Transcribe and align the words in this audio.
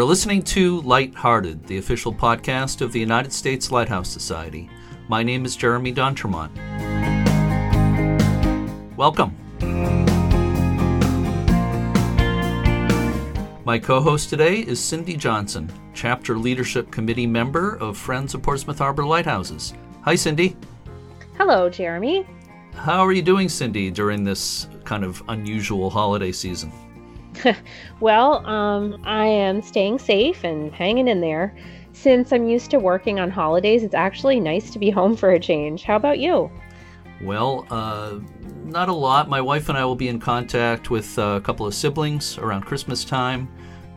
Are 0.00 0.04
listening 0.04 0.40
to 0.44 0.80
Lighthearted, 0.80 1.66
the 1.66 1.76
official 1.76 2.10
podcast 2.10 2.80
of 2.80 2.90
the 2.90 2.98
United 2.98 3.34
States 3.34 3.70
Lighthouse 3.70 4.08
Society. 4.08 4.70
My 5.08 5.22
name 5.22 5.44
is 5.44 5.56
Jeremy 5.56 5.92
D'Entremont. 5.92 6.50
Welcome. 8.96 9.36
My 13.66 13.78
co 13.78 14.00
host 14.00 14.30
today 14.30 14.60
is 14.60 14.80
Cindy 14.80 15.18
Johnson, 15.18 15.70
Chapter 15.92 16.38
Leadership 16.38 16.90
Committee 16.90 17.26
member 17.26 17.76
of 17.76 17.98
Friends 17.98 18.32
of 18.32 18.40
Portsmouth 18.40 18.78
Harbor 18.78 19.04
Lighthouses. 19.04 19.74
Hi, 20.00 20.14
Cindy. 20.14 20.56
Hello, 21.36 21.68
Jeremy. 21.68 22.26
How 22.72 23.04
are 23.04 23.12
you 23.12 23.20
doing, 23.20 23.50
Cindy, 23.50 23.90
during 23.90 24.24
this 24.24 24.66
kind 24.84 25.04
of 25.04 25.22
unusual 25.28 25.90
holiday 25.90 26.32
season? 26.32 26.72
well, 28.00 28.44
um, 28.46 29.00
I 29.04 29.26
am 29.26 29.62
staying 29.62 29.98
safe 29.98 30.44
and 30.44 30.72
hanging 30.72 31.08
in 31.08 31.20
there. 31.20 31.54
Since 31.92 32.32
I'm 32.32 32.48
used 32.48 32.70
to 32.70 32.78
working 32.78 33.18
on 33.18 33.30
holidays, 33.30 33.82
it's 33.82 33.94
actually 33.94 34.40
nice 34.40 34.70
to 34.70 34.78
be 34.78 34.90
home 34.98 35.16
for 35.16 35.30
a 35.30 35.40
change. 35.40 35.82
How 35.82 35.96
about 35.96 36.18
you? 36.18 36.50
Well, 37.22 37.66
uh, 37.70 38.18
not 38.64 38.88
a 38.88 38.92
lot. 38.92 39.28
My 39.28 39.40
wife 39.40 39.68
and 39.68 39.76
I 39.76 39.84
will 39.84 39.96
be 39.96 40.08
in 40.08 40.18
contact 40.18 40.90
with 40.90 41.18
uh, 41.18 41.36
a 41.36 41.40
couple 41.40 41.66
of 41.66 41.74
siblings 41.74 42.38
around 42.38 42.62
Christmas 42.62 43.04
time. 43.04 43.48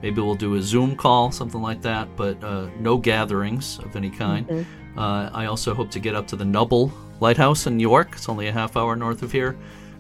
Maybe 0.02 0.20
we'll 0.22 0.36
do 0.36 0.56
a 0.56 0.62
Zoom 0.62 0.98
call, 0.98 1.32
something 1.32 1.62
like 1.62 1.82
that, 1.84 2.14
but 2.18 2.44
uh, 2.44 2.68
no 2.78 2.98
gatherings 2.98 3.80
of 3.80 3.96
any 3.96 4.10
kind. 4.10 4.46
Mm-hmm. 4.48 5.00
Uh, 5.00 5.30
I 5.34 5.46
also 5.46 5.74
hope 5.74 5.90
to 5.92 6.00
get 6.00 6.14
up 6.14 6.28
to 6.28 6.36
the 6.36 6.44
Nubble 6.44 6.92
Lighthouse 7.22 7.68
in 7.68 7.80
York. 7.80 8.10
It's 8.14 8.28
only 8.28 8.48
a 8.48 8.52
half 8.52 8.76
hour 8.76 8.98
north 8.98 9.24
of 9.24 9.32
here 9.32 9.58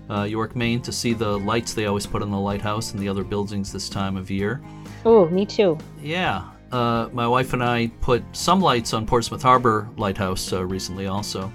uh, 0.10 0.24
York, 0.24 0.56
Maine, 0.56 0.82
to 0.82 0.92
see 0.92 1.14
the 1.14 1.40
lights 1.40 1.74
they 1.74 1.86
always 1.86 2.06
put 2.06 2.22
on 2.22 2.32
the 2.32 2.40
lighthouse 2.40 2.92
and 2.92 3.02
the 3.02 3.08
other 3.10 3.24
buildings 3.24 3.72
this 3.72 3.90
time 3.90 4.18
of 4.18 4.30
year. 4.30 4.62
Oh, 5.06 5.28
me 5.28 5.46
too. 5.46 5.78
Yeah. 6.02 6.50
Uh, 6.72 7.10
my 7.14 7.28
wife 7.28 7.54
and 7.54 7.64
I 7.64 7.88
put 8.02 8.24
some 8.32 8.60
lights 8.60 8.94
on 8.94 9.06
Portsmouth 9.06 9.44
Harbor 9.44 9.88
Lighthouse 9.98 10.52
uh, 10.52 10.66
recently, 10.66 11.08
also. 11.08 11.52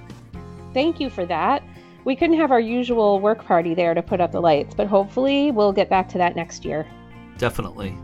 Thank 0.72 1.00
you 1.00 1.10
for 1.10 1.26
that. 1.26 1.62
We 2.04 2.14
couldn't 2.14 2.38
have 2.38 2.52
our 2.52 2.60
usual 2.60 3.20
work 3.20 3.44
party 3.44 3.74
there 3.74 3.94
to 3.94 4.02
put 4.02 4.20
up 4.20 4.32
the 4.32 4.40
lights, 4.40 4.74
but 4.74 4.86
hopefully 4.86 5.50
we'll 5.50 5.72
get 5.72 5.90
back 5.90 6.08
to 6.10 6.18
that 6.18 6.36
next 6.36 6.64
year. 6.64 6.86
Definitely. 7.36 7.96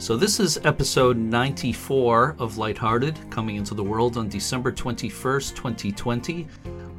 So, 0.00 0.16
this 0.16 0.40
is 0.40 0.58
episode 0.64 1.18
94 1.18 2.36
of 2.38 2.56
Lighthearted, 2.56 3.18
coming 3.28 3.56
into 3.56 3.74
the 3.74 3.84
world 3.84 4.16
on 4.16 4.30
December 4.30 4.72
21st, 4.72 5.54
2020. 5.54 6.48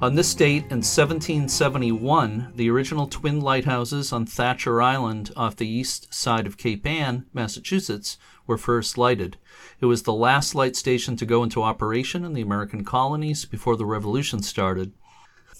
On 0.03 0.13
this 0.13 0.35
date 0.35 0.65
in 0.65 0.83
1771, 0.83 2.53
the 2.55 2.69
original 2.69 3.07
twin 3.07 3.41
lighthouses 3.41 4.13
on 4.13 4.27
Thacher 4.27 4.83
Island 4.83 5.31
off 5.35 5.55
the 5.55 5.67
east 5.67 6.13
side 6.13 6.45
of 6.45 6.59
Cape 6.59 6.85
Ann, 6.85 7.25
Massachusetts, 7.33 8.19
were 8.45 8.57
first 8.57 8.99
lighted. 8.99 9.37
It 9.79 9.87
was 9.87 10.03
the 10.03 10.13
last 10.13 10.53
light 10.53 10.75
station 10.75 11.15
to 11.17 11.25
go 11.25 11.41
into 11.41 11.63
operation 11.63 12.23
in 12.23 12.33
the 12.33 12.41
American 12.43 12.83
colonies 12.85 13.45
before 13.45 13.77
the 13.77 13.85
Revolution 13.85 14.43
started. 14.43 14.93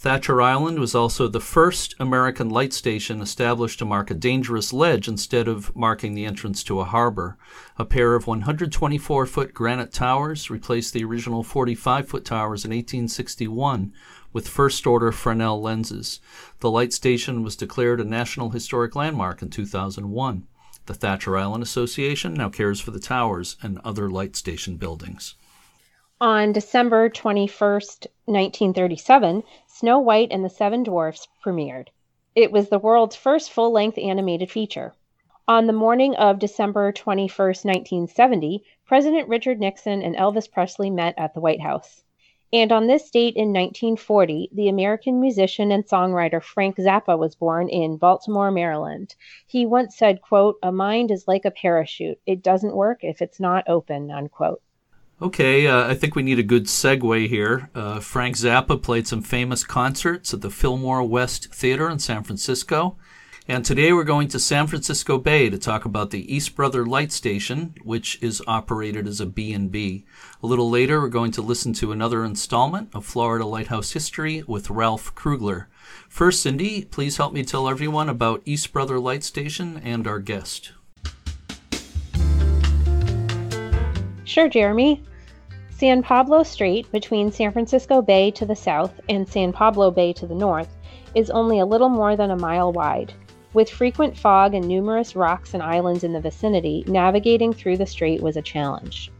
Thacher 0.01 0.41
Island 0.41 0.79
was 0.79 0.95
also 0.95 1.27
the 1.27 1.39
first 1.39 1.93
American 1.99 2.49
light 2.49 2.73
station 2.73 3.21
established 3.21 3.77
to 3.77 3.85
mark 3.85 4.09
a 4.09 4.15
dangerous 4.15 4.73
ledge 4.73 5.07
instead 5.07 5.47
of 5.47 5.75
marking 5.75 6.15
the 6.15 6.25
entrance 6.25 6.63
to 6.63 6.79
a 6.79 6.85
harbor. 6.85 7.37
A 7.77 7.85
pair 7.85 8.15
of 8.15 8.25
124 8.25 9.27
foot 9.27 9.53
granite 9.53 9.93
towers 9.93 10.49
replaced 10.49 10.95
the 10.95 11.03
original 11.03 11.43
45 11.43 12.07
foot 12.07 12.25
towers 12.25 12.65
in 12.65 12.71
1861 12.71 13.93
with 14.33 14.47
first 14.47 14.87
order 14.87 15.11
Fresnel 15.11 15.61
lenses. 15.61 16.19
The 16.61 16.71
light 16.71 16.93
station 16.93 17.43
was 17.43 17.55
declared 17.55 18.01
a 18.01 18.03
National 18.03 18.49
Historic 18.49 18.95
Landmark 18.95 19.43
in 19.43 19.51
2001. 19.51 20.47
The 20.87 20.95
Thacher 20.95 21.37
Island 21.37 21.61
Association 21.61 22.33
now 22.33 22.49
cares 22.49 22.81
for 22.81 22.89
the 22.89 22.99
towers 22.99 23.55
and 23.61 23.77
other 23.83 24.09
light 24.09 24.35
station 24.35 24.77
buildings. 24.77 25.35
On 26.21 26.51
December 26.51 27.09
21st, 27.09 28.05
1937, 28.25 29.41
Snow 29.81 29.97
White 29.97 30.27
and 30.29 30.45
the 30.45 30.49
Seven 30.49 30.83
Dwarfs 30.83 31.27
premiered. 31.43 31.87
It 32.35 32.51
was 32.51 32.69
the 32.69 32.77
world's 32.77 33.15
first 33.15 33.51
full 33.51 33.71
length 33.71 33.97
animated 33.97 34.51
feature. 34.51 34.93
On 35.47 35.65
the 35.65 35.73
morning 35.73 36.15
of 36.17 36.37
December 36.37 36.91
21, 36.91 37.27
1970, 37.35 38.63
President 38.85 39.27
Richard 39.27 39.59
Nixon 39.59 40.03
and 40.03 40.15
Elvis 40.15 40.51
Presley 40.51 40.91
met 40.91 41.15
at 41.17 41.33
the 41.33 41.39
White 41.39 41.61
House. 41.61 42.03
And 42.53 42.71
on 42.71 42.85
this 42.85 43.09
date 43.09 43.35
in 43.35 43.53
1940, 43.53 44.51
the 44.53 44.69
American 44.69 45.19
musician 45.19 45.71
and 45.71 45.83
songwriter 45.83 46.43
Frank 46.43 46.75
Zappa 46.75 47.17
was 47.17 47.33
born 47.33 47.67
in 47.67 47.97
Baltimore, 47.97 48.51
Maryland. 48.51 49.15
He 49.47 49.65
once 49.65 49.97
said, 49.97 50.21
quote, 50.21 50.57
"A 50.61 50.71
mind 50.71 51.09
is 51.09 51.27
like 51.27 51.43
a 51.43 51.49
parachute. 51.49 52.19
It 52.27 52.43
doesn't 52.43 52.75
work 52.75 53.03
if 53.03 53.19
it's 53.19 53.39
not 53.39 53.67
open." 53.67 54.11
Unquote. 54.11 54.61
Okay, 55.21 55.67
uh, 55.67 55.87
I 55.87 55.93
think 55.93 56.15
we 56.15 56.23
need 56.23 56.39
a 56.39 56.43
good 56.43 56.65
segue 56.65 57.27
here. 57.27 57.69
Uh, 57.75 57.99
Frank 57.99 58.35
Zappa 58.35 58.81
played 58.81 59.05
some 59.05 59.21
famous 59.21 59.63
concerts 59.63 60.33
at 60.33 60.41
the 60.41 60.49
Fillmore 60.49 61.03
West 61.03 61.53
Theater 61.53 61.87
in 61.91 61.99
San 61.99 62.23
Francisco. 62.23 62.97
And 63.47 63.63
today 63.63 63.93
we're 63.93 64.03
going 64.03 64.29
to 64.29 64.39
San 64.39 64.65
Francisco 64.65 65.19
Bay 65.19 65.47
to 65.51 65.59
talk 65.59 65.85
about 65.85 66.09
the 66.09 66.33
East 66.33 66.55
Brother 66.55 66.87
Light 66.87 67.11
Station, 67.11 67.75
which 67.83 68.17
is 68.19 68.41
operated 68.47 69.07
as 69.07 69.21
a 69.21 69.27
B&B. 69.27 70.05
A 70.41 70.47
little 70.47 70.71
later, 70.71 70.99
we're 70.99 71.07
going 71.07 71.31
to 71.33 71.43
listen 71.43 71.71
to 71.73 71.91
another 71.91 72.25
installment 72.25 72.89
of 72.91 73.05
Florida 73.05 73.45
Lighthouse 73.45 73.91
History 73.91 74.43
with 74.47 74.71
Ralph 74.71 75.13
Krugler. 75.13 75.67
First, 76.09 76.41
Cindy, 76.41 76.83
please 76.85 77.17
help 77.17 77.31
me 77.31 77.43
tell 77.43 77.69
everyone 77.69 78.09
about 78.09 78.41
East 78.43 78.73
Brother 78.73 78.99
Light 78.99 79.23
Station 79.23 79.79
and 79.83 80.07
our 80.07 80.19
guest. 80.19 80.71
Sure, 84.23 84.49
Jeremy. 84.49 85.03
San 85.81 86.03
Pablo 86.03 86.43
Strait, 86.43 86.91
between 86.91 87.31
San 87.31 87.51
Francisco 87.51 88.03
Bay 88.03 88.29
to 88.29 88.45
the 88.45 88.55
south 88.55 89.01
and 89.09 89.27
San 89.27 89.51
Pablo 89.51 89.89
Bay 89.89 90.13
to 90.13 90.27
the 90.27 90.35
north, 90.35 90.77
is 91.15 91.31
only 91.31 91.57
a 91.57 91.65
little 91.65 91.89
more 91.89 92.15
than 92.15 92.29
a 92.29 92.37
mile 92.37 92.71
wide. 92.71 93.11
With 93.53 93.67
frequent 93.67 94.15
fog 94.15 94.53
and 94.53 94.67
numerous 94.67 95.15
rocks 95.15 95.55
and 95.55 95.63
islands 95.63 96.03
in 96.03 96.13
the 96.13 96.19
vicinity, 96.19 96.83
navigating 96.85 97.51
through 97.51 97.77
the 97.77 97.87
strait 97.87 98.21
was 98.21 98.37
a 98.37 98.43
challenge. 98.43 99.11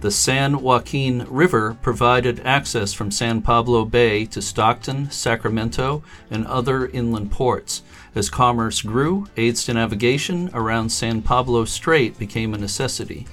The 0.00 0.10
San 0.10 0.62
Joaquin 0.62 1.26
River 1.28 1.76
provided 1.82 2.40
access 2.46 2.94
from 2.94 3.10
San 3.10 3.42
Pablo 3.42 3.84
Bay 3.84 4.24
to 4.24 4.40
Stockton, 4.40 5.10
Sacramento, 5.10 6.02
and 6.30 6.46
other 6.46 6.86
inland 6.86 7.30
ports. 7.30 7.82
As 8.14 8.30
commerce 8.30 8.80
grew, 8.80 9.26
aids 9.36 9.66
to 9.66 9.74
navigation 9.74 10.48
around 10.54 10.88
San 10.88 11.20
Pablo 11.20 11.66
Strait 11.66 12.18
became 12.18 12.54
a 12.54 12.58
necessity. 12.58 13.26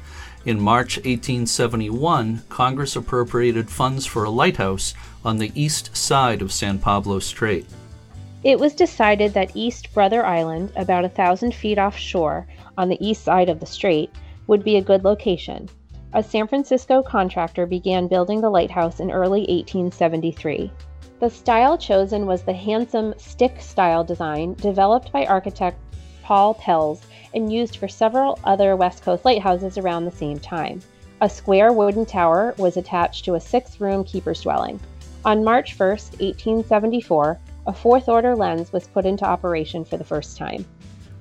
In 0.48 0.62
March 0.62 0.96
1871, 0.96 2.44
Congress 2.48 2.96
appropriated 2.96 3.70
funds 3.70 4.06
for 4.06 4.24
a 4.24 4.30
lighthouse 4.30 4.94
on 5.26 5.40
the 5.40 5.52
east 5.56 5.94
side 5.94 6.42
of 6.42 6.54
San 6.54 6.80
Pablo 6.80 7.20
Strait. 7.20 7.66
It 8.46 8.58
was 8.58 8.74
decided 8.74 9.34
that 9.34 9.58
East 9.58 9.94
Brother 9.94 10.26
Island, 10.26 10.72
about 10.78 11.04
a 11.04 11.10
thousand 11.10 11.54
feet 11.54 11.78
offshore 11.78 12.48
on 12.78 12.88
the 12.88 13.06
east 13.06 13.26
side 13.26 13.50
of 13.50 13.60
the 13.60 13.66
strait, 13.66 14.10
would 14.48 14.64
be 14.64 14.78
a 14.78 14.82
good 14.82 15.04
location. 15.04 15.68
A 16.14 16.24
San 16.24 16.48
Francisco 16.48 17.04
contractor 17.04 17.66
began 17.66 18.08
building 18.08 18.40
the 18.40 18.50
lighthouse 18.50 19.02
in 19.02 19.12
early 19.12 19.42
1873. 19.42 20.72
The 21.20 21.30
style 21.30 21.78
chosen 21.78 22.26
was 22.26 22.44
the 22.44 22.54
handsome 22.54 23.14
stick 23.18 23.60
style 23.60 24.06
design 24.06 24.54
developed 24.54 25.12
by 25.12 25.26
architect 25.26 25.78
Paul 26.24 26.56
Pelz 26.56 27.02
and 27.34 27.52
used 27.52 27.78
for 27.78 27.88
several 27.88 28.40
other 28.44 28.76
West 28.76 29.04
Coast 29.04 29.26
lighthouses 29.26 29.78
around 29.78 30.06
the 30.06 30.12
same 30.12 30.40
time. 30.40 30.82
A 31.22 31.30
square 31.30 31.74
wooden 31.74 32.06
tower 32.06 32.54
was 32.58 32.78
attached 32.78 33.26
to 33.26 33.36
a 33.36 33.40
six 33.40 33.80
room 33.82 34.04
keeper's 34.04 34.42
dwelling. 34.42 34.80
On 35.26 35.44
March 35.44 35.78
1, 35.78 35.90
1874, 35.90 37.40
a 37.66 37.74
fourth 37.74 38.08
order 38.08 38.36
lens 38.36 38.72
was 38.72 38.88
put 38.88 39.06
into 39.06 39.26
operation 39.26 39.84
for 39.84 39.98
the 39.98 40.04
first 40.04 40.38
time. 40.38 40.66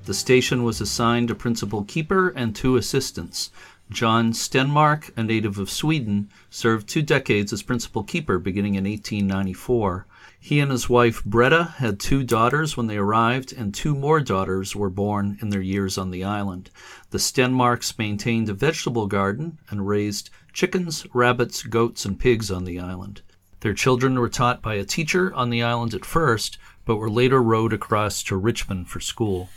The 0.04 0.14
station 0.14 0.62
was 0.62 0.80
assigned 0.80 1.30
a 1.30 1.34
principal 1.34 1.82
keeper 1.82 2.28
and 2.28 2.54
two 2.54 2.76
assistants. 2.76 3.50
John 3.90 4.32
Stenmark, 4.32 5.10
a 5.16 5.22
native 5.22 5.58
of 5.58 5.70
Sweden, 5.70 6.28
served 6.50 6.88
two 6.88 7.02
decades 7.02 7.52
as 7.52 7.62
principal 7.62 8.04
keeper 8.04 8.38
beginning 8.38 8.74
in 8.74 8.84
1894. 8.84 10.06
He 10.46 10.60
and 10.60 10.70
his 10.70 10.88
wife 10.88 11.24
Bretta 11.24 11.74
had 11.78 11.98
two 11.98 12.22
daughters 12.22 12.76
when 12.76 12.86
they 12.86 12.98
arrived, 12.98 13.52
and 13.52 13.74
two 13.74 13.96
more 13.96 14.20
daughters 14.20 14.76
were 14.76 14.88
born 14.88 15.38
in 15.42 15.48
their 15.48 15.60
years 15.60 15.98
on 15.98 16.12
the 16.12 16.22
island. 16.22 16.70
The 17.10 17.18
Stenmarks 17.18 17.98
maintained 17.98 18.48
a 18.48 18.54
vegetable 18.54 19.08
garden 19.08 19.58
and 19.70 19.88
raised 19.88 20.30
chickens, 20.52 21.04
rabbits, 21.12 21.64
goats, 21.64 22.04
and 22.04 22.16
pigs 22.16 22.48
on 22.48 22.62
the 22.62 22.78
island. 22.78 23.22
Their 23.58 23.74
children 23.74 24.20
were 24.20 24.28
taught 24.28 24.62
by 24.62 24.74
a 24.74 24.84
teacher 24.84 25.34
on 25.34 25.50
the 25.50 25.64
island 25.64 25.94
at 25.94 26.04
first, 26.04 26.58
but 26.84 26.98
were 26.98 27.10
later 27.10 27.42
rowed 27.42 27.72
across 27.72 28.22
to 28.22 28.36
Richmond 28.36 28.88
for 28.88 29.00
school. 29.00 29.48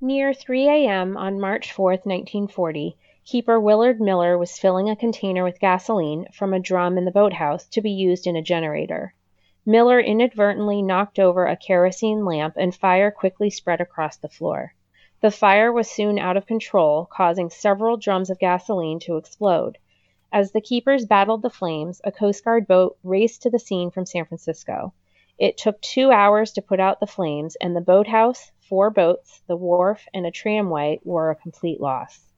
Near 0.00 0.32
3 0.32 0.68
a.m. 0.68 1.16
on 1.16 1.40
March 1.40 1.72
4, 1.72 1.90
1940, 2.04 2.96
Keeper 3.24 3.58
Willard 3.58 4.00
Miller 4.00 4.38
was 4.38 4.60
filling 4.60 4.88
a 4.88 4.94
container 4.94 5.42
with 5.42 5.58
gasoline 5.58 6.26
from 6.32 6.54
a 6.54 6.60
drum 6.60 6.96
in 6.96 7.04
the 7.04 7.10
boathouse 7.10 7.66
to 7.70 7.80
be 7.80 7.90
used 7.90 8.28
in 8.28 8.36
a 8.36 8.42
generator. 8.42 9.12
Miller 9.66 10.00
inadvertently 10.00 10.80
knocked 10.80 11.18
over 11.18 11.46
a 11.46 11.56
kerosene 11.56 12.24
lamp 12.24 12.54
and 12.56 12.74
fire 12.74 13.10
quickly 13.10 13.50
spread 13.50 13.80
across 13.80 14.16
the 14.16 14.28
floor. 14.28 14.74
The 15.20 15.30
fire 15.30 15.70
was 15.70 15.90
soon 15.90 16.18
out 16.18 16.38
of 16.38 16.46
control, 16.46 17.06
causing 17.10 17.50
several 17.50 17.98
drums 17.98 18.30
of 18.30 18.38
gasoline 18.38 19.00
to 19.00 19.18
explode. 19.18 19.76
As 20.32 20.52
the 20.52 20.62
keepers 20.62 21.04
battled 21.04 21.42
the 21.42 21.50
flames, 21.50 22.00
a 22.04 22.10
Coast 22.10 22.42
Guard 22.42 22.66
boat 22.66 22.96
raced 23.04 23.42
to 23.42 23.50
the 23.50 23.58
scene 23.58 23.90
from 23.90 24.06
San 24.06 24.24
Francisco. 24.24 24.94
It 25.38 25.58
took 25.58 25.80
two 25.82 26.10
hours 26.10 26.52
to 26.52 26.62
put 26.62 26.80
out 26.80 27.00
the 27.00 27.06
flames, 27.06 27.56
and 27.56 27.76
the 27.76 27.82
boathouse, 27.82 28.52
four 28.60 28.88
boats, 28.88 29.42
the 29.46 29.56
wharf, 29.56 30.06
and 30.14 30.24
a 30.24 30.30
tramway 30.30 31.00
were 31.04 31.30
a 31.30 31.36
complete 31.36 31.80
loss. 31.80 32.29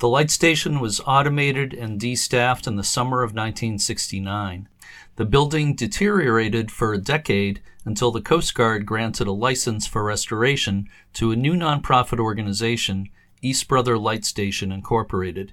The 0.00 0.08
light 0.08 0.30
station 0.30 0.78
was 0.78 1.00
automated 1.06 1.74
and 1.74 2.00
destaffed 2.00 2.68
in 2.68 2.76
the 2.76 2.84
summer 2.84 3.22
of 3.22 3.30
1969. 3.30 4.68
The 5.16 5.24
building 5.24 5.74
deteriorated 5.74 6.70
for 6.70 6.92
a 6.92 6.98
decade 6.98 7.60
until 7.84 8.12
the 8.12 8.20
Coast 8.20 8.54
Guard 8.54 8.86
granted 8.86 9.26
a 9.26 9.32
license 9.32 9.86
for 9.88 10.04
restoration 10.04 10.88
to 11.14 11.32
a 11.32 11.36
new 11.36 11.54
nonprofit 11.54 12.20
organization, 12.20 13.08
East 13.42 13.66
Brother 13.66 13.98
Light 13.98 14.24
Station 14.24 14.70
Incorporated. 14.70 15.52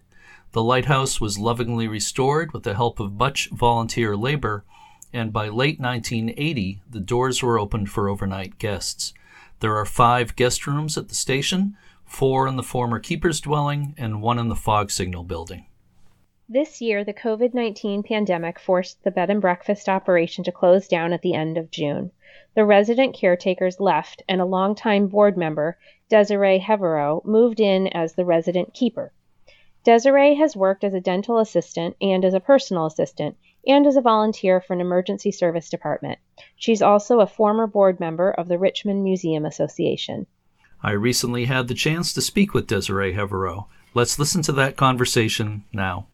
The 0.51 0.61
lighthouse 0.61 1.19
was 1.19 1.39
lovingly 1.39 1.87
restored 1.87 2.53
with 2.53 2.63
the 2.63 2.75
help 2.75 2.99
of 2.99 3.13
much 3.13 3.49
volunteer 3.49 4.15
labor, 4.15 4.63
and 5.11 5.33
by 5.33 5.47
late 5.47 5.79
1980, 5.79 6.81
the 6.89 6.99
doors 6.99 7.41
were 7.41 7.57
opened 7.57 7.89
for 7.89 8.07
overnight 8.07 8.59
guests. 8.59 9.13
There 9.61 9.75
are 9.75 9.85
five 9.85 10.35
guest 10.35 10.67
rooms 10.67 10.97
at 10.97 11.09
the 11.09 11.15
station, 11.15 11.75
four 12.05 12.47
in 12.47 12.55
the 12.55 12.63
former 12.63 12.99
keeper's 12.99 13.41
dwelling, 13.41 13.93
and 13.97 14.21
one 14.21 14.39
in 14.39 14.47
the 14.47 14.55
fog 14.55 14.91
signal 14.91 15.23
building. 15.23 15.65
This 16.47 16.79
year, 16.79 17.03
the 17.03 17.13
COVID 17.13 17.55
19 17.55 18.03
pandemic 18.03 18.59
forced 18.59 19.03
the 19.03 19.09
bed 19.09 19.31
and 19.31 19.41
breakfast 19.41 19.89
operation 19.89 20.43
to 20.43 20.51
close 20.51 20.87
down 20.87 21.11
at 21.11 21.23
the 21.23 21.33
end 21.33 21.57
of 21.57 21.71
June. 21.71 22.11
The 22.53 22.65
resident 22.65 23.15
caretakers 23.15 23.79
left, 23.79 24.21
and 24.29 24.39
a 24.39 24.45
longtime 24.45 25.07
board 25.07 25.37
member, 25.37 25.79
Desiree 26.07 26.59
Hevereau, 26.59 27.21
moved 27.25 27.59
in 27.59 27.87
as 27.87 28.13
the 28.13 28.25
resident 28.25 28.75
keeper. 28.75 29.11
Desiree 29.83 30.35
has 30.35 30.55
worked 30.55 30.83
as 30.83 30.93
a 30.93 31.01
dental 31.01 31.39
assistant 31.39 31.95
and 31.99 32.23
as 32.23 32.33
a 32.33 32.39
personal 32.39 32.85
assistant, 32.85 33.37
and 33.67 33.87
as 33.87 33.95
a 33.95 34.01
volunteer 34.01 34.61
for 34.61 34.73
an 34.73 34.81
emergency 34.81 35.31
service 35.31 35.69
department. 35.69 36.19
She's 36.55 36.81
also 36.81 37.19
a 37.19 37.27
former 37.27 37.65
board 37.65 37.99
member 37.99 38.29
of 38.29 38.47
the 38.47 38.59
Richmond 38.59 39.03
Museum 39.03 39.45
Association. 39.45 40.27
I 40.83 40.91
recently 40.91 41.45
had 41.45 41.67
the 41.67 41.73
chance 41.73 42.13
to 42.13 42.21
speak 42.21 42.53
with 42.53 42.67
Desiree 42.67 43.13
Hevereau. 43.13 43.67
Let's 43.93 44.19
listen 44.19 44.41
to 44.43 44.51
that 44.53 44.77
conversation 44.77 45.63
now. 45.73 46.07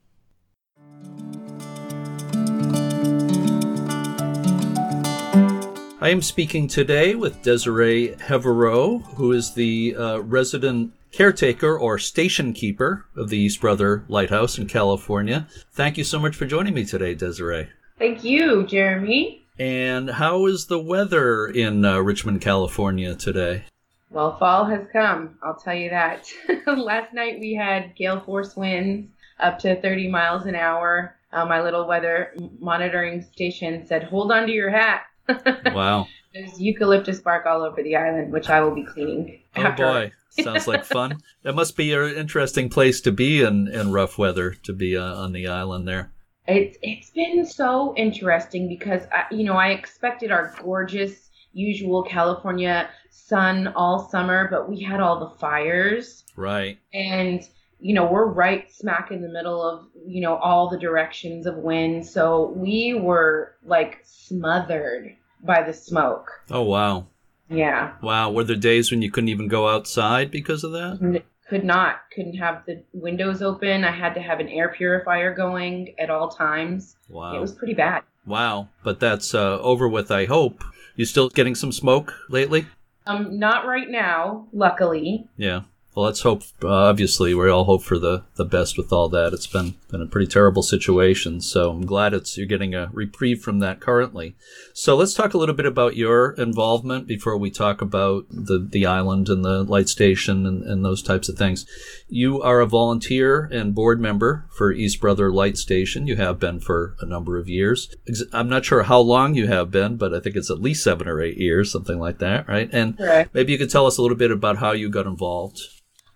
I 6.03 6.09
am 6.09 6.23
speaking 6.23 6.67
today 6.67 7.13
with 7.13 7.43
Desiree 7.43 8.15
Hevereau, 8.27 8.99
who 9.15 9.31
is 9.33 9.53
the 9.53 9.95
uh, 9.95 10.17
resident 10.21 10.93
caretaker 11.11 11.77
or 11.77 11.99
station 11.99 12.53
keeper 12.53 13.05
of 13.15 13.29
the 13.29 13.37
East 13.37 13.61
Brother 13.61 14.03
Lighthouse 14.07 14.57
in 14.57 14.67
California. 14.67 15.47
Thank 15.73 15.97
you 15.97 16.03
so 16.03 16.19
much 16.19 16.35
for 16.35 16.45
joining 16.45 16.73
me 16.73 16.85
today, 16.85 17.13
Desiree. 17.13 17.67
Thank 17.99 18.23
you, 18.23 18.65
Jeremy. 18.65 19.43
And 19.59 20.09
how 20.09 20.47
is 20.47 20.65
the 20.65 20.79
weather 20.79 21.45
in 21.45 21.85
uh, 21.85 21.99
Richmond, 21.99 22.41
California 22.41 23.13
today? 23.13 23.65
Well, 24.11 24.37
fall 24.37 24.65
has 24.65 24.85
come, 24.91 25.37
I'll 25.41 25.55
tell 25.55 25.73
you 25.73 25.89
that. 25.89 26.29
Last 26.67 27.13
night 27.13 27.39
we 27.39 27.53
had 27.53 27.95
gale 27.95 28.19
force 28.19 28.57
winds 28.57 29.09
up 29.39 29.57
to 29.59 29.79
30 29.81 30.09
miles 30.09 30.45
an 30.45 30.55
hour. 30.55 31.15
Uh, 31.31 31.45
my 31.45 31.61
little 31.61 31.87
weather 31.87 32.33
monitoring 32.59 33.21
station 33.21 33.87
said, 33.87 34.03
hold 34.03 34.33
on 34.33 34.47
to 34.47 34.51
your 34.51 34.69
hat. 34.69 35.03
wow. 35.73 36.07
There's 36.33 36.59
eucalyptus 36.59 37.21
bark 37.21 37.45
all 37.45 37.61
over 37.61 37.81
the 37.81 37.95
island, 37.95 38.33
which 38.33 38.49
I 38.49 38.59
will 38.59 38.75
be 38.75 38.83
cleaning. 38.83 39.39
Oh 39.55 39.61
after. 39.61 39.83
boy, 39.83 40.11
sounds 40.43 40.67
like 40.67 40.83
fun. 40.85 41.17
that 41.43 41.53
must 41.53 41.77
be 41.77 41.93
an 41.93 42.15
interesting 42.15 42.67
place 42.69 42.99
to 43.01 43.13
be 43.13 43.41
in, 43.41 43.69
in 43.69 43.93
rough 43.93 44.17
weather, 44.17 44.51
to 44.63 44.73
be 44.73 44.97
uh, 44.97 45.15
on 45.15 45.31
the 45.31 45.47
island 45.47 45.87
there. 45.87 46.11
It's 46.47 46.77
it's 46.81 47.11
been 47.11 47.45
so 47.45 47.93
interesting 47.95 48.67
because 48.67 49.03
I, 49.13 49.33
you 49.33 49.43
know 49.43 49.53
I 49.53 49.69
expected 49.69 50.31
our 50.31 50.53
gorgeous 50.61 51.29
usual 51.53 52.03
California 52.03 52.89
sun 53.11 53.67
all 53.75 54.09
summer, 54.09 54.47
but 54.49 54.69
we 54.69 54.81
had 54.81 54.99
all 54.99 55.19
the 55.19 55.37
fires. 55.37 56.23
Right. 56.35 56.79
And 56.93 57.47
you 57.79 57.95
know 57.95 58.11
we're 58.11 58.25
right 58.25 58.71
smack 58.71 59.11
in 59.11 59.21
the 59.21 59.29
middle 59.29 59.61
of 59.61 59.87
you 60.05 60.21
know 60.21 60.35
all 60.35 60.69
the 60.69 60.77
directions 60.77 61.45
of 61.45 61.57
wind, 61.57 62.05
so 62.05 62.53
we 62.55 62.93
were 62.93 63.55
like 63.63 63.99
smothered 64.03 65.15
by 65.43 65.63
the 65.63 65.73
smoke. 65.73 66.29
Oh 66.49 66.63
wow. 66.63 67.07
Yeah. 67.49 67.93
Wow. 68.01 68.31
Were 68.31 68.45
there 68.45 68.55
days 68.55 68.91
when 68.91 69.01
you 69.01 69.11
couldn't 69.11 69.29
even 69.29 69.47
go 69.47 69.67
outside 69.67 70.31
because 70.31 70.63
of 70.63 70.71
that? 70.71 71.23
Could 71.49 71.65
not. 71.65 71.97
Couldn't 72.15 72.37
have 72.37 72.65
the 72.65 72.81
windows 72.93 73.41
open. 73.41 73.83
I 73.83 73.91
had 73.91 74.13
to 74.13 74.21
have 74.21 74.39
an 74.39 74.47
air 74.47 74.69
purifier 74.69 75.33
going 75.33 75.93
at 75.99 76.09
all 76.09 76.29
times. 76.29 76.95
Wow. 77.09 77.35
It 77.35 77.41
was 77.41 77.51
pretty 77.51 77.73
bad. 77.73 78.03
Wow. 78.25 78.69
But 78.83 79.01
that's 79.01 79.35
uh, 79.35 79.59
over 79.59 79.89
with, 79.89 80.11
I 80.11 80.25
hope. 80.25 80.63
You 80.95 81.03
still 81.03 81.27
getting 81.27 81.55
some 81.55 81.73
smoke 81.73 82.13
lately? 82.29 82.67
Um, 83.05 83.39
not 83.39 83.65
right 83.65 83.89
now, 83.89 84.47
luckily. 84.53 85.27
Yeah. 85.37 85.61
Well, 85.93 86.05
let's 86.05 86.21
hope. 86.21 86.43
Uh, 86.63 86.69
obviously, 86.69 87.33
we 87.33 87.49
all 87.49 87.65
hope 87.65 87.83
for 87.83 87.99
the, 87.99 88.23
the 88.35 88.45
best 88.45 88.77
with 88.77 88.93
all 88.93 89.09
that. 89.09 89.33
It's 89.33 89.47
been 89.47 89.75
been 89.89 90.01
a 90.01 90.07
pretty 90.07 90.27
terrible 90.27 90.63
situation, 90.63 91.41
so 91.41 91.69
I'm 91.71 91.85
glad 91.85 92.13
it's 92.13 92.37
you're 92.37 92.47
getting 92.47 92.73
a 92.73 92.89
reprieve 92.93 93.41
from 93.41 93.59
that 93.59 93.81
currently. 93.81 94.35
So 94.73 94.95
let's 94.95 95.13
talk 95.13 95.33
a 95.33 95.37
little 95.37 95.53
bit 95.53 95.65
about 95.65 95.97
your 95.97 96.31
involvement 96.31 97.07
before 97.07 97.37
we 97.37 97.51
talk 97.51 97.81
about 97.81 98.25
the 98.29 98.65
the 98.71 98.85
island 98.85 99.27
and 99.27 99.43
the 99.43 99.63
light 99.63 99.89
station 99.89 100.45
and, 100.45 100.63
and 100.63 100.85
those 100.85 101.03
types 101.03 101.27
of 101.27 101.37
things. 101.37 101.65
You 102.07 102.41
are 102.41 102.61
a 102.61 102.65
volunteer 102.65 103.49
and 103.51 103.75
board 103.75 103.99
member 103.99 104.45
for 104.49 104.71
East 104.71 105.01
Brother 105.01 105.29
Light 105.29 105.57
Station. 105.57 106.07
You 106.07 106.15
have 106.15 106.39
been 106.39 106.61
for 106.61 106.95
a 107.01 107.05
number 107.05 107.37
of 107.37 107.49
years. 107.49 107.93
I'm 108.31 108.47
not 108.47 108.63
sure 108.63 108.83
how 108.83 109.01
long 109.01 109.35
you 109.35 109.47
have 109.47 109.71
been, 109.71 109.97
but 109.97 110.13
I 110.13 110.21
think 110.21 110.37
it's 110.37 110.49
at 110.49 110.61
least 110.61 110.85
seven 110.85 111.09
or 111.09 111.21
eight 111.21 111.37
years, 111.37 111.69
something 111.69 111.99
like 111.99 112.19
that, 112.19 112.47
right? 112.47 112.69
And 112.71 112.97
Correct. 112.97 113.35
maybe 113.35 113.51
you 113.51 113.57
could 113.57 113.69
tell 113.69 113.87
us 113.87 113.97
a 113.97 114.01
little 114.01 114.17
bit 114.17 114.31
about 114.31 114.57
how 114.59 114.71
you 114.71 114.89
got 114.89 115.05
involved. 115.05 115.59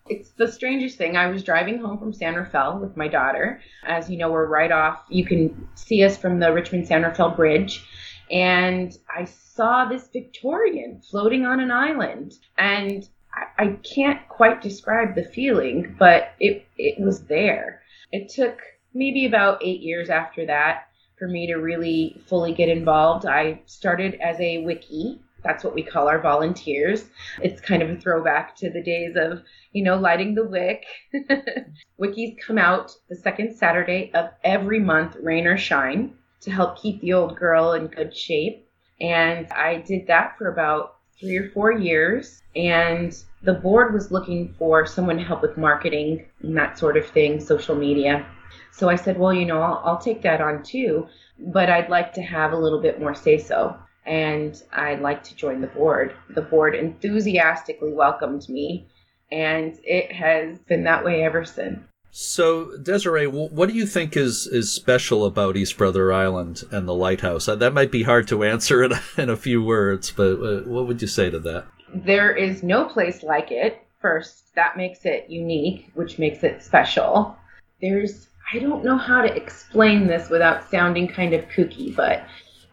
It's 0.08 0.30
the 0.32 0.52
strangest 0.52 1.00
thing. 1.00 1.18
I 1.18 1.28
was 1.28 1.44
driving 1.44 1.80
home 1.80 1.98
from 1.98 2.14
San 2.14 2.36
Rafael 2.36 2.78
with 2.78 2.96
my 2.96 3.08
daughter. 3.08 3.62
As 3.84 4.08
you 4.08 4.18
know, 4.18 4.32
we're 4.32 4.46
right 4.46 4.72
off. 4.72 5.04
You 5.10 5.26
can 5.26 5.68
see 5.74 6.04
us 6.04 6.16
from 6.16 6.40
the 6.40 6.54
Richmond 6.54 6.88
San 6.88 7.02
Rafael 7.02 7.32
Bridge. 7.32 7.84
And 8.30 8.96
I 9.10 9.26
saw 9.26 9.86
this 9.86 10.08
Victorian 10.14 11.02
floating 11.10 11.48
on 11.48 11.60
an 11.60 11.72
island. 11.72 12.34
And 12.56 13.08
I, 13.34 13.64
I 13.64 13.68
can't 13.96 14.28
quite 14.30 14.62
describe 14.62 15.16
the 15.16 15.24
feeling, 15.24 15.96
but 15.98 16.34
it, 16.40 16.68
it 16.78 17.04
was 17.04 17.26
there. 17.26 17.82
It 18.12 18.30
took 18.30 18.60
maybe 18.94 19.26
about 19.26 19.64
eight 19.64 19.82
years 19.82 20.12
after 20.12 20.46
that 20.46 20.84
for 21.18 21.28
me 21.28 21.48
to 21.48 21.56
really 21.56 22.22
fully 22.28 22.54
get 22.54 22.70
involved. 22.70 23.26
I 23.26 23.62
started 23.66 24.20
as 24.22 24.40
a 24.40 24.64
wickie 24.64 25.20
that's 25.46 25.64
what 25.64 25.76
we 25.76 25.84
call 25.84 26.08
our 26.08 26.20
volunteers. 26.20 27.06
It's 27.42 27.62
kind 27.62 27.84
of 27.84 27.90
a 27.90 27.96
throwback 27.98 28.56
to 28.58 28.70
the 28.70 28.82
days 28.82 29.16
of, 29.16 29.44
you 29.74 29.84
know, 29.84 29.96
lighting 29.96 30.34
the 30.34 30.44
wick. 30.44 30.86
Wickies 32.02 32.38
come 32.46 32.58
out 32.58 32.92
the 33.10 33.16
second 33.16 33.56
Saturday 33.56 34.12
of 34.16 34.32
every 34.44 34.80
month, 34.80 35.16
rain 35.22 35.46
or 35.46 35.56
shine, 35.56 36.16
to 36.42 36.52
help 36.52 36.82
keep 36.82 37.00
the 37.02 37.14
old 37.14 37.38
girl 37.38 37.74
in 37.74 37.88
good 37.88 38.16
shape. 38.16 38.68
And 39.00 39.48
I 39.52 39.78
did 39.78 40.08
that 40.08 40.36
for 40.38 40.52
about 40.52 40.96
three 41.20 41.38
or 41.38 41.50
four 41.52 41.72
years. 41.72 42.42
And 42.56 43.16
the 43.44 43.54
board 43.54 43.94
was 43.94 44.12
looking 44.12 44.56
for 44.58 44.88
someone 44.88 45.18
to 45.18 45.24
help 45.24 45.44
with 45.44 45.58
marketing 45.58 46.26
and 46.42 46.58
that 46.58 46.80
sort 46.80 46.98
of 46.98 47.06
thing, 47.06 47.40
social 47.40 47.76
media. 47.76 48.26
So 48.72 48.90
I 48.90 48.96
said, 48.96 49.20
well, 49.20 49.34
you 49.34 49.46
know, 49.46 49.62
I'll, 49.62 49.82
I'll 49.86 50.02
take 50.02 50.24
that 50.24 50.42
on 50.42 50.64
too, 50.64 51.08
but 51.38 51.70
I'd 51.70 51.90
like 51.90 52.14
to 52.14 52.22
have 52.22 52.52
a 52.52 52.58
little 52.58 52.82
bit 52.82 53.00
more 53.00 53.14
say 53.14 53.38
so 53.38 53.78
and 54.06 54.62
I'd 54.72 55.02
like 55.02 55.24
to 55.24 55.36
join 55.36 55.62
the 55.62 55.68
board. 55.68 56.16
The 56.30 56.42
board 56.42 56.76
enthusiastically 56.76 57.94
welcomed 57.94 58.48
me, 58.50 58.88
and 59.32 59.78
it 59.84 60.12
has 60.12 60.60
been 60.60 60.84
that 60.84 61.04
way 61.04 61.24
ever 61.24 61.44
since. 61.46 61.80
So, 62.18 62.78
Desiree, 62.78 63.28
what 63.28 63.68
do 63.68 63.76
you 63.76 63.86
think 63.86 64.16
is, 64.16 64.48
is 64.48 64.72
special 64.72 65.26
about 65.26 65.58
East 65.58 65.78
Brother 65.78 66.14
Island 66.14 66.64
and 66.72 66.88
the 66.88 66.94
lighthouse? 66.94 67.46
Uh, 67.46 67.58
that 67.58 67.74
might 67.74 67.92
be 67.92 68.04
hard 68.04 68.26
to 68.30 68.46
answer 68.46 68.86
in, 68.86 68.94
in 69.18 69.30
a 69.30 69.36
few 69.36 69.62
words, 69.62 70.12
but 70.12 70.40
uh, 70.42 70.62
what 70.62 70.88
would 70.88 71.02
you 71.02 71.10
say 71.10 71.30
to 71.30 71.40
that? 71.40 71.66
There 71.94 72.34
is 72.34 72.64
no 72.64 72.86
place 72.86 73.22
like 73.22 73.52
it. 73.52 73.86
First, 74.00 74.56
that 74.56 74.78
makes 74.78 75.04
it 75.04 75.30
unique, 75.30 75.92
which 75.96 76.18
makes 76.18 76.42
it 76.44 76.64
special. 76.64 77.36
There's, 77.82 78.28
I 78.54 78.60
don't 78.60 78.86
know 78.86 78.98
how 78.98 79.22
to 79.22 79.36
explain 79.36 80.08
this 80.08 80.30
without 80.30 80.70
sounding 80.70 81.10
kind 81.10 81.34
of 81.34 81.44
kooky, 81.50 81.94
but 81.94 82.24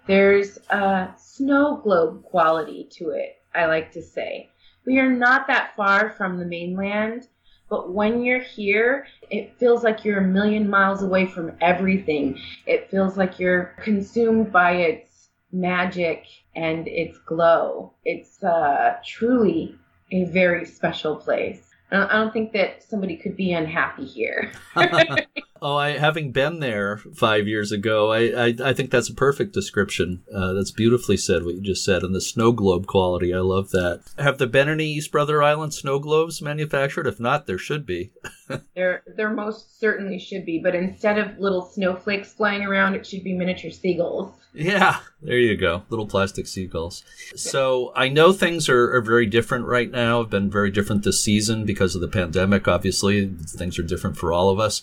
there's 0.06 0.58
a 0.70 1.10
snow 1.16 1.80
globe 1.82 2.24
quality 2.24 2.88
to 2.92 3.10
it, 3.10 3.36
I 3.54 3.66
like 3.66 3.92
to 3.92 4.02
say. 4.02 4.50
We 4.84 4.98
are 4.98 5.10
not 5.10 5.46
that 5.46 5.76
far 5.76 6.10
from 6.10 6.38
the 6.38 6.44
mainland, 6.44 7.28
but 7.68 7.92
when 7.92 8.22
you're 8.22 8.40
here, 8.40 9.06
it 9.30 9.56
feels 9.58 9.84
like 9.84 10.04
you're 10.04 10.18
a 10.18 10.26
million 10.26 10.68
miles 10.68 11.02
away 11.02 11.26
from 11.26 11.52
everything. 11.60 12.38
It 12.66 12.90
feels 12.90 13.16
like 13.16 13.38
you're 13.38 13.76
consumed 13.80 14.52
by 14.52 14.72
its 14.72 15.28
magic 15.52 16.26
and 16.56 16.88
its 16.88 17.18
glow. 17.18 17.92
It's 18.04 18.42
uh, 18.42 18.96
truly 19.06 19.76
a 20.10 20.24
very 20.24 20.64
special 20.64 21.16
place. 21.16 21.70
I 21.90 22.12
don't 22.12 22.32
think 22.32 22.52
that 22.52 22.82
somebody 22.82 23.16
could 23.16 23.36
be 23.36 23.52
unhappy 23.52 24.06
here. 24.06 24.52
oh, 25.62 25.76
I 25.76 25.96
having 25.96 26.32
been 26.32 26.60
there 26.60 26.98
five 27.14 27.46
years 27.46 27.72
ago, 27.72 28.12
I 28.12 28.46
I, 28.46 28.54
I 28.64 28.72
think 28.72 28.90
that's 28.90 29.08
a 29.08 29.14
perfect 29.14 29.54
description. 29.54 30.22
Uh, 30.34 30.52
that's 30.52 30.70
beautifully 30.70 31.16
said 31.16 31.44
what 31.44 31.54
you 31.54 31.62
just 31.62 31.84
said, 31.84 32.02
and 32.02 32.14
the 32.14 32.20
snow 32.20 32.52
globe 32.52 32.86
quality. 32.86 33.32
I 33.32 33.38
love 33.38 33.70
that. 33.70 34.02
Have 34.18 34.38
there 34.38 34.48
been 34.48 34.68
any 34.68 34.86
East 34.86 35.12
Brother 35.12 35.42
Island 35.42 35.72
snow 35.72 35.98
globes 35.98 36.42
manufactured? 36.42 37.06
If 37.06 37.20
not, 37.20 37.46
there 37.46 37.58
should 37.58 37.86
be. 37.86 38.10
there 38.74 39.02
there 39.16 39.30
most 39.30 39.80
certainly 39.80 40.18
should 40.18 40.44
be, 40.44 40.58
but 40.58 40.74
instead 40.74 41.18
of 41.18 41.38
little 41.38 41.62
snowflakes 41.62 42.34
flying 42.34 42.62
around, 42.62 42.94
it 42.94 43.06
should 43.06 43.24
be 43.24 43.32
miniature 43.32 43.70
seagulls. 43.70 44.34
Yeah, 44.54 44.98
there 45.22 45.38
you 45.38 45.56
go. 45.56 45.82
Little 45.88 46.06
plastic 46.06 46.46
seagulls. 46.46 47.04
So 47.34 47.90
I 47.96 48.08
know 48.08 48.32
things 48.32 48.68
are, 48.68 48.94
are 48.94 49.00
very 49.00 49.24
different 49.24 49.64
right 49.64 49.90
now, 49.90 50.20
have 50.20 50.30
been 50.30 50.50
very 50.50 50.70
different 50.70 51.04
this 51.04 51.22
season 51.22 51.64
because 51.64 51.94
of 51.94 52.02
the 52.02 52.08
pandemic, 52.08 52.68
obviously. 52.68 53.26
Things 53.28 53.78
are 53.78 53.82
different 53.82 54.18
for 54.18 54.30
all 54.32 54.50
of 54.50 54.60
us. 54.60 54.82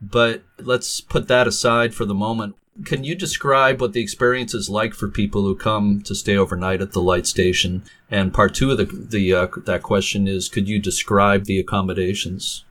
But 0.00 0.42
let's 0.58 1.00
put 1.00 1.28
that 1.28 1.46
aside 1.46 1.94
for 1.94 2.04
the 2.04 2.14
moment. 2.14 2.56
Can 2.84 3.04
you 3.04 3.14
describe 3.14 3.80
what 3.80 3.94
the 3.94 4.02
experience 4.02 4.52
is 4.52 4.68
like 4.68 4.92
for 4.92 5.08
people 5.08 5.42
who 5.42 5.56
come 5.56 6.02
to 6.02 6.14
stay 6.14 6.36
overnight 6.36 6.82
at 6.82 6.92
the 6.92 7.00
light 7.00 7.26
station? 7.26 7.84
And 8.10 8.34
part 8.34 8.54
two 8.54 8.70
of 8.70 8.76
the, 8.76 8.84
the 8.84 9.32
uh, 9.32 9.46
that 9.64 9.82
question 9.82 10.28
is, 10.28 10.50
could 10.50 10.68
you 10.68 10.78
describe 10.78 11.44
the 11.44 11.58
accommodations? 11.58 12.66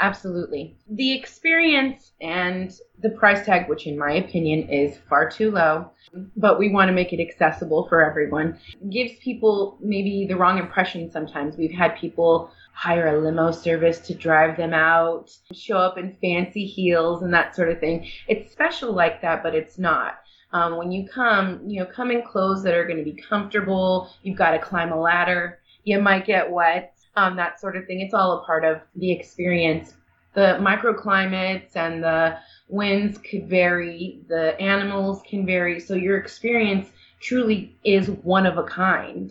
Absolutely. 0.00 0.76
The 0.90 1.16
experience 1.16 2.12
and 2.20 2.72
the 3.00 3.10
price 3.10 3.46
tag, 3.46 3.68
which 3.68 3.86
in 3.86 3.96
my 3.96 4.12
opinion 4.12 4.68
is 4.68 4.98
far 5.08 5.30
too 5.30 5.52
low, 5.52 5.90
but 6.36 6.58
we 6.58 6.70
want 6.70 6.88
to 6.88 6.92
make 6.92 7.12
it 7.12 7.20
accessible 7.20 7.86
for 7.88 8.04
everyone, 8.04 8.58
gives 8.90 9.14
people 9.20 9.78
maybe 9.80 10.26
the 10.26 10.36
wrong 10.36 10.58
impression 10.58 11.10
sometimes. 11.10 11.56
We've 11.56 11.72
had 11.72 11.96
people 11.96 12.50
hire 12.74 13.06
a 13.06 13.20
limo 13.20 13.50
service 13.52 13.98
to 14.00 14.14
drive 14.14 14.56
them 14.56 14.74
out, 14.74 15.30
show 15.52 15.78
up 15.78 15.96
in 15.96 16.16
fancy 16.20 16.66
heels 16.66 17.22
and 17.22 17.32
that 17.32 17.54
sort 17.54 17.70
of 17.70 17.80
thing. 17.80 18.06
It's 18.28 18.52
special 18.52 18.92
like 18.92 19.22
that, 19.22 19.42
but 19.42 19.54
it's 19.54 19.78
not. 19.78 20.18
Um, 20.52 20.76
when 20.76 20.92
you 20.92 21.08
come, 21.08 21.62
you 21.66 21.80
know, 21.80 21.86
come 21.86 22.10
in 22.10 22.22
clothes 22.22 22.62
that 22.64 22.74
are 22.74 22.84
going 22.84 22.98
to 22.98 23.04
be 23.04 23.20
comfortable. 23.20 24.10
You've 24.22 24.38
got 24.38 24.52
to 24.52 24.58
climb 24.58 24.92
a 24.92 25.00
ladder. 25.00 25.60
You 25.84 26.00
might 26.00 26.26
get 26.26 26.50
wet 26.50 26.96
um, 27.16 27.36
that 27.36 27.60
sort 27.60 27.76
of 27.76 27.86
thing. 27.86 28.00
It's 28.00 28.14
all 28.14 28.38
a 28.38 28.44
part 28.44 28.64
of 28.64 28.80
the 28.96 29.10
experience. 29.10 29.94
The 30.34 30.58
microclimates 30.60 31.76
and 31.76 32.02
the 32.02 32.38
winds 32.68 33.18
could 33.18 33.48
vary, 33.48 34.20
the 34.28 34.60
animals 34.60 35.22
can 35.28 35.46
vary, 35.46 35.78
so 35.78 35.94
your 35.94 36.18
experience 36.18 36.88
truly 37.20 37.76
is 37.84 38.10
one 38.10 38.46
of 38.46 38.58
a 38.58 38.64
kind. 38.64 39.30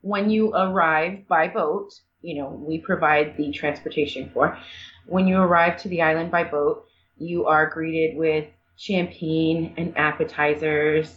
When 0.00 0.30
you 0.30 0.54
arrive 0.54 1.28
by 1.28 1.48
boat, 1.48 1.92
you 2.22 2.36
know, 2.36 2.48
we 2.48 2.78
provide 2.78 3.36
the 3.36 3.50
transportation 3.52 4.30
for. 4.32 4.58
When 5.06 5.26
you 5.26 5.38
arrive 5.38 5.80
to 5.82 5.88
the 5.88 6.02
island 6.02 6.30
by 6.30 6.44
boat, 6.44 6.86
you 7.16 7.46
are 7.46 7.66
greeted 7.66 8.16
with 8.16 8.46
champagne 8.76 9.74
and 9.76 9.96
appetizers. 9.96 11.14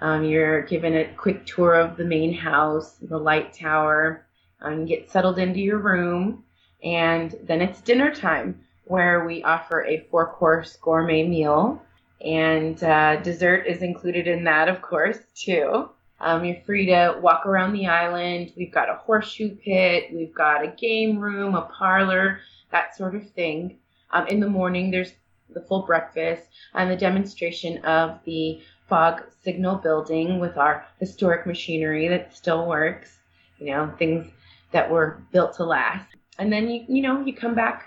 Um, 0.00 0.24
you're 0.24 0.62
given 0.62 0.94
a 0.96 1.12
quick 1.16 1.46
tour 1.46 1.74
of 1.74 1.96
the 1.96 2.04
main 2.04 2.32
house, 2.32 2.96
the 3.00 3.18
light 3.18 3.52
tower, 3.52 4.26
um, 4.60 4.86
get 4.86 5.10
settled 5.10 5.38
into 5.38 5.60
your 5.60 5.78
room, 5.78 6.44
and 6.82 7.34
then 7.44 7.60
it's 7.60 7.80
dinner 7.80 8.14
time 8.14 8.64
where 8.84 9.26
we 9.26 9.42
offer 9.42 9.84
a 9.84 10.06
four 10.10 10.32
course 10.32 10.76
gourmet 10.80 11.26
meal, 11.26 11.82
and 12.24 12.82
uh, 12.82 13.16
dessert 13.16 13.66
is 13.66 13.82
included 13.82 14.26
in 14.26 14.44
that, 14.44 14.68
of 14.68 14.80
course, 14.82 15.18
too. 15.34 15.90
Um, 16.20 16.44
you're 16.44 16.60
free 16.66 16.86
to 16.86 17.18
walk 17.20 17.46
around 17.46 17.72
the 17.72 17.86
island. 17.86 18.52
We've 18.56 18.72
got 18.72 18.90
a 18.90 18.94
horseshoe 18.94 19.54
pit, 19.54 20.08
we've 20.12 20.34
got 20.34 20.64
a 20.64 20.68
game 20.68 21.18
room, 21.18 21.54
a 21.54 21.62
parlor, 21.62 22.40
that 22.70 22.96
sort 22.96 23.14
of 23.14 23.30
thing. 23.30 23.78
Um, 24.10 24.26
in 24.26 24.40
the 24.40 24.48
morning, 24.48 24.90
there's 24.90 25.12
the 25.50 25.60
full 25.60 25.82
breakfast 25.82 26.48
and 26.74 26.90
the 26.90 26.96
demonstration 26.96 27.78
of 27.84 28.18
the 28.24 28.60
fog 28.88 29.22
signal 29.44 29.76
building 29.76 30.38
with 30.40 30.56
our 30.56 30.84
historic 30.98 31.46
machinery 31.46 32.08
that 32.08 32.34
still 32.34 32.66
works. 32.66 33.18
You 33.58 33.66
know, 33.66 33.92
things 33.98 34.30
that 34.72 34.90
were 34.90 35.22
built 35.32 35.54
to 35.54 35.64
last. 35.64 36.08
And 36.38 36.52
then 36.52 36.68
you 36.70 36.84
you 36.88 37.02
know 37.02 37.24
you 37.24 37.34
come 37.34 37.54
back 37.54 37.86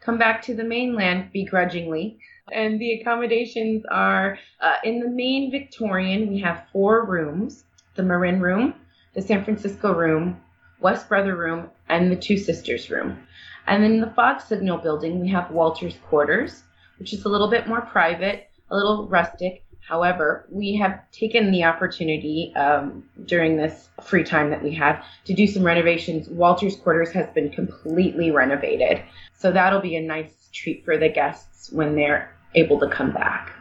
come 0.00 0.18
back 0.18 0.42
to 0.42 0.54
the 0.54 0.64
mainland 0.64 1.30
begrudgingly. 1.32 2.18
And 2.50 2.80
the 2.80 3.00
accommodations 3.00 3.84
are 3.90 4.38
uh, 4.60 4.76
in 4.84 4.98
the 4.98 5.08
main 5.08 5.50
Victorian. 5.50 6.28
We 6.28 6.40
have 6.40 6.66
four 6.72 7.06
rooms: 7.06 7.64
the 7.94 8.02
Marin 8.02 8.40
room, 8.40 8.74
the 9.14 9.22
San 9.22 9.44
Francisco 9.44 9.92
room, 9.92 10.40
West 10.80 11.08
Brother 11.08 11.36
room, 11.36 11.70
and 11.88 12.10
the 12.10 12.16
Two 12.16 12.38
Sisters 12.38 12.90
room. 12.90 13.26
And 13.66 13.82
then 13.82 13.92
in 13.92 14.00
the 14.00 14.10
Fog 14.10 14.40
Signal 14.40 14.78
building, 14.78 15.20
we 15.20 15.28
have 15.28 15.50
Walter's 15.50 15.96
quarters, 16.08 16.62
which 16.98 17.12
is 17.12 17.24
a 17.24 17.28
little 17.28 17.48
bit 17.48 17.68
more 17.68 17.80
private, 17.80 18.48
a 18.70 18.76
little 18.76 19.06
rustic, 19.06 19.64
However, 19.82 20.46
we 20.48 20.76
have 20.76 21.00
taken 21.10 21.50
the 21.50 21.64
opportunity 21.64 22.52
um, 22.54 23.04
during 23.26 23.56
this 23.56 23.88
free 24.02 24.22
time 24.22 24.50
that 24.50 24.62
we 24.62 24.74
have 24.76 25.04
to 25.24 25.34
do 25.34 25.46
some 25.46 25.64
renovations. 25.64 26.28
Walter's 26.28 26.76
quarters 26.76 27.10
has 27.12 27.28
been 27.30 27.50
completely 27.50 28.30
renovated. 28.30 29.02
So 29.34 29.50
that'll 29.50 29.80
be 29.80 29.96
a 29.96 30.00
nice 30.00 30.48
treat 30.52 30.84
for 30.84 30.96
the 30.96 31.08
guests 31.08 31.70
when 31.72 31.96
they're 31.96 32.34
able 32.54 32.78
to 32.78 32.88
come 32.88 33.12
back. 33.12 33.52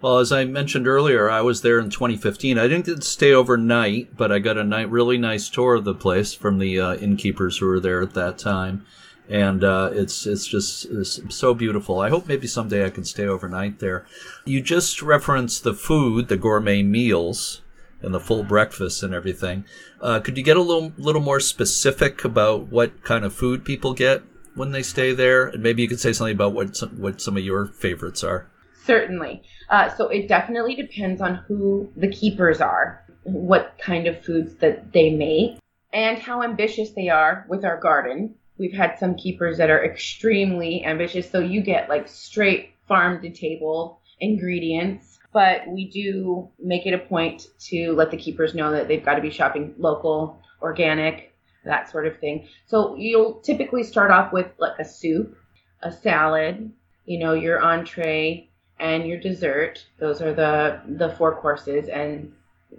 Well, 0.00 0.18
as 0.18 0.30
I 0.30 0.44
mentioned 0.44 0.86
earlier, 0.86 1.28
I 1.28 1.40
was 1.40 1.62
there 1.62 1.80
in 1.80 1.90
2015. 1.90 2.56
I 2.56 2.68
didn't 2.68 3.02
stay 3.02 3.32
overnight, 3.32 4.16
but 4.16 4.30
I 4.30 4.38
got 4.38 4.56
a 4.56 4.62
night, 4.62 4.90
really 4.90 5.18
nice 5.18 5.48
tour 5.48 5.74
of 5.74 5.84
the 5.84 5.94
place 5.94 6.34
from 6.34 6.58
the 6.58 6.80
uh, 6.80 6.94
innkeepers 6.96 7.58
who 7.58 7.66
were 7.66 7.80
there 7.80 8.00
at 8.00 8.14
that 8.14 8.38
time 8.38 8.86
and 9.28 9.62
uh, 9.62 9.90
it's 9.92 10.26
it's 10.26 10.46
just 10.46 10.86
it's 10.86 11.20
so 11.28 11.54
beautiful. 11.54 12.00
I 12.00 12.08
hope 12.08 12.26
maybe 12.26 12.46
someday 12.46 12.86
I 12.86 12.90
can 12.90 13.04
stay 13.04 13.26
overnight 13.26 13.78
there. 13.78 14.06
You 14.44 14.62
just 14.62 15.02
referenced 15.02 15.64
the 15.64 15.74
food, 15.74 16.28
the 16.28 16.36
gourmet 16.36 16.82
meals, 16.82 17.60
and 18.00 18.14
the 18.14 18.20
full 18.20 18.42
breakfast 18.42 19.02
and 19.02 19.12
everything. 19.12 19.64
Uh, 20.00 20.20
could 20.20 20.38
you 20.38 20.42
get 20.42 20.56
a 20.56 20.62
little 20.62 20.92
little 20.96 21.20
more 21.20 21.40
specific 21.40 22.24
about 22.24 22.68
what 22.68 23.04
kind 23.04 23.24
of 23.24 23.34
food 23.34 23.64
people 23.64 23.92
get 23.92 24.22
when 24.54 24.72
they 24.72 24.82
stay 24.82 25.12
there, 25.12 25.48
and 25.48 25.62
maybe 25.62 25.82
you 25.82 25.88
could 25.88 26.00
say 26.00 26.12
something 26.12 26.34
about 26.34 26.54
what 26.54 26.76
some, 26.76 27.00
what 27.00 27.20
some 27.20 27.36
of 27.36 27.44
your 27.44 27.66
favorites 27.66 28.24
are. 28.24 28.48
Certainly. 28.88 29.42
Uh, 29.70 29.94
so 29.94 30.08
it 30.08 30.26
definitely 30.26 30.74
depends 30.74 31.20
on 31.20 31.36
who 31.46 31.88
the 31.96 32.08
keepers 32.08 32.60
are, 32.60 33.04
what 33.22 33.78
kind 33.78 34.08
of 34.08 34.24
foods 34.24 34.56
that 34.56 34.92
they 34.92 35.10
make, 35.10 35.58
and 35.92 36.18
how 36.18 36.42
ambitious 36.42 36.90
they 36.90 37.08
are 37.08 37.46
with 37.48 37.64
our 37.64 37.78
garden 37.78 38.34
we've 38.58 38.72
had 38.72 38.98
some 38.98 39.14
keepers 39.14 39.56
that 39.58 39.70
are 39.70 39.84
extremely 39.84 40.84
ambitious. 40.84 41.30
So 41.30 41.38
you 41.38 41.62
get 41.62 41.88
like 41.88 42.08
straight 42.08 42.74
farm 42.86 43.22
to 43.22 43.30
table 43.30 44.00
ingredients. 44.20 45.18
But 45.32 45.68
we 45.68 45.88
do 45.90 46.48
make 46.58 46.86
it 46.86 46.94
a 46.94 46.98
point 46.98 47.46
to 47.68 47.92
let 47.92 48.10
the 48.10 48.16
keepers 48.16 48.54
know 48.54 48.72
that 48.72 48.88
they've 48.88 49.04
got 49.04 49.14
to 49.14 49.20
be 49.20 49.30
shopping 49.30 49.74
local, 49.78 50.40
organic, 50.62 51.34
that 51.64 51.90
sort 51.90 52.06
of 52.06 52.18
thing. 52.18 52.48
So 52.66 52.96
you'll 52.96 53.34
typically 53.40 53.82
start 53.82 54.10
off 54.10 54.32
with 54.32 54.46
like 54.58 54.78
a 54.78 54.84
soup, 54.84 55.36
a 55.82 55.92
salad, 55.92 56.72
you 57.04 57.18
know, 57.18 57.34
your 57.34 57.62
entree 57.62 58.47
and 58.80 59.06
your 59.06 59.18
dessert. 59.18 59.84
Those 59.98 60.20
are 60.22 60.32
the 60.32 60.80
the 60.86 61.10
four 61.10 61.34
courses 61.34 61.88
and 61.88 62.32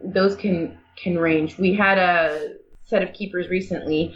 those 0.03 0.35
can 0.35 0.77
can 0.95 1.17
range. 1.17 1.57
We 1.57 1.73
had 1.73 1.97
a 1.97 2.55
set 2.85 3.03
of 3.03 3.13
keepers 3.13 3.49
recently 3.49 4.15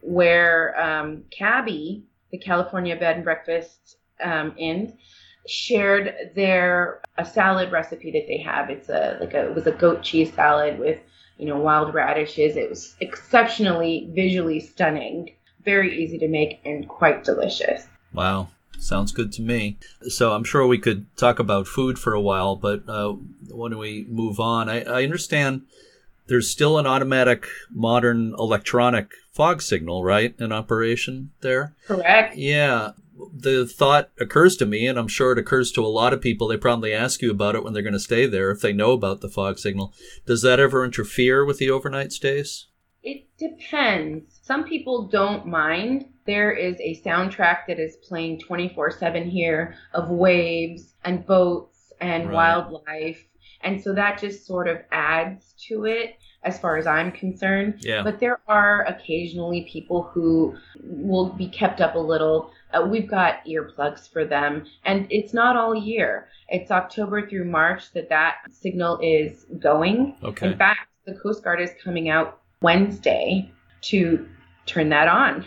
where 0.00 0.78
um, 0.80 1.24
Cabby, 1.30 2.04
the 2.30 2.38
California 2.38 2.96
Bed 2.96 3.16
and 3.16 3.24
Breakfast 3.24 3.96
um, 4.22 4.54
Inn, 4.56 4.96
shared 5.46 6.32
their 6.34 7.00
a 7.18 7.24
salad 7.24 7.70
recipe 7.70 8.10
that 8.12 8.26
they 8.26 8.38
have. 8.38 8.70
It's 8.70 8.88
a 8.88 9.18
like 9.20 9.34
a 9.34 9.48
it 9.48 9.54
was 9.54 9.66
a 9.66 9.72
goat 9.72 10.02
cheese 10.02 10.32
salad 10.32 10.78
with 10.78 10.98
you 11.38 11.46
know 11.46 11.58
wild 11.58 11.94
radishes. 11.94 12.56
It 12.56 12.70
was 12.70 12.96
exceptionally 13.00 14.10
visually 14.14 14.60
stunning, 14.60 15.34
very 15.64 16.02
easy 16.02 16.18
to 16.18 16.28
make, 16.28 16.60
and 16.64 16.88
quite 16.88 17.24
delicious. 17.24 17.86
Wow. 18.12 18.48
Sounds 18.84 19.12
good 19.12 19.32
to 19.32 19.42
me. 19.42 19.78
So 20.08 20.32
I'm 20.32 20.44
sure 20.44 20.66
we 20.66 20.76
could 20.76 21.06
talk 21.16 21.38
about 21.38 21.66
food 21.66 21.98
for 21.98 22.12
a 22.12 22.20
while, 22.20 22.54
but 22.54 22.86
uh, 22.86 23.14
when 23.48 23.78
we 23.78 24.04
move 24.10 24.38
on, 24.38 24.68
I, 24.68 24.82
I 24.82 25.04
understand 25.04 25.62
there's 26.26 26.50
still 26.50 26.76
an 26.78 26.86
automatic 26.86 27.46
modern 27.70 28.34
electronic 28.38 29.12
fog 29.32 29.62
signal, 29.62 30.04
right, 30.04 30.34
in 30.38 30.52
operation 30.52 31.30
there? 31.40 31.74
Correct. 31.86 32.36
Yeah. 32.36 32.90
The 33.34 33.66
thought 33.66 34.10
occurs 34.20 34.54
to 34.58 34.66
me, 34.66 34.86
and 34.86 34.98
I'm 34.98 35.08
sure 35.08 35.32
it 35.32 35.38
occurs 35.38 35.72
to 35.72 35.84
a 35.84 35.88
lot 35.88 36.12
of 36.12 36.20
people. 36.20 36.48
They 36.48 36.58
probably 36.58 36.92
ask 36.92 37.22
you 37.22 37.30
about 37.30 37.54
it 37.54 37.64
when 37.64 37.72
they're 37.72 37.82
going 37.82 37.94
to 37.94 37.98
stay 37.98 38.26
there 38.26 38.50
if 38.50 38.60
they 38.60 38.74
know 38.74 38.92
about 38.92 39.22
the 39.22 39.30
fog 39.30 39.58
signal. 39.58 39.94
Does 40.26 40.42
that 40.42 40.60
ever 40.60 40.84
interfere 40.84 41.42
with 41.42 41.56
the 41.56 41.70
overnight 41.70 42.12
stays? 42.12 42.66
It 43.02 43.24
depends. 43.38 44.40
Some 44.42 44.64
people 44.64 45.08
don't 45.08 45.46
mind. 45.46 46.10
There 46.26 46.52
is 46.52 46.76
a 46.80 47.00
soundtrack 47.02 47.66
that 47.68 47.78
is 47.78 47.96
playing 47.96 48.40
24 48.40 48.92
7 48.92 49.28
here 49.28 49.76
of 49.92 50.08
waves 50.08 50.94
and 51.04 51.26
boats 51.26 51.92
and 52.00 52.26
right. 52.26 52.34
wildlife. 52.34 53.24
And 53.62 53.82
so 53.82 53.94
that 53.94 54.20
just 54.20 54.46
sort 54.46 54.68
of 54.68 54.78
adds 54.92 55.54
to 55.68 55.86
it 55.86 56.16
as 56.42 56.58
far 56.58 56.76
as 56.76 56.86
I'm 56.86 57.10
concerned. 57.10 57.76
Yeah. 57.80 58.02
But 58.02 58.20
there 58.20 58.40
are 58.46 58.84
occasionally 58.86 59.66
people 59.70 60.02
who 60.02 60.54
will 60.82 61.30
be 61.30 61.48
kept 61.48 61.80
up 61.80 61.94
a 61.94 61.98
little. 61.98 62.50
Uh, 62.72 62.86
we've 62.86 63.08
got 63.08 63.44
earplugs 63.46 64.10
for 64.10 64.24
them, 64.24 64.66
and 64.84 65.06
it's 65.10 65.32
not 65.32 65.56
all 65.56 65.74
year. 65.74 66.28
It's 66.48 66.70
October 66.70 67.26
through 67.26 67.46
March 67.46 67.92
that 67.92 68.10
that 68.10 68.36
signal 68.50 68.98
is 69.02 69.46
going. 69.58 70.16
Okay. 70.22 70.48
In 70.48 70.58
fact, 70.58 70.80
the 71.06 71.14
Coast 71.14 71.42
Guard 71.42 71.60
is 71.60 71.70
coming 71.82 72.10
out 72.10 72.40
Wednesday 72.60 73.50
to 73.82 74.28
turn 74.66 74.88
that 74.90 75.08
on. 75.08 75.44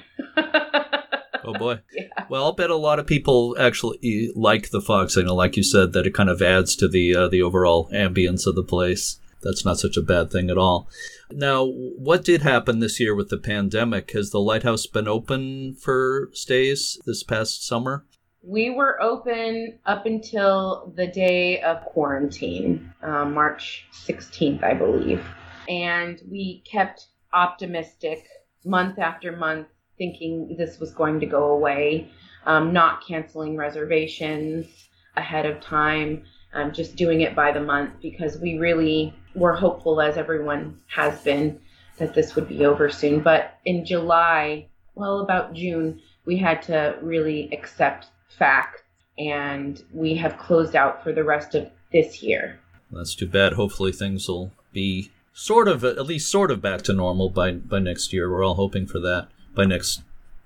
Oh 1.43 1.53
boy. 1.53 1.79
Yeah. 1.93 2.25
Well, 2.29 2.43
I'll 2.43 2.53
bet 2.53 2.69
a 2.69 2.75
lot 2.75 2.99
of 2.99 3.07
people 3.07 3.55
actually 3.59 4.31
like 4.35 4.69
the 4.69 4.81
fog 4.81 5.09
signal, 5.09 5.35
like 5.35 5.55
you 5.55 5.63
said, 5.63 5.93
that 5.93 6.05
it 6.05 6.13
kind 6.13 6.29
of 6.29 6.41
adds 6.41 6.75
to 6.75 6.87
the 6.87 7.15
uh, 7.15 7.27
the 7.27 7.41
overall 7.41 7.89
ambience 7.91 8.45
of 8.45 8.55
the 8.55 8.63
place. 8.63 9.19
That's 9.41 9.63
not 9.63 9.79
such 9.79 9.97
a 9.97 10.01
bad 10.01 10.31
thing 10.31 10.49
at 10.49 10.57
all. 10.57 10.89
Now, 11.31 11.65
what 11.65 12.23
did 12.23 12.41
happen 12.41 12.79
this 12.79 12.99
year 12.99 13.15
with 13.15 13.29
the 13.29 13.37
pandemic? 13.37 14.11
Has 14.11 14.31
the 14.31 14.39
lighthouse 14.39 14.85
been 14.87 15.07
open 15.07 15.75
for 15.75 16.29
stays 16.33 16.99
this 17.05 17.23
past 17.23 17.65
summer? 17.65 18.05
We 18.43 18.69
were 18.69 19.01
open 19.01 19.79
up 19.85 20.05
until 20.05 20.93
the 20.95 21.07
day 21.07 21.61
of 21.61 21.83
quarantine, 21.85 22.93
um, 23.01 23.33
March 23.33 23.85
16th, 23.91 24.63
I 24.63 24.73
believe. 24.73 25.25
And 25.67 26.21
we 26.29 26.63
kept 26.69 27.07
optimistic 27.33 28.25
month 28.67 28.99
after 28.99 29.35
month, 29.35 29.67
thinking 29.97 30.55
this 30.57 30.79
was 30.79 30.93
going 30.93 31.19
to 31.19 31.25
go 31.25 31.51
away, 31.51 32.11
um, 32.45 32.73
not 32.73 33.05
canceling 33.05 33.57
reservations 33.57 34.89
ahead 35.15 35.45
of 35.45 35.59
time, 35.59 36.23
um, 36.53 36.71
just 36.71 36.95
doing 36.95 37.21
it 37.21 37.35
by 37.35 37.51
the 37.51 37.61
month 37.61 37.91
because 38.01 38.37
we 38.37 38.57
really 38.57 39.13
were 39.35 39.55
hopeful, 39.55 39.99
as 40.01 40.17
everyone 40.17 40.79
has 40.87 41.21
been, 41.21 41.59
that 41.97 42.13
this 42.13 42.35
would 42.35 42.47
be 42.47 42.65
over 42.65 42.89
soon. 42.89 43.21
But 43.21 43.57
in 43.65 43.85
July, 43.85 44.67
well, 44.95 45.19
about 45.19 45.53
June, 45.53 46.01
we 46.25 46.37
had 46.37 46.61
to 46.63 46.97
really 47.01 47.49
accept 47.51 48.07
facts 48.37 48.81
and 49.17 49.83
we 49.93 50.15
have 50.15 50.37
closed 50.37 50.75
out 50.75 51.03
for 51.03 51.11
the 51.11 51.23
rest 51.23 51.55
of 51.55 51.69
this 51.91 52.21
year. 52.21 52.59
That's 52.91 53.15
too 53.15 53.27
bad. 53.27 53.53
Hopefully, 53.53 53.91
things 53.91 54.27
will 54.27 54.51
be 54.71 55.11
sort 55.37 55.67
of, 55.67 55.83
at 55.83 56.05
least 56.05 56.31
sort 56.31 56.49
of, 56.49 56.61
back 56.61 56.81
to 56.81 56.93
normal 56.93 57.29
by 57.29 57.51
by 57.51 57.79
next 57.79 58.11
year. 58.11 58.29
We're 58.29 58.43
all 58.43 58.55
hoping 58.55 58.87
for 58.87 58.99
that 58.99 59.29
by 59.53 59.65
next 59.65 60.01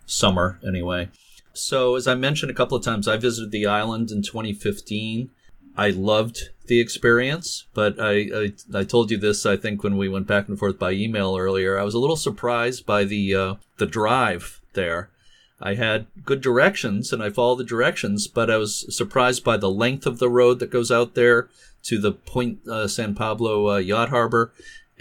summer, 0.05 0.59
anyway. 0.67 1.09
So, 1.53 1.95
as 1.95 2.07
I 2.07 2.15
mentioned 2.15 2.51
a 2.51 2.55
couple 2.55 2.77
of 2.77 2.83
times, 2.83 3.07
I 3.07 3.17
visited 3.17 3.51
the 3.51 3.65
island 3.65 4.11
in 4.11 4.21
2015. 4.21 5.29
I 5.77 5.89
loved 5.89 6.49
the 6.67 6.81
experience, 6.81 7.65
but 7.73 7.99
I, 7.99 8.11
I 8.33 8.53
I 8.73 8.83
told 8.83 9.11
you 9.11 9.17
this 9.17 9.45
I 9.45 9.55
think 9.55 9.83
when 9.83 9.97
we 9.97 10.09
went 10.09 10.27
back 10.27 10.49
and 10.49 10.59
forth 10.59 10.77
by 10.77 10.91
email 10.91 11.37
earlier. 11.37 11.79
I 11.79 11.83
was 11.83 11.93
a 11.93 11.99
little 11.99 12.17
surprised 12.17 12.85
by 12.85 13.05
the 13.05 13.33
uh, 13.33 13.55
the 13.77 13.85
drive 13.85 14.61
there. 14.73 15.09
I 15.63 15.75
had 15.75 16.07
good 16.25 16.41
directions 16.41 17.13
and 17.13 17.21
I 17.21 17.29
followed 17.29 17.59
the 17.59 17.63
directions, 17.63 18.27
but 18.27 18.49
I 18.49 18.57
was 18.57 18.93
surprised 18.93 19.43
by 19.43 19.57
the 19.57 19.69
length 19.69 20.05
of 20.05 20.17
the 20.17 20.29
road 20.29 20.59
that 20.59 20.71
goes 20.71 20.91
out 20.91 21.13
there 21.13 21.49
to 21.83 21.99
the 21.99 22.11
Point 22.11 22.67
uh, 22.67 22.87
San 22.87 23.15
Pablo 23.15 23.69
uh, 23.69 23.77
Yacht 23.77 24.09
Harbor. 24.09 24.51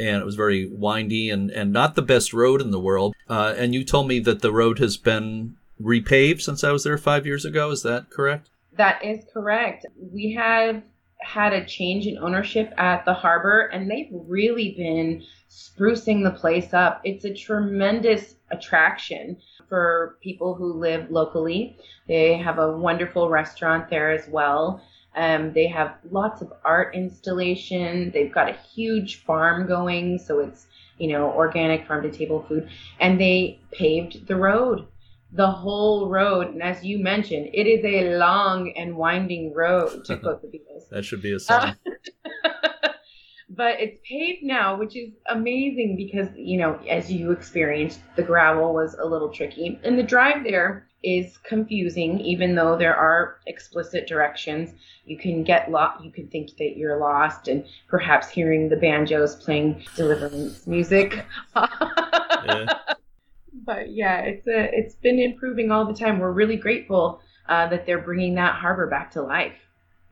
And 0.01 0.17
it 0.17 0.25
was 0.25 0.35
very 0.35 0.67
windy 0.67 1.29
and, 1.29 1.51
and 1.51 1.73
not 1.73 1.95
the 1.95 2.03
best 2.03 2.33
road 2.33 2.63
in 2.63 2.71
the 2.71 2.81
world. 2.81 3.15
Uh, 3.29 3.55
and 3.57 3.75
you 3.75 3.85
told 3.85 4.09
me 4.09 4.19
that 4.21 4.41
the 4.41 4.53
road 4.53 4.79
has 4.79 4.97
been 4.97 5.57
repaved 5.81 6.41
since 6.41 6.65
I 6.65 6.73
was 6.73 6.85
there 6.85 6.99
five 6.99 7.27
years 7.27 7.45
ago. 7.45 7.71
Is 7.71 7.83
that 7.83 8.11
correct? 8.11 8.49
That 8.77 9.05
is 9.05 9.25
correct. 9.33 9.85
We 9.99 10.33
have 10.33 10.83
had 11.21 11.53
a 11.53 11.67
change 11.67 12.07
in 12.07 12.17
ownership 12.19 12.73
at 12.79 13.05
the 13.05 13.13
harbor, 13.13 13.67
and 13.73 13.91
they've 13.91 14.09
really 14.11 14.75
been 14.77 15.23
sprucing 15.51 16.23
the 16.23 16.31
place 16.31 16.73
up. 16.73 17.01
It's 17.05 17.25
a 17.25 17.35
tremendous 17.35 18.37
attraction 18.51 19.37
for 19.69 20.17
people 20.23 20.55
who 20.55 20.73
live 20.73 21.11
locally. 21.11 21.77
They 22.09 22.39
have 22.39 22.59
a 22.59 22.77
wonderful 22.77 23.29
restaurant 23.29 23.91
there 23.91 24.11
as 24.11 24.29
well. 24.29 24.83
Um, 25.15 25.53
they 25.53 25.67
have 25.67 25.97
lots 26.11 26.41
of 26.41 26.53
art 26.65 26.95
installation. 26.95 28.11
They've 28.13 28.33
got 28.33 28.49
a 28.49 28.57
huge 28.75 29.25
farm 29.25 29.67
going, 29.67 30.19
so 30.19 30.39
it's 30.39 30.67
you 30.99 31.09
know 31.09 31.31
organic 31.33 31.87
farm 31.87 32.03
to 32.03 32.11
table 32.11 32.45
food, 32.49 32.69
and 33.01 33.21
they 33.21 33.59
paved 33.73 34.27
the 34.27 34.37
road 34.37 34.87
the 35.33 35.51
whole 35.51 36.09
road. 36.09 36.49
And 36.49 36.63
as 36.63 36.85
you 36.85 36.99
mentioned, 36.99 37.51
it 37.53 37.67
is 37.67 37.85
a 37.85 38.17
long 38.17 38.73
and 38.77 38.97
winding 38.97 39.55
road, 39.55 40.05
to 40.07 40.17
quote 40.17 40.43
the 40.43 40.49
Beatles. 40.49 40.89
That 40.91 41.05
should 41.05 41.23
be 41.23 41.33
a 41.33 41.41
sign. 41.41 41.77
but 43.51 43.81
it's 43.81 43.99
paved 44.09 44.43
now, 44.43 44.77
which 44.77 44.97
is 44.97 45.13
amazing 45.29 45.97
because, 45.97 46.29
you 46.37 46.59
know, 46.59 46.79
as 46.89 47.11
you 47.11 47.31
experienced, 47.31 48.01
the 48.17 48.23
gravel 48.23 48.75
was 48.75 48.95
a 48.95 49.05
little 49.05 49.29
tricky. 49.29 49.79
And 49.85 49.99
the 49.99 50.03
drive 50.03 50.45
there 50.45 50.89
is 51.03 51.39
confusing, 51.39 52.21
even 52.21 52.55
though 52.55 52.77
there 52.77 52.95
are 52.95 53.39
explicit 53.47 54.07
directions. 54.07 54.71
You 55.05 55.17
can 55.19 55.45
get 55.45 55.71
lost, 55.71 56.05
you 56.05 56.11
can 56.11 56.29
think 56.29 56.57
that 56.59 56.77
you're 56.77 56.99
lost, 56.99 57.49
and 57.49 57.65
perhaps 57.89 58.29
hearing 58.29 58.69
the 58.69 58.77
banjos 58.77 59.37
playing 59.37 59.85
deliverance 59.97 60.67
music. 60.67 61.25
Yeah. 61.57 62.67
But 63.67 63.93
yeah, 63.93 64.21
it's 64.21 64.47
a, 64.47 64.71
it's 64.73 64.95
been 64.95 65.19
improving 65.19 65.71
all 65.71 65.85
the 65.85 65.95
time. 65.95 66.19
We're 66.19 66.33
really 66.33 66.57
grateful 66.57 67.21
uh, 67.49 67.69
that 67.69 67.85
they're 67.85 68.01
bringing 68.01 68.35
that 68.37 68.55
harbor 68.55 68.87
back 68.87 69.13
to 69.13 69.23
life. 69.23 69.55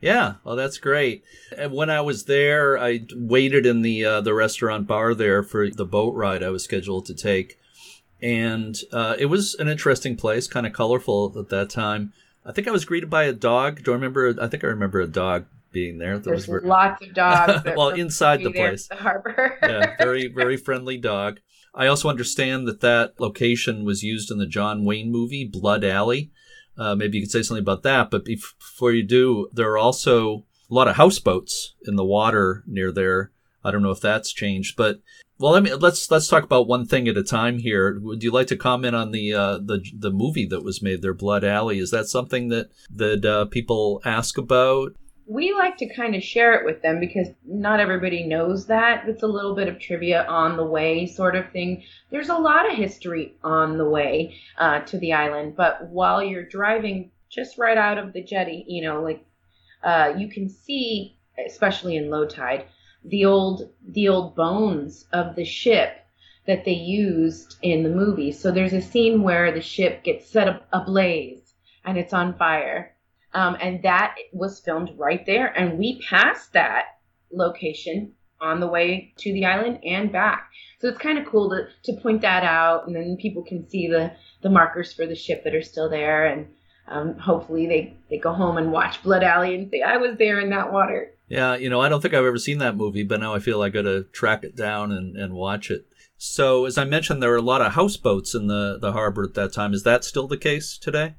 Yeah, 0.01 0.35
well, 0.43 0.55
that's 0.55 0.77
great. 0.77 1.23
And 1.57 1.73
when 1.73 1.89
I 1.89 2.01
was 2.01 2.25
there, 2.25 2.77
I 2.77 3.01
waited 3.13 3.65
in 3.65 3.81
the 3.81 4.05
uh, 4.05 4.21
the 4.21 4.33
restaurant 4.33 4.87
bar 4.87 5.13
there 5.13 5.43
for 5.43 5.69
the 5.69 5.85
boat 5.85 6.15
ride 6.15 6.41
I 6.41 6.49
was 6.49 6.63
scheduled 6.63 7.05
to 7.07 7.13
take, 7.13 7.58
and 8.21 8.77
uh, 8.91 9.15
it 9.17 9.27
was 9.27 9.55
an 9.55 9.67
interesting 9.67 10.15
place, 10.15 10.47
kind 10.47 10.67
of 10.67 10.73
colorful 10.73 11.33
at 11.37 11.49
that 11.49 11.69
time. 11.69 12.13
I 12.45 12.51
think 12.51 12.67
I 12.67 12.71
was 12.71 12.85
greeted 12.85 13.09
by 13.09 13.23
a 13.23 13.33
dog. 13.33 13.83
Do 13.83 13.91
I 13.91 13.95
remember? 13.95 14.35
I 14.41 14.47
think 14.47 14.63
I 14.63 14.67
remember 14.67 14.99
a 15.01 15.07
dog 15.07 15.45
being 15.71 15.97
there. 15.97 16.17
There's 16.19 16.47
was 16.47 16.61
ver- 16.61 16.67
lots 16.67 17.05
of 17.05 17.13
dogs. 17.13 17.63
well 17.77 17.89
inside 17.89 18.41
the 18.41 18.51
place. 18.51 18.87
the 18.87 18.95
harbor. 18.95 19.57
yeah, 19.63 19.95
very 19.97 20.27
very 20.35 20.57
friendly 20.57 20.97
dog. 20.97 21.39
I 21.73 21.87
also 21.87 22.09
understand 22.09 22.67
that 22.67 22.81
that 22.81 23.19
location 23.19 23.85
was 23.85 24.03
used 24.03 24.31
in 24.31 24.39
the 24.39 24.47
John 24.47 24.83
Wayne 24.83 25.11
movie 25.11 25.45
Blood 25.45 25.83
Alley. 25.83 26.31
Uh, 26.77 26.95
maybe 26.95 27.17
you 27.17 27.23
could 27.23 27.31
say 27.31 27.43
something 27.43 27.61
about 27.61 27.83
that. 27.83 28.09
But 28.09 28.25
before 28.25 28.91
you 28.91 29.03
do, 29.03 29.49
there 29.53 29.69
are 29.69 29.77
also 29.77 30.45
a 30.69 30.73
lot 30.73 30.87
of 30.87 30.95
houseboats 30.95 31.75
in 31.85 31.95
the 31.95 32.05
water 32.05 32.63
near 32.65 32.91
there. 32.91 33.31
I 33.63 33.71
don't 33.71 33.83
know 33.83 33.91
if 33.91 34.01
that's 34.01 34.33
changed, 34.33 34.77
but 34.77 34.99
well, 35.39 35.53
let 35.53 35.63
me 35.63 35.73
let's 35.73 36.11
let's 36.11 36.27
talk 36.27 36.43
about 36.43 36.67
one 36.67 36.85
thing 36.85 37.07
at 37.07 37.17
a 37.17 37.23
time 37.23 37.59
here. 37.59 37.99
Would 37.99 38.23
you 38.23 38.31
like 38.31 38.47
to 38.47 38.57
comment 38.57 38.95
on 38.95 39.11
the 39.11 39.33
uh, 39.33 39.57
the 39.57 39.83
the 39.97 40.11
movie 40.11 40.45
that 40.47 40.63
was 40.63 40.81
made 40.81 41.01
there, 41.01 41.13
Blood 41.13 41.43
Alley? 41.43 41.79
Is 41.79 41.91
that 41.91 42.07
something 42.07 42.49
that 42.49 42.69
that 42.93 43.25
uh, 43.25 43.45
people 43.45 44.01
ask 44.05 44.37
about? 44.37 44.95
we 45.29 45.53
like 45.53 45.77
to 45.77 45.93
kind 45.93 46.15
of 46.15 46.23
share 46.23 46.55
it 46.55 46.65
with 46.65 46.81
them 46.81 46.99
because 46.99 47.27
not 47.45 47.79
everybody 47.79 48.25
knows 48.25 48.65
that. 48.65 49.07
It's 49.07 49.21
a 49.21 49.27
little 49.27 49.53
bit 49.53 49.67
of 49.67 49.79
trivia 49.79 50.25
on 50.25 50.57
the 50.57 50.65
way, 50.65 51.05
sort 51.05 51.35
of 51.35 51.51
thing. 51.51 51.83
There's 52.09 52.29
a 52.29 52.37
lot 52.37 52.67
of 52.67 52.75
history 52.75 53.35
on 53.43 53.77
the 53.77 53.87
way 53.87 54.33
uh, 54.57 54.79
to 54.81 54.97
the 54.97 55.13
island, 55.13 55.55
but 55.55 55.87
while 55.89 56.23
you're 56.23 56.47
driving 56.47 57.11
just 57.29 57.59
right 57.59 57.77
out 57.77 57.99
of 57.99 58.11
the 58.11 58.23
jetty, 58.23 58.65
you 58.67 58.81
know, 58.81 59.03
like 59.03 59.23
uh, 59.83 60.13
you 60.17 60.29
can 60.29 60.49
see, 60.49 61.15
especially 61.45 61.95
in 61.95 62.09
low 62.09 62.25
tide, 62.25 62.65
the 63.03 63.25
old 63.25 63.69
the 63.87 64.07
old 64.09 64.35
bones 64.35 65.05
of 65.13 65.35
the 65.35 65.45
ship 65.45 66.05
that 66.45 66.65
they 66.65 66.73
used 66.73 67.57
in 67.61 67.83
the 67.83 67.89
movie. 67.89 68.31
So 68.31 68.51
there's 68.51 68.73
a 68.73 68.81
scene 68.81 69.21
where 69.21 69.51
the 69.51 69.61
ship 69.61 70.03
gets 70.03 70.29
set 70.29 70.47
ablaze 70.71 71.53
and 71.85 71.97
it's 71.97 72.13
on 72.13 72.37
fire 72.37 72.95
um, 73.33 73.57
and 73.61 73.83
that 73.83 74.15
was 74.33 74.59
filmed 74.59 74.91
right 74.97 75.25
there. 75.25 75.47
And 75.47 75.77
we 75.77 76.01
passed 76.01 76.53
that 76.53 76.85
location 77.31 78.13
on 78.41 78.59
the 78.59 78.67
way 78.67 79.13
to 79.17 79.33
the 79.33 79.45
island 79.45 79.79
and 79.83 80.11
back. 80.11 80.49
So 80.79 80.87
it's 80.87 80.97
kind 80.97 81.19
of 81.19 81.27
cool 81.27 81.49
to, 81.49 81.67
to 81.83 82.01
point 82.01 82.21
that 82.21 82.43
out. 82.43 82.87
And 82.87 82.95
then 82.95 83.17
people 83.17 83.43
can 83.43 83.69
see 83.69 83.87
the, 83.87 84.13
the 84.41 84.49
markers 84.49 84.93
for 84.93 85.05
the 85.05 85.15
ship 85.15 85.43
that 85.43 85.53
are 85.53 85.61
still 85.61 85.89
there. 85.89 86.25
And 86.25 86.47
um, 86.87 87.17
hopefully 87.17 87.67
they, 87.67 87.93
they 88.09 88.17
go 88.17 88.33
home 88.33 88.57
and 88.57 88.71
watch 88.71 89.03
Blood 89.03 89.23
Alley 89.23 89.55
and 89.55 89.69
say, 89.69 89.81
I 89.81 89.97
was 89.97 90.17
there 90.17 90.39
in 90.39 90.49
that 90.51 90.71
water. 90.71 91.13
Yeah, 91.29 91.55
you 91.55 91.69
know, 91.69 91.79
I 91.79 91.89
don't 91.89 92.01
think 92.01 92.13
I've 92.15 92.25
ever 92.25 92.39
seen 92.39 92.57
that 92.57 92.75
movie, 92.75 93.03
but 93.03 93.19
now 93.19 93.35
I 93.35 93.39
feel 93.39 93.61
I 93.61 93.69
got 93.69 93.83
to 93.83 94.03
track 94.05 94.43
it 94.43 94.55
down 94.55 94.91
and, 94.91 95.15
and 95.15 95.33
watch 95.33 95.69
it. 95.69 95.85
So, 96.17 96.65
as 96.65 96.77
I 96.77 96.83
mentioned, 96.83 97.21
there 97.21 97.29
were 97.29 97.37
a 97.37 97.41
lot 97.41 97.61
of 97.61 97.73
houseboats 97.73 98.35
in 98.35 98.47
the, 98.47 98.77
the 98.81 98.91
harbor 98.91 99.23
at 99.23 99.35
that 99.35 99.53
time. 99.53 99.73
Is 99.73 99.83
that 99.83 100.03
still 100.03 100.27
the 100.27 100.37
case 100.37 100.77
today? 100.77 101.15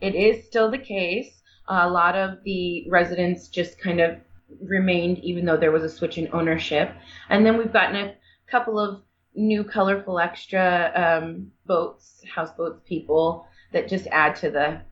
It 0.00 0.14
is 0.14 0.44
still 0.44 0.70
the 0.70 0.78
case. 0.78 1.42
A 1.68 1.88
lot 1.88 2.16
of 2.16 2.42
the 2.44 2.86
residents 2.90 3.48
just 3.48 3.80
kind 3.80 4.00
of 4.00 4.18
remained, 4.60 5.20
even 5.20 5.46
though 5.46 5.56
there 5.56 5.70
was 5.70 5.84
a 5.84 5.88
switch 5.88 6.18
in 6.18 6.28
ownership. 6.32 6.92
And 7.30 7.46
then 7.46 7.56
we've 7.56 7.72
gotten 7.72 7.96
a 7.96 8.14
couple 8.50 8.78
of 8.78 9.02
new 9.34 9.64
colorful 9.64 10.18
extra 10.18 10.92
um, 10.94 11.52
boats, 11.66 12.20
houseboats, 12.34 12.80
people 12.86 13.46
that 13.72 13.88
just 13.88 14.06
add 14.08 14.36
to 14.36 14.50
the 14.50 14.82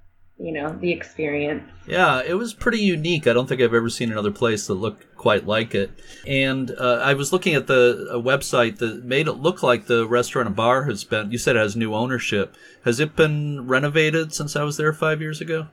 you 0.40 0.52
know, 0.52 0.70
the 0.80 0.90
experience. 0.90 1.62
Yeah, 1.86 2.22
it 2.26 2.34
was 2.34 2.54
pretty 2.54 2.78
unique. 2.78 3.26
I 3.26 3.34
don't 3.34 3.46
think 3.46 3.60
I've 3.60 3.74
ever 3.74 3.90
seen 3.90 4.10
another 4.10 4.30
place 4.30 4.66
that 4.66 4.74
looked 4.74 5.14
quite 5.16 5.46
like 5.46 5.74
it. 5.74 5.90
And 6.26 6.70
uh, 6.70 7.00
I 7.02 7.12
was 7.12 7.32
looking 7.32 7.54
at 7.54 7.66
the 7.66 8.08
website 8.14 8.78
that 8.78 9.04
made 9.04 9.28
it 9.28 9.34
look 9.34 9.62
like 9.62 9.86
the 9.86 10.06
restaurant 10.06 10.46
and 10.46 10.56
bar 10.56 10.84
has 10.84 11.04
been. 11.04 11.30
You 11.30 11.36
said 11.36 11.56
it 11.56 11.60
has 11.60 11.76
new 11.76 11.94
ownership. 11.94 12.56
Has 12.84 13.00
it 13.00 13.16
been 13.16 13.66
renovated 13.68 14.32
since 14.32 14.56
I 14.56 14.62
was 14.62 14.78
there 14.78 14.94
five 14.94 15.20
years 15.20 15.42
ago? 15.42 15.68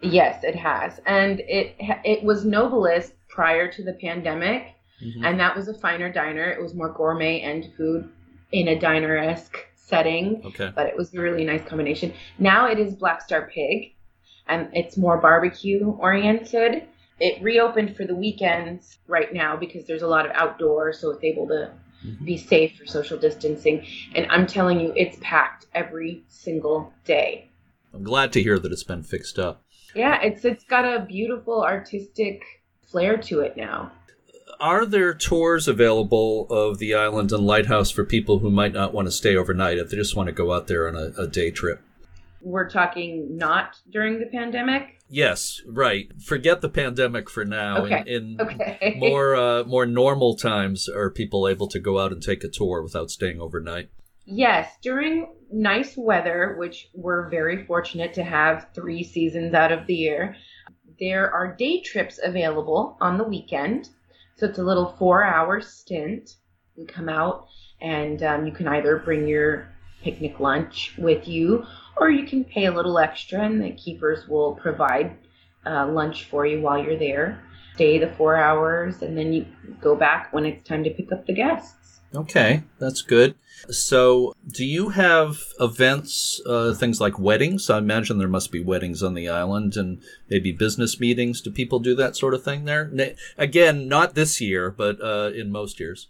Yes, 0.00 0.42
it 0.44 0.56
has, 0.56 1.00
and 1.06 1.40
it 1.40 1.76
it 1.78 2.24
was 2.24 2.44
Nobilis 2.44 3.12
prior 3.28 3.70
to 3.70 3.84
the 3.84 3.92
pandemic, 3.94 4.74
mm-hmm. 5.00 5.24
and 5.24 5.38
that 5.38 5.56
was 5.56 5.68
a 5.68 5.74
finer 5.74 6.12
diner. 6.12 6.50
It 6.50 6.60
was 6.60 6.74
more 6.74 6.92
gourmet 6.92 7.40
and 7.40 7.72
food 7.76 8.08
in 8.50 8.68
a 8.68 8.78
diner 8.78 9.16
esque 9.16 9.58
setting. 9.76 10.42
Okay. 10.44 10.72
But 10.74 10.86
it 10.86 10.96
was 10.96 11.14
a 11.14 11.20
really 11.20 11.44
nice 11.44 11.64
combination. 11.64 12.12
Now 12.38 12.66
it 12.66 12.80
is 12.80 12.94
Black 12.94 13.22
Star 13.22 13.48
Pig, 13.54 13.94
and 14.48 14.68
it's 14.72 14.96
more 14.96 15.18
barbecue 15.18 15.90
oriented. 15.98 16.84
It 17.20 17.42
reopened 17.42 17.96
for 17.96 18.04
the 18.04 18.14
weekends 18.14 18.98
right 19.06 19.32
now 19.32 19.56
because 19.56 19.86
there's 19.86 20.02
a 20.02 20.08
lot 20.08 20.26
of 20.26 20.32
outdoor, 20.32 20.92
so 20.92 21.10
it's 21.10 21.22
able 21.22 21.46
to 21.48 21.70
mm-hmm. 22.04 22.24
be 22.24 22.36
safe 22.36 22.76
for 22.76 22.86
social 22.86 23.18
distancing. 23.18 23.86
And 24.14 24.26
I'm 24.30 24.46
telling 24.46 24.80
you, 24.80 24.92
it's 24.96 25.16
packed 25.20 25.66
every 25.74 26.24
single 26.28 26.92
day. 27.04 27.48
I'm 27.94 28.02
glad 28.02 28.32
to 28.32 28.42
hear 28.42 28.58
that 28.58 28.72
it's 28.72 28.84
been 28.84 29.02
fixed 29.02 29.38
up. 29.38 29.62
Yeah, 29.94 30.20
it's 30.22 30.44
it's 30.44 30.64
got 30.64 30.84
a 30.84 31.04
beautiful 31.04 31.62
artistic 31.62 32.42
flair 32.82 33.16
to 33.18 33.40
it 33.40 33.56
now. 33.56 33.92
Are 34.58 34.86
there 34.86 35.12
tours 35.12 35.66
available 35.68 36.46
of 36.48 36.78
the 36.78 36.94
island 36.94 37.32
and 37.32 37.44
lighthouse 37.44 37.90
for 37.90 38.04
people 38.04 38.38
who 38.38 38.50
might 38.50 38.72
not 38.72 38.94
want 38.94 39.06
to 39.06 39.12
stay 39.12 39.36
overnight 39.36 39.78
if 39.78 39.90
they 39.90 39.96
just 39.96 40.16
want 40.16 40.28
to 40.28 40.32
go 40.32 40.52
out 40.52 40.68
there 40.68 40.88
on 40.88 40.94
a, 40.94 41.22
a 41.22 41.26
day 41.26 41.50
trip? 41.50 41.82
We're 42.42 42.68
talking 42.68 43.36
not 43.36 43.76
during 43.90 44.18
the 44.18 44.26
pandemic. 44.26 44.98
Yes, 45.08 45.60
right. 45.66 46.10
Forget 46.20 46.60
the 46.60 46.68
pandemic 46.68 47.30
for 47.30 47.44
now. 47.44 47.84
Okay. 47.84 48.02
In, 48.06 48.36
in 48.38 48.40
okay. 48.40 48.96
more 48.98 49.36
uh, 49.36 49.64
more 49.64 49.86
normal 49.86 50.36
times, 50.36 50.88
are 50.88 51.10
people 51.10 51.46
able 51.46 51.68
to 51.68 51.78
go 51.78 51.98
out 51.98 52.12
and 52.12 52.22
take 52.22 52.42
a 52.44 52.48
tour 52.48 52.82
without 52.82 53.10
staying 53.10 53.40
overnight? 53.40 53.90
Yes, 54.24 54.76
during 54.82 55.34
nice 55.52 55.96
weather, 55.96 56.54
which 56.58 56.88
we're 56.94 57.28
very 57.28 57.66
fortunate 57.66 58.14
to 58.14 58.22
have 58.22 58.68
three 58.74 59.02
seasons 59.02 59.52
out 59.52 59.72
of 59.72 59.86
the 59.86 59.94
year, 59.94 60.36
there 60.98 61.30
are 61.30 61.56
day 61.56 61.80
trips 61.80 62.20
available 62.22 62.96
on 63.00 63.18
the 63.18 63.24
weekend. 63.24 63.88
So 64.36 64.46
it's 64.46 64.58
a 64.58 64.64
little 64.64 64.94
four 64.98 65.24
hour 65.24 65.60
stint. 65.60 66.36
You 66.76 66.86
come 66.86 67.08
out 67.08 67.46
and 67.80 68.22
um, 68.22 68.46
you 68.46 68.52
can 68.52 68.68
either 68.68 68.98
bring 68.98 69.26
your 69.26 69.68
picnic 70.02 70.40
lunch 70.40 70.94
with 70.98 71.26
you 71.28 71.64
or 71.96 72.10
you 72.10 72.26
can 72.26 72.44
pay 72.44 72.66
a 72.66 72.72
little 72.72 72.98
extra 72.98 73.40
and 73.40 73.62
the 73.62 73.70
keepers 73.72 74.26
will 74.28 74.54
provide 74.54 75.16
uh, 75.66 75.86
lunch 75.86 76.24
for 76.24 76.46
you 76.46 76.60
while 76.60 76.82
you're 76.82 76.98
there. 76.98 77.42
Stay 77.74 77.98
the 77.98 78.08
four 78.16 78.36
hours 78.36 79.02
and 79.02 79.16
then 79.16 79.32
you 79.32 79.46
go 79.80 79.96
back 79.96 80.32
when 80.32 80.44
it's 80.44 80.66
time 80.66 80.84
to 80.84 80.90
pick 80.90 81.12
up 81.12 81.26
the 81.26 81.32
guests. 81.32 82.00
Okay, 82.14 82.62
that's 82.78 83.00
good. 83.00 83.34
So, 83.70 84.34
do 84.46 84.66
you 84.66 84.90
have 84.90 85.38
events, 85.58 86.42
uh, 86.46 86.74
things 86.74 87.00
like 87.00 87.18
weddings? 87.18 87.70
I 87.70 87.78
imagine 87.78 88.18
there 88.18 88.28
must 88.28 88.52
be 88.52 88.62
weddings 88.62 89.02
on 89.02 89.14
the 89.14 89.28
island 89.28 89.76
and 89.76 90.02
maybe 90.28 90.52
business 90.52 91.00
meetings. 91.00 91.40
Do 91.40 91.50
people 91.50 91.78
do 91.78 91.94
that 91.94 92.16
sort 92.16 92.34
of 92.34 92.42
thing 92.42 92.64
there? 92.64 92.92
Again, 93.38 93.88
not 93.88 94.14
this 94.14 94.40
year, 94.42 94.70
but 94.70 95.02
uh, 95.02 95.30
in 95.34 95.50
most 95.50 95.80
years. 95.80 96.08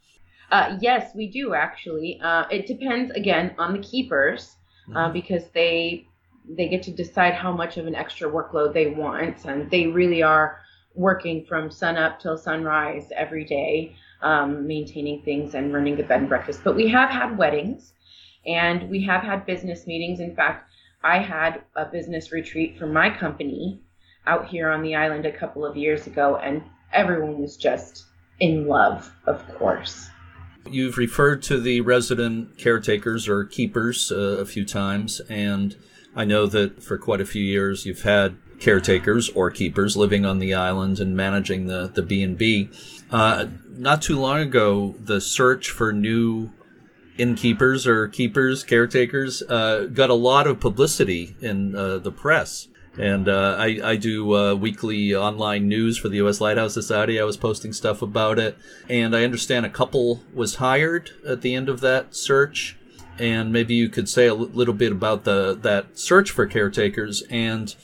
Uh, 0.53 0.77
yes, 0.81 1.15
we 1.15 1.27
do 1.27 1.55
actually. 1.55 2.21
Uh, 2.23 2.45
it 2.51 2.67
depends 2.67 3.11
again 3.13 3.55
on 3.59 3.73
the 3.73 3.79
keepers 3.79 4.55
uh, 4.91 4.99
mm-hmm. 4.99 5.13
because 5.13 5.45
they 5.55 6.07
they 6.49 6.69
get 6.69 6.83
to 6.83 6.91
decide 6.91 7.35
how 7.35 7.53
much 7.53 7.79
of 7.79 7.87
an 7.87 7.95
extra 7.95 8.31
workload 8.31 8.75
they 8.75 8.89
want, 8.89 9.47
and 9.47 9.71
they 9.71 9.87
really 9.87 10.23
are 10.23 10.59
working 10.95 11.45
from 11.47 11.71
sun 11.71 11.97
up 11.97 12.21
till 12.21 12.37
sunrise 12.37 13.11
every 13.17 13.45
day 13.45 13.97
um, 14.21 14.67
maintaining 14.67 15.23
things 15.23 15.55
and 15.55 15.73
running 15.73 15.97
the 15.97 16.03
bed 16.03 16.21
and 16.21 16.29
breakfast. 16.29 16.61
But 16.63 16.77
we 16.77 16.89
have 16.89 17.09
had 17.09 17.39
weddings 17.39 17.93
and 18.47 18.91
we 18.91 19.03
have 19.05 19.23
had 19.23 19.47
business 19.47 19.87
meetings. 19.87 20.21
In 20.21 20.35
fact, 20.35 20.71
I 21.03 21.19
had 21.19 21.63
a 21.77 21.87
business 21.87 22.31
retreat 22.31 22.79
for 22.79 22.87
my 22.87 23.11
company 23.11 23.81
out 24.27 24.47
here 24.49 24.71
on 24.71 24.83
the 24.83 24.95
island 24.95 25.27
a 25.27 25.33
couple 25.33 25.65
of 25.65 25.77
years 25.77 26.07
ago, 26.07 26.37
and 26.37 26.63
everyone 26.93 27.41
was 27.41 27.57
just 27.57 28.05
in 28.39 28.67
love, 28.67 29.11
of 29.27 29.47
course. 29.57 30.11
You've 30.71 30.97
referred 30.97 31.43
to 31.45 31.61
the 31.61 31.81
resident 31.81 32.57
caretakers 32.57 33.29
or 33.29 33.45
keepers 33.45 34.11
uh, 34.13 34.39
a 34.39 34.45
few 34.47 34.65
times, 34.65 35.21
and 35.29 35.77
I 36.15 36.25
know 36.25 36.47
that 36.47 36.83
for 36.83 36.99
quite 36.99 37.21
a 37.21 37.27
few 37.27 37.43
years 37.43 37.85
you've 37.85 38.03
had 38.03 38.37
caretakers 38.61 39.29
or 39.31 39.51
keepers 39.51 39.97
living 39.97 40.25
on 40.25 40.39
the 40.39 40.55
island 40.55 41.01
and 41.01 41.17
managing 41.17 41.67
the 41.67 41.91
the 41.93 42.03
B 42.03 42.23
and 42.23 42.39
B. 42.39 42.71
Uh, 43.11 43.47
not 43.69 44.03
too 44.03 44.19
long 44.19 44.41
ago, 44.41 44.95
the 44.99 45.21
search 45.21 45.71
for 45.71 45.93
new 45.93 46.51
innkeepers 47.19 47.87
or 47.87 48.09
keepers, 48.09 48.63
caretakers, 48.63 49.43
uh, 49.43 49.89
got 49.93 50.11
a 50.11 50.15
lot 50.15 50.47
of 50.47 50.61
publicity 50.61 51.37
in 51.41 51.75
uh, 51.75 51.99
the 51.99 52.13
press. 52.13 52.69
And 52.99 53.29
uh, 53.29 53.57
I, 53.59 53.81
I, 53.83 53.97
do 53.97 54.37
uh, 54.37 54.55
weekly 54.55 55.15
online 55.15 55.67
news 55.67 55.97
for 55.97 56.11
the 56.11 56.17
U.S. 56.17 56.43
Lighthouse 56.43 56.75
Society. 56.75 57.19
I 57.19 57.25
was 57.25 57.39
posting 57.39 57.73
stuff 57.73 58.03
about 58.03 58.39
it, 58.39 58.59
and 58.87 59.17
I 59.17 59.25
understand 59.25 59.65
a 59.65 59.71
couple 59.71 60.21
was 60.35 60.57
hired 60.57 61.11
at 61.27 61.41
the 61.41 61.55
end 61.55 61.71
of 61.71 61.81
that 61.81 62.15
search. 62.15 62.77
And 63.19 63.51
maybe 63.51 63.75
you 63.75 63.89
could 63.89 64.11
say 64.11 64.27
a 64.27 64.35
little 64.35 64.75
bit 64.75 64.93
about 64.93 65.25
the 65.25 65.59
that 65.63 65.99
search 65.99 66.31
for 66.31 66.47
caretakers 66.47 67.23
and 67.31 67.75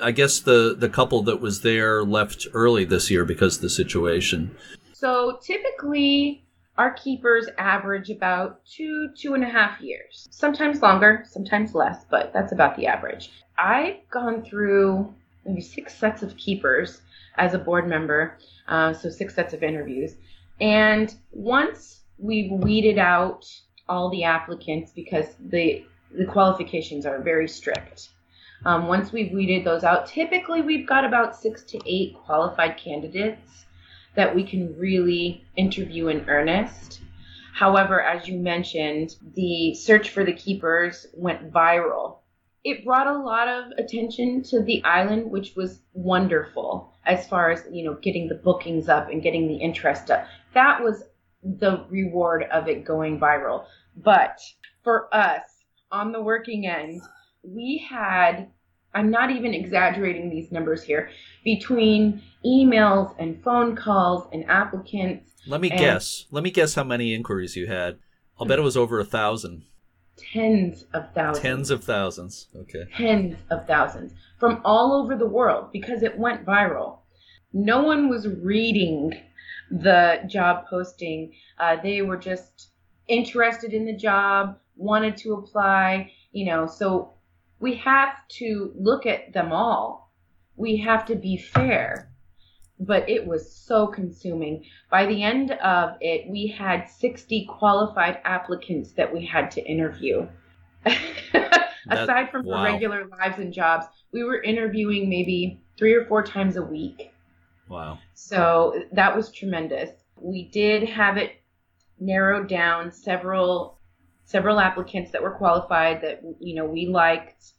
I 0.00 0.10
guess 0.12 0.40
the 0.40 0.74
the 0.78 0.88
couple 0.88 1.22
that 1.22 1.40
was 1.40 1.62
there 1.62 2.04
left 2.04 2.46
early 2.52 2.84
this 2.84 3.10
year 3.10 3.24
because 3.24 3.56
of 3.56 3.62
the 3.62 3.70
situation. 3.70 4.56
So 4.92 5.38
typically, 5.42 6.45
our 6.78 6.92
keepers 6.92 7.48
average 7.58 8.10
about 8.10 8.64
two 8.66 9.08
two 9.16 9.34
and 9.34 9.42
a 9.42 9.48
half 9.48 9.80
years. 9.80 10.26
Sometimes 10.30 10.82
longer, 10.82 11.24
sometimes 11.26 11.74
less, 11.74 12.04
but 12.10 12.32
that's 12.32 12.52
about 12.52 12.76
the 12.76 12.86
average. 12.86 13.30
I've 13.58 14.08
gone 14.10 14.42
through 14.44 15.14
maybe 15.44 15.60
six 15.60 15.94
sets 15.94 16.22
of 16.22 16.36
keepers 16.36 17.00
as 17.36 17.54
a 17.54 17.58
board 17.58 17.88
member, 17.88 18.38
uh, 18.68 18.92
so 18.92 19.08
six 19.08 19.34
sets 19.34 19.54
of 19.54 19.62
interviews. 19.62 20.16
And 20.60 21.14
once 21.32 22.00
we've 22.18 22.50
weeded 22.50 22.98
out 22.98 23.46
all 23.88 24.10
the 24.10 24.24
applicants 24.24 24.92
because 24.92 25.26
the 25.38 25.84
the 26.12 26.26
qualifications 26.26 27.04
are 27.04 27.20
very 27.20 27.48
strict. 27.48 28.10
Um, 28.64 28.86
once 28.88 29.12
we've 29.12 29.32
weeded 29.32 29.64
those 29.64 29.84
out, 29.84 30.06
typically 30.06 30.62
we've 30.62 30.86
got 30.86 31.04
about 31.04 31.36
six 31.36 31.62
to 31.64 31.80
eight 31.84 32.16
qualified 32.24 32.78
candidates 32.78 33.65
that 34.16 34.34
we 34.34 34.42
can 34.42 34.76
really 34.78 35.44
interview 35.56 36.08
in 36.08 36.28
earnest. 36.28 37.00
However, 37.54 38.02
as 38.02 38.28
you 38.28 38.38
mentioned, 38.38 39.16
the 39.34 39.74
search 39.74 40.10
for 40.10 40.24
the 40.24 40.32
keepers 40.32 41.06
went 41.14 41.52
viral. 41.52 42.18
It 42.64 42.84
brought 42.84 43.06
a 43.06 43.18
lot 43.18 43.48
of 43.48 43.72
attention 43.78 44.42
to 44.50 44.62
the 44.62 44.82
island, 44.84 45.30
which 45.30 45.54
was 45.54 45.80
wonderful 45.92 46.92
as 47.06 47.28
far 47.28 47.50
as, 47.50 47.62
you 47.70 47.84
know, 47.84 47.94
getting 47.94 48.28
the 48.28 48.34
bookings 48.34 48.88
up 48.88 49.08
and 49.08 49.22
getting 49.22 49.46
the 49.46 49.56
interest 49.56 50.10
up. 50.10 50.26
That 50.52 50.82
was 50.82 51.04
the 51.42 51.86
reward 51.88 52.44
of 52.52 52.68
it 52.68 52.84
going 52.84 53.20
viral. 53.20 53.66
But 53.96 54.40
for 54.82 55.14
us 55.14 55.42
on 55.92 56.12
the 56.12 56.22
working 56.22 56.66
end, 56.66 57.00
we 57.42 57.86
had 57.88 58.48
I'm 58.96 59.10
not 59.10 59.30
even 59.30 59.52
exaggerating 59.52 60.30
these 60.30 60.50
numbers 60.50 60.82
here 60.82 61.10
between 61.44 62.22
emails 62.44 63.14
and 63.18 63.42
phone 63.44 63.76
calls 63.76 64.26
and 64.32 64.48
applicants. 64.48 65.32
Let 65.46 65.60
me 65.60 65.68
guess. 65.68 66.24
Let 66.30 66.42
me 66.42 66.50
guess 66.50 66.74
how 66.74 66.84
many 66.84 67.12
inquiries 67.12 67.56
you 67.56 67.66
had. 67.66 67.98
I'll 68.40 68.46
bet 68.46 68.58
it 68.58 68.62
was 68.62 68.76
over 68.76 68.98
a 68.98 69.04
thousand. 69.04 69.64
Tens 70.16 70.86
of 70.94 71.12
thousands. 71.12 71.42
Tens 71.42 71.70
of 71.70 71.84
thousands. 71.84 72.48
Okay. 72.56 72.84
Tens 72.96 73.36
of 73.50 73.66
thousands 73.66 74.14
from 74.40 74.62
all 74.64 74.94
over 74.94 75.14
the 75.14 75.26
world 75.26 75.68
because 75.72 76.02
it 76.02 76.18
went 76.18 76.46
viral. 76.46 77.00
No 77.52 77.82
one 77.82 78.08
was 78.08 78.26
reading 78.26 79.12
the 79.70 80.20
job 80.26 80.64
posting. 80.70 81.32
Uh, 81.58 81.76
they 81.82 82.00
were 82.00 82.16
just 82.16 82.70
interested 83.08 83.74
in 83.74 83.84
the 83.84 83.96
job, 83.96 84.58
wanted 84.76 85.18
to 85.18 85.34
apply, 85.34 86.12
you 86.32 86.46
know, 86.46 86.66
so 86.66 87.12
we 87.60 87.74
have 87.76 88.26
to 88.28 88.72
look 88.76 89.06
at 89.06 89.32
them 89.32 89.52
all. 89.52 90.12
We 90.56 90.76
have 90.78 91.06
to 91.06 91.14
be 91.14 91.36
fair. 91.36 92.10
But 92.78 93.08
it 93.08 93.26
was 93.26 93.50
so 93.50 93.86
consuming. 93.86 94.64
By 94.90 95.06
the 95.06 95.22
end 95.22 95.52
of 95.52 95.96
it, 96.00 96.28
we 96.28 96.46
had 96.46 96.90
60 96.90 97.46
qualified 97.46 98.18
applicants 98.24 98.92
that 98.92 99.12
we 99.12 99.24
had 99.24 99.50
to 99.52 99.64
interview. 99.64 100.28
Aside 101.88 102.30
from 102.30 102.44
wow. 102.44 102.64
regular 102.64 103.06
lives 103.06 103.38
and 103.38 103.52
jobs, 103.52 103.86
we 104.12 104.24
were 104.24 104.42
interviewing 104.42 105.08
maybe 105.08 105.60
three 105.78 105.94
or 105.94 106.04
four 106.04 106.22
times 106.22 106.56
a 106.56 106.62
week. 106.62 107.12
Wow. 107.68 107.98
So 108.14 108.82
that 108.92 109.16
was 109.16 109.30
tremendous. 109.30 109.90
We 110.16 110.48
did 110.48 110.88
have 110.88 111.16
it 111.16 111.32
narrowed 111.98 112.48
down 112.48 112.92
several 112.92 113.75
several 114.26 114.60
applicants 114.60 115.12
that 115.12 115.22
were 115.22 115.30
qualified 115.30 116.02
that 116.02 116.20
you 116.40 116.54
know 116.54 116.66
we 116.66 116.86
liked. 116.86 117.52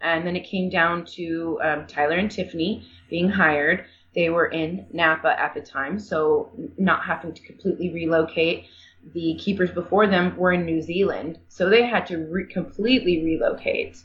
And 0.00 0.26
then 0.26 0.36
it 0.36 0.44
came 0.44 0.68
down 0.68 1.06
to 1.16 1.58
um, 1.62 1.86
Tyler 1.86 2.16
and 2.16 2.30
Tiffany 2.30 2.86
being 3.08 3.28
hired. 3.28 3.84
They 4.14 4.28
were 4.28 4.46
in 4.46 4.86
Napa 4.92 5.40
at 5.40 5.54
the 5.54 5.60
time, 5.60 5.98
so 5.98 6.50
not 6.76 7.04
having 7.04 7.32
to 7.32 7.42
completely 7.42 7.92
relocate. 7.92 8.66
The 9.14 9.34
keepers 9.36 9.70
before 9.70 10.06
them 10.06 10.36
were 10.36 10.52
in 10.52 10.64
New 10.64 10.82
Zealand, 10.82 11.38
so 11.48 11.68
they 11.68 11.86
had 11.86 12.06
to 12.08 12.18
re- 12.18 12.46
completely 12.46 13.22
relocate. 13.22 14.02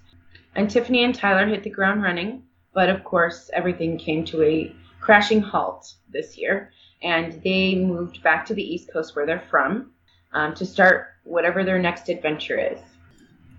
And 0.55 0.69
Tiffany 0.69 1.03
and 1.03 1.15
Tyler 1.15 1.47
hit 1.47 1.63
the 1.63 1.69
ground 1.69 2.01
running, 2.01 2.43
but 2.73 2.89
of 2.89 3.03
course, 3.03 3.49
everything 3.53 3.97
came 3.97 4.25
to 4.25 4.41
a 4.43 4.75
crashing 4.99 5.41
halt 5.41 5.93
this 6.09 6.37
year, 6.37 6.71
and 7.01 7.41
they 7.43 7.75
moved 7.75 8.21
back 8.23 8.45
to 8.45 8.53
the 8.53 8.63
East 8.63 8.91
Coast 8.91 9.15
where 9.15 9.25
they're 9.25 9.47
from 9.49 9.91
um, 10.33 10.53
to 10.55 10.65
start 10.65 11.07
whatever 11.29 11.63
their 11.63 11.79
next 11.79 12.09
adventure 12.09 12.59
is. 12.59 12.79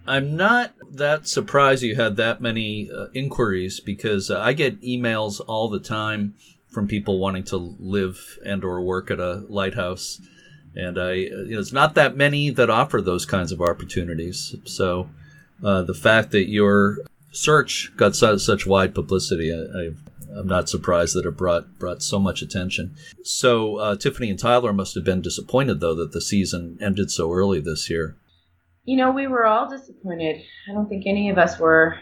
I'm 0.07 0.37
not 0.37 0.73
that 0.93 1.29
surprised 1.29 1.83
you 1.83 1.95
had 1.95 2.17
that 2.17 2.41
many 2.41 2.91
uh, 2.91 3.07
inquiries 3.15 3.81
because 3.81 4.31
uh, 4.31 4.41
I 4.41 4.55
get 4.55 4.83
emails 4.83 5.41
all 5.47 5.69
the 5.69 5.79
time 5.79 6.35
from 6.69 6.89
people 6.89 7.19
wanting 7.19 7.45
to 7.45 7.57
live 7.57 8.39
and 8.45 8.65
or 8.65 8.81
work 8.81 9.11
at 9.11 9.21
a 9.21 9.45
lighthouse, 9.49 10.21
and 10.75 10.99
I 10.99 11.13
you 11.13 11.51
know, 11.51 11.61
it's 11.61 11.73
not 11.73 11.95
that 11.95 12.17
many 12.17 12.51
that 12.51 12.71
offer 12.71 13.01
those 13.01 13.27
kinds 13.27 13.53
of 13.53 13.61
opportunities. 13.61 14.55
So 14.65 15.11
uh, 15.63 15.83
the 15.83 15.95
fact 15.95 16.31
that 16.33 16.49
your 16.49 16.99
search 17.33 17.93
got 17.97 18.17
such, 18.17 18.41
such 18.41 18.67
wide 18.67 18.95
publicity, 18.95 19.53
I, 19.53 19.79
I 19.79 19.91
I'm 20.37 20.47
not 20.47 20.69
surprised 20.69 21.15
that 21.17 21.27
it 21.27 21.37
brought 21.37 21.79
brought 21.79 22.03
so 22.03 22.19
much 22.19 22.43
attention. 22.43 22.95
So 23.25 23.77
uh, 23.77 23.97
Tiffany 23.97 24.31
and 24.31 24.39
Tyler 24.39 24.73
must 24.73 24.95
have 24.95 25.05
been 25.05 25.21
disappointed 25.21 25.81
though 25.81 25.95
that 25.95 26.13
the 26.13 26.21
season 26.21 26.79
ended 26.81 27.11
so 27.11 27.33
early 27.33 27.61
this 27.61 27.91
year. 27.91 28.17
You 28.85 28.97
know, 28.97 29.11
we 29.11 29.27
were 29.27 29.47
all 29.47 29.69
disappointed. 29.69 30.43
I 30.69 30.73
don't 30.73 30.89
think 30.89 31.07
any 31.07 31.31
of 31.31 31.39
us 31.39 31.59
were 31.59 31.99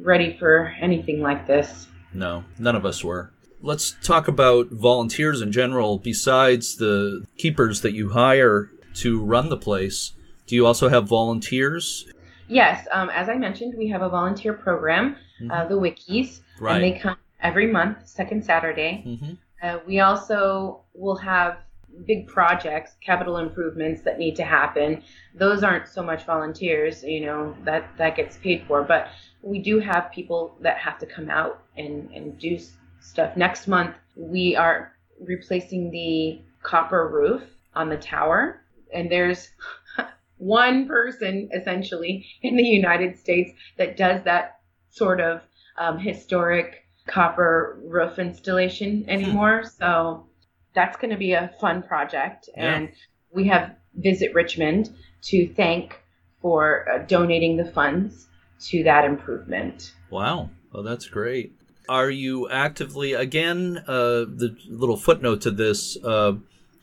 ready 0.00 0.36
for 0.38 0.74
anything 0.80 1.20
like 1.20 1.46
this. 1.46 1.88
No, 2.12 2.44
none 2.58 2.76
of 2.76 2.84
us 2.84 3.02
were. 3.02 3.32
Let's 3.60 3.96
talk 4.02 4.28
about 4.28 4.68
volunteers 4.70 5.40
in 5.40 5.50
general. 5.50 5.98
Besides 5.98 6.76
the 6.76 7.24
keepers 7.38 7.80
that 7.80 7.94
you 7.94 8.10
hire 8.10 8.70
to 8.96 9.24
run 9.24 9.48
the 9.48 9.56
place, 9.56 10.12
do 10.46 10.54
you 10.54 10.66
also 10.66 10.88
have 10.88 11.08
volunteers? 11.08 12.06
Yes, 12.48 12.86
um, 12.92 13.08
as 13.10 13.28
I 13.28 13.36
mentioned, 13.36 13.74
we 13.76 13.88
have 13.88 14.02
a 14.02 14.08
volunteer 14.08 14.52
program, 14.52 15.16
mm-hmm. 15.40 15.50
uh, 15.50 15.64
the 15.64 15.76
Wickies, 15.76 16.40
right. 16.60 16.74
and 16.74 16.84
they 16.84 16.98
come 16.98 17.16
every 17.44 17.70
month, 17.70 18.08
second 18.08 18.44
Saturday. 18.44 19.04
Mm-hmm. 19.06 19.32
Uh, 19.62 19.78
we 19.86 20.00
also 20.00 20.80
will 20.94 21.16
have 21.16 21.58
big 22.06 22.26
projects, 22.26 22.96
capital 23.00 23.36
improvements 23.36 24.02
that 24.02 24.18
need 24.18 24.34
to 24.36 24.42
happen. 24.42 25.02
Those 25.34 25.62
aren't 25.62 25.86
so 25.86 26.02
much 26.02 26.24
volunteers, 26.24 27.04
you 27.04 27.26
know, 27.26 27.54
that, 27.64 27.96
that 27.98 28.16
gets 28.16 28.36
paid 28.38 28.64
for, 28.66 28.82
but 28.82 29.08
we 29.42 29.60
do 29.60 29.78
have 29.78 30.10
people 30.10 30.56
that 30.60 30.78
have 30.78 30.98
to 30.98 31.06
come 31.06 31.30
out 31.30 31.62
and, 31.76 32.10
and 32.10 32.36
do 32.38 32.58
stuff. 33.00 33.36
Next 33.36 33.68
month, 33.68 33.94
we 34.16 34.56
are 34.56 34.92
replacing 35.20 35.90
the 35.90 36.40
copper 36.62 37.08
roof 37.08 37.42
on 37.74 37.88
the 37.88 37.96
tower, 37.96 38.62
and 38.92 39.10
there's 39.10 39.50
one 40.38 40.88
person 40.88 41.48
essentially 41.52 42.26
in 42.42 42.56
the 42.56 42.64
United 42.64 43.18
States 43.18 43.52
that 43.76 43.96
does 43.96 44.22
that 44.24 44.60
sort 44.90 45.20
of 45.20 45.42
um, 45.76 45.98
historic 45.98 46.83
copper 47.06 47.78
roof 47.84 48.18
installation 48.18 49.02
hmm. 49.02 49.10
anymore. 49.10 49.64
so 49.78 50.26
that's 50.74 50.96
going 50.96 51.10
to 51.10 51.16
be 51.16 51.32
a 51.32 51.52
fun 51.60 51.82
project. 51.82 52.48
Yeah. 52.56 52.74
And 52.74 52.92
we 53.32 53.46
have 53.48 53.76
Visit 53.96 54.34
Richmond 54.34 54.94
to 55.22 55.46
thank 55.54 56.00
for 56.40 56.88
uh, 56.90 56.98
donating 57.06 57.56
the 57.56 57.64
funds 57.64 58.26
to 58.60 58.82
that 58.84 59.04
improvement. 59.04 59.92
Wow. 60.10 60.50
Well, 60.72 60.82
that's 60.82 61.06
great. 61.06 61.52
Are 61.88 62.10
you 62.10 62.48
actively, 62.48 63.12
again, 63.12 63.84
uh, 63.86 64.24
the 64.26 64.56
little 64.68 64.96
footnote 64.96 65.42
to 65.42 65.50
this, 65.50 65.96
uh, 66.02 66.34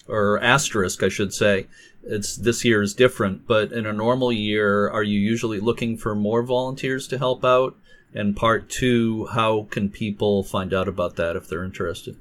or 0.08 0.40
asterisk, 0.42 1.04
I 1.04 1.10
should 1.10 1.34
say, 1.34 1.68
it's 2.04 2.36
this 2.36 2.64
year 2.64 2.82
is 2.82 2.94
different, 2.94 3.48
but 3.48 3.72
in 3.72 3.86
a 3.86 3.94
normal 3.94 4.32
year, 4.32 4.90
are 4.90 5.04
you 5.04 5.20
usually 5.20 5.60
looking 5.60 5.98
for 5.98 6.16
more 6.16 6.44
volunteers 6.44 7.08
to 7.10 7.18
help 7.18 7.44
out? 7.44 7.76
And 8.14 8.36
part 8.36 8.70
two, 8.70 9.28
how 9.28 9.68
can 9.72 9.90
people 9.90 10.44
find 10.44 10.74
out 10.74 10.88
about 10.88 11.16
that 11.16 11.36
if 11.36 11.48
they're 11.48 11.64
interested? 11.64 12.18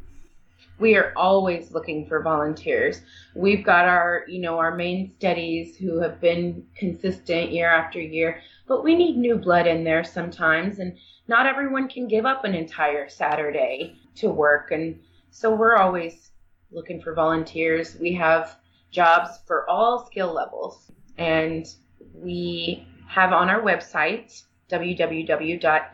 We 0.79 0.97
are 0.97 1.13
always 1.15 1.73
looking 1.73 2.07
for 2.07 2.23
volunteers. 2.23 3.03
We've 3.35 3.65
got 3.65 3.85
our, 3.85 4.25
you 4.29 4.41
know, 4.41 4.59
our 4.59 4.75
main 4.75 5.13
steadies 5.17 5.77
who 5.77 6.01
have 6.01 6.21
been 6.21 6.65
consistent 6.75 7.53
year 7.53 7.71
after 7.71 8.01
year, 8.01 8.41
but 8.67 8.83
we 8.83 8.95
need 8.95 9.19
new 9.19 9.37
blood 9.37 9.67
in 9.67 9.85
there 9.85 10.05
sometimes, 10.05 10.79
and 10.79 10.97
not 11.29 11.47
everyone 11.47 11.89
can 11.89 12.09
give 12.09 12.25
up 12.25 12.45
an 12.45 12.55
entire 12.55 13.09
Saturday 13.09 13.97
to 14.17 14.31
work. 14.31 14.71
And 14.71 14.99
so 15.31 15.55
we're 15.55 15.77
always 15.77 16.31
looking 16.73 17.03
for 17.03 17.15
volunteers. 17.15 17.97
We 18.01 18.15
have 18.15 18.57
jobs 18.91 19.39
for 19.47 19.69
all 19.69 20.07
skill 20.07 20.33
levels, 20.33 20.91
and 21.19 21.67
we 22.15 22.87
have 23.07 23.33
on 23.33 23.51
our 23.51 23.61
website 23.61 24.45
www.ebls.org 24.71 25.93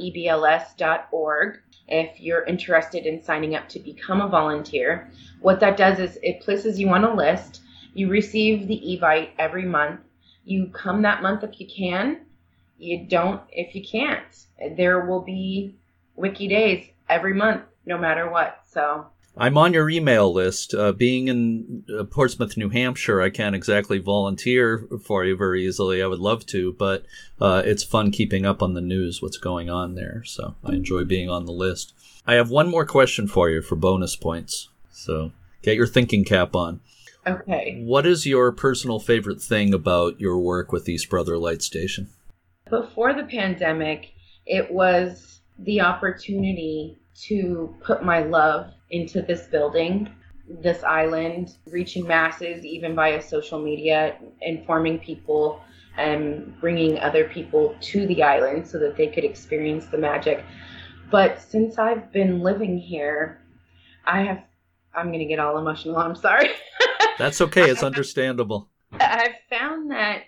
if 1.88 2.20
you're 2.20 2.44
interested 2.44 3.06
in 3.06 3.22
signing 3.22 3.54
up 3.54 3.68
to 3.68 3.78
become 3.78 4.20
a 4.20 4.28
volunteer. 4.28 5.10
What 5.40 5.60
that 5.60 5.76
does 5.76 5.98
is 5.98 6.18
it 6.22 6.40
places 6.40 6.78
you 6.78 6.88
on 6.90 7.04
a 7.04 7.14
list. 7.14 7.62
You 7.94 8.08
receive 8.08 8.66
the 8.66 8.80
Evite 9.00 9.30
every 9.38 9.64
month. 9.64 10.00
You 10.44 10.66
come 10.68 11.02
that 11.02 11.22
month 11.22 11.44
if 11.44 11.60
you 11.60 11.66
can. 11.66 12.20
You 12.78 13.06
don't 13.06 13.40
if 13.50 13.74
you 13.74 13.84
can't. 13.84 14.46
There 14.76 15.06
will 15.06 15.22
be 15.22 15.76
wickie 16.18 16.48
days 16.48 16.88
every 17.08 17.34
month, 17.34 17.62
no 17.84 17.96
matter 17.98 18.30
what. 18.30 18.60
So 18.68 19.06
I'm 19.38 19.58
on 19.58 19.74
your 19.74 19.90
email 19.90 20.32
list. 20.32 20.72
Uh, 20.72 20.92
being 20.92 21.28
in 21.28 21.84
uh, 21.94 22.04
Portsmouth, 22.04 22.56
New 22.56 22.70
Hampshire, 22.70 23.20
I 23.20 23.28
can't 23.28 23.54
exactly 23.54 23.98
volunteer 23.98 24.88
for 25.04 25.24
you 25.24 25.36
very 25.36 25.66
easily. 25.66 26.02
I 26.02 26.06
would 26.06 26.20
love 26.20 26.46
to, 26.46 26.72
but 26.72 27.04
uh, 27.40 27.62
it's 27.64 27.84
fun 27.84 28.12
keeping 28.12 28.46
up 28.46 28.62
on 28.62 28.72
the 28.72 28.80
news, 28.80 29.20
what's 29.20 29.36
going 29.36 29.68
on 29.68 29.94
there. 29.94 30.22
So 30.24 30.54
I 30.64 30.72
enjoy 30.72 31.04
being 31.04 31.28
on 31.28 31.44
the 31.44 31.52
list. 31.52 31.92
I 32.26 32.34
have 32.34 32.50
one 32.50 32.70
more 32.70 32.86
question 32.86 33.28
for 33.28 33.50
you 33.50 33.60
for 33.60 33.76
bonus 33.76 34.16
points. 34.16 34.70
So 34.90 35.32
get 35.62 35.76
your 35.76 35.86
thinking 35.86 36.24
cap 36.24 36.56
on. 36.56 36.80
Okay. 37.26 37.82
What 37.84 38.06
is 38.06 38.24
your 38.24 38.52
personal 38.52 39.00
favorite 39.00 39.42
thing 39.42 39.74
about 39.74 40.18
your 40.18 40.38
work 40.38 40.72
with 40.72 40.88
East 40.88 41.10
Brother 41.10 41.36
Light 41.36 41.60
Station? 41.60 42.08
Before 42.70 43.12
the 43.12 43.24
pandemic, 43.24 44.12
it 44.46 44.72
was 44.72 45.40
the 45.58 45.80
opportunity 45.82 46.98
to 47.26 47.74
put 47.82 48.04
my 48.04 48.20
love 48.20 48.72
into 48.90 49.22
this 49.22 49.46
building, 49.46 50.08
this 50.48 50.82
island, 50.84 51.56
reaching 51.66 52.06
masses 52.06 52.64
even 52.64 52.94
via 52.94 53.20
social 53.20 53.60
media, 53.60 54.16
informing 54.42 54.98
people 54.98 55.60
and 55.96 56.58
bringing 56.60 56.98
other 56.98 57.24
people 57.24 57.74
to 57.80 58.06
the 58.06 58.22
island 58.22 58.66
so 58.66 58.78
that 58.78 58.96
they 58.96 59.08
could 59.08 59.24
experience 59.24 59.86
the 59.86 59.98
magic. 59.98 60.44
But 61.10 61.40
since 61.40 61.78
I've 61.78 62.12
been 62.12 62.40
living 62.40 62.78
here, 62.78 63.40
I 64.04 64.22
have 64.22 64.42
I'm 64.94 65.08
going 65.08 65.18
to 65.18 65.26
get 65.26 65.38
all 65.38 65.58
emotional. 65.58 65.96
I'm 65.98 66.16
sorry. 66.16 66.48
That's 67.18 67.40
okay. 67.42 67.68
It's 67.68 67.82
understandable. 67.82 68.70
I've 68.92 69.36
found 69.50 69.90
that 69.90 70.22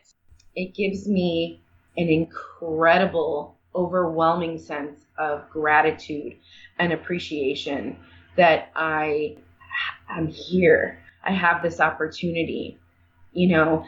it 0.55 0.75
gives 0.75 1.09
me 1.09 1.63
an 1.97 2.09
incredible, 2.09 3.57
overwhelming 3.75 4.59
sense 4.59 5.07
of 5.17 5.49
gratitude 5.49 6.37
and 6.79 6.93
appreciation 6.93 7.97
that 8.39 8.71
I 8.75 9.37
am 10.09 10.29
here. 10.29 10.99
I 11.25 11.33
have 11.33 11.63
this 11.63 11.81
opportunity. 11.81 12.79
You 13.33 13.49
know, 13.49 13.85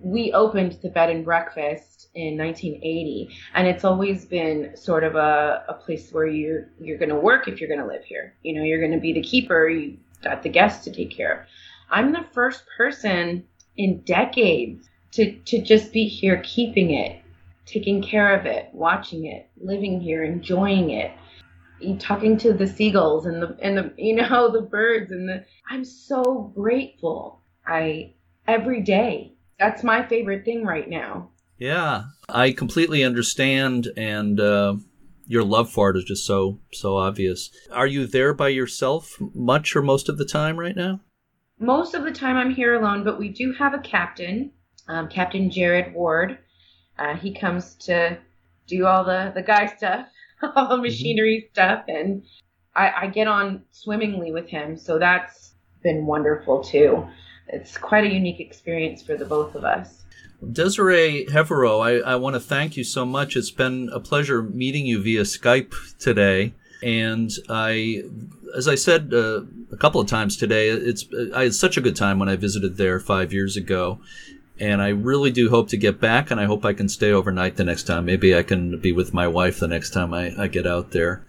we 0.00 0.32
opened 0.32 0.78
the 0.82 0.88
bed 0.88 1.10
and 1.10 1.24
breakfast 1.24 2.08
in 2.14 2.38
1980 2.38 3.28
and 3.54 3.66
it's 3.66 3.84
always 3.84 4.24
been 4.24 4.74
sort 4.74 5.04
of 5.04 5.16
a, 5.16 5.64
a 5.68 5.74
place 5.74 6.10
where 6.12 6.26
you're 6.26 6.68
you're 6.80 6.96
going 6.96 7.10
to 7.10 7.16
work 7.16 7.46
if 7.46 7.60
you're 7.60 7.68
going 7.68 7.80
to 7.80 7.86
live 7.86 8.02
here 8.04 8.32
you 8.42 8.54
know 8.54 8.62
you're 8.62 8.80
going 8.80 8.92
to 8.92 8.98
be 8.98 9.12
the 9.12 9.20
keeper 9.20 9.68
you 9.68 9.98
got 10.24 10.42
the 10.42 10.48
guests 10.48 10.82
to 10.84 10.90
take 10.90 11.10
care 11.10 11.40
of 11.40 11.46
i'm 11.90 12.12
the 12.12 12.24
first 12.32 12.62
person 12.74 13.44
in 13.76 14.00
decades 14.00 14.88
to 15.10 15.32
to 15.40 15.60
just 15.60 15.92
be 15.92 16.08
here 16.08 16.40
keeping 16.42 16.90
it 16.90 17.20
taking 17.66 18.00
care 18.00 18.34
of 18.34 18.46
it 18.46 18.70
watching 18.72 19.26
it 19.26 19.46
living 19.60 20.00
here 20.00 20.24
enjoying 20.24 20.88
it 20.88 21.10
talking 21.98 22.36
to 22.38 22.52
the 22.52 22.66
seagulls 22.66 23.26
and 23.26 23.42
the 23.42 23.56
and 23.62 23.76
the 23.76 23.92
you 23.96 24.14
know 24.14 24.50
the 24.52 24.62
birds 24.62 25.10
and 25.10 25.28
the 25.28 25.44
I'm 25.68 25.84
so 25.84 26.52
grateful. 26.54 27.42
I 27.66 28.14
every 28.46 28.82
day. 28.82 29.32
That's 29.58 29.82
my 29.82 30.06
favorite 30.06 30.44
thing 30.44 30.64
right 30.64 30.88
now. 30.88 31.30
Yeah, 31.58 32.04
I 32.28 32.52
completely 32.52 33.02
understand 33.02 33.88
and 33.96 34.38
uh, 34.38 34.76
your 35.26 35.42
love 35.42 35.70
for 35.70 35.90
it 35.90 35.96
is 35.96 36.04
just 36.04 36.26
so 36.26 36.60
so 36.72 36.96
obvious. 36.96 37.50
Are 37.72 37.86
you 37.86 38.06
there 38.06 38.34
by 38.34 38.48
yourself 38.48 39.16
much 39.34 39.74
or 39.74 39.82
most 39.82 40.08
of 40.08 40.18
the 40.18 40.24
time 40.24 40.58
right 40.58 40.76
now? 40.76 41.00
Most 41.58 41.94
of 41.94 42.04
the 42.04 42.12
time 42.12 42.36
I'm 42.36 42.54
here 42.54 42.74
alone, 42.74 43.02
but 43.02 43.18
we 43.18 43.30
do 43.30 43.52
have 43.54 43.72
a 43.72 43.78
captain, 43.78 44.52
um, 44.88 45.08
Captain 45.08 45.50
Jared 45.50 45.94
Ward. 45.94 46.38
Uh, 46.98 47.16
he 47.16 47.34
comes 47.34 47.74
to 47.76 48.18
do 48.66 48.86
all 48.86 49.04
the 49.04 49.32
the 49.34 49.42
guy 49.42 49.66
stuff, 49.66 50.06
all 50.42 50.68
the 50.68 50.74
mm-hmm. 50.74 50.82
machinery 50.82 51.44
mm-hmm. 51.44 51.52
stuff, 51.52 51.84
and 51.88 52.22
I, 52.74 52.92
I 53.02 53.06
get 53.08 53.26
on 53.26 53.62
swimmingly 53.70 54.32
with 54.32 54.48
him. 54.48 54.76
So 54.76 54.98
that's 54.98 55.54
been 55.82 56.06
wonderful 56.06 56.62
too. 56.62 57.06
It's 57.48 57.78
quite 57.78 58.04
a 58.04 58.12
unique 58.12 58.40
experience 58.40 59.02
for 59.02 59.16
the 59.16 59.24
both 59.24 59.54
of 59.54 59.64
us. 59.64 60.04
Desiree 60.52 61.26
Hevereau, 61.30 61.80
I, 61.80 62.12
I 62.12 62.16
want 62.16 62.34
to 62.34 62.40
thank 62.40 62.76
you 62.76 62.84
so 62.84 63.06
much. 63.06 63.36
It's 63.36 63.50
been 63.50 63.88
a 63.92 64.00
pleasure 64.00 64.42
meeting 64.42 64.86
you 64.86 65.02
via 65.02 65.22
Skype 65.22 65.74
today. 65.98 66.52
And 66.82 67.30
I, 67.48 68.02
as 68.54 68.68
I 68.68 68.74
said 68.74 69.12
uh, 69.14 69.42
a 69.72 69.76
couple 69.78 70.00
of 70.00 70.08
times 70.08 70.36
today, 70.36 70.68
it's 70.68 71.06
I 71.34 71.44
had 71.44 71.54
such 71.54 71.78
a 71.78 71.80
good 71.80 71.96
time 71.96 72.18
when 72.18 72.28
I 72.28 72.36
visited 72.36 72.76
there 72.76 73.00
five 73.00 73.32
years 73.32 73.56
ago, 73.56 73.98
and 74.58 74.80
I 74.82 74.88
really 74.88 75.30
do 75.30 75.50
hope 75.50 75.68
to 75.70 75.76
get 75.76 76.00
back. 76.00 76.30
And 76.30 76.40
I 76.40 76.44
hope 76.44 76.64
I 76.64 76.72
can 76.72 76.88
stay 76.88 77.12
overnight 77.12 77.56
the 77.56 77.64
next 77.64 77.84
time. 77.84 78.04
Maybe 78.04 78.36
I 78.36 78.42
can 78.42 78.78
be 78.78 78.92
with 78.92 79.14
my 79.14 79.28
wife 79.28 79.58
the 79.58 79.68
next 79.68 79.90
time 79.90 80.14
I, 80.14 80.34
I 80.38 80.48
get 80.48 80.66
out 80.66 80.92
there. 80.92 81.24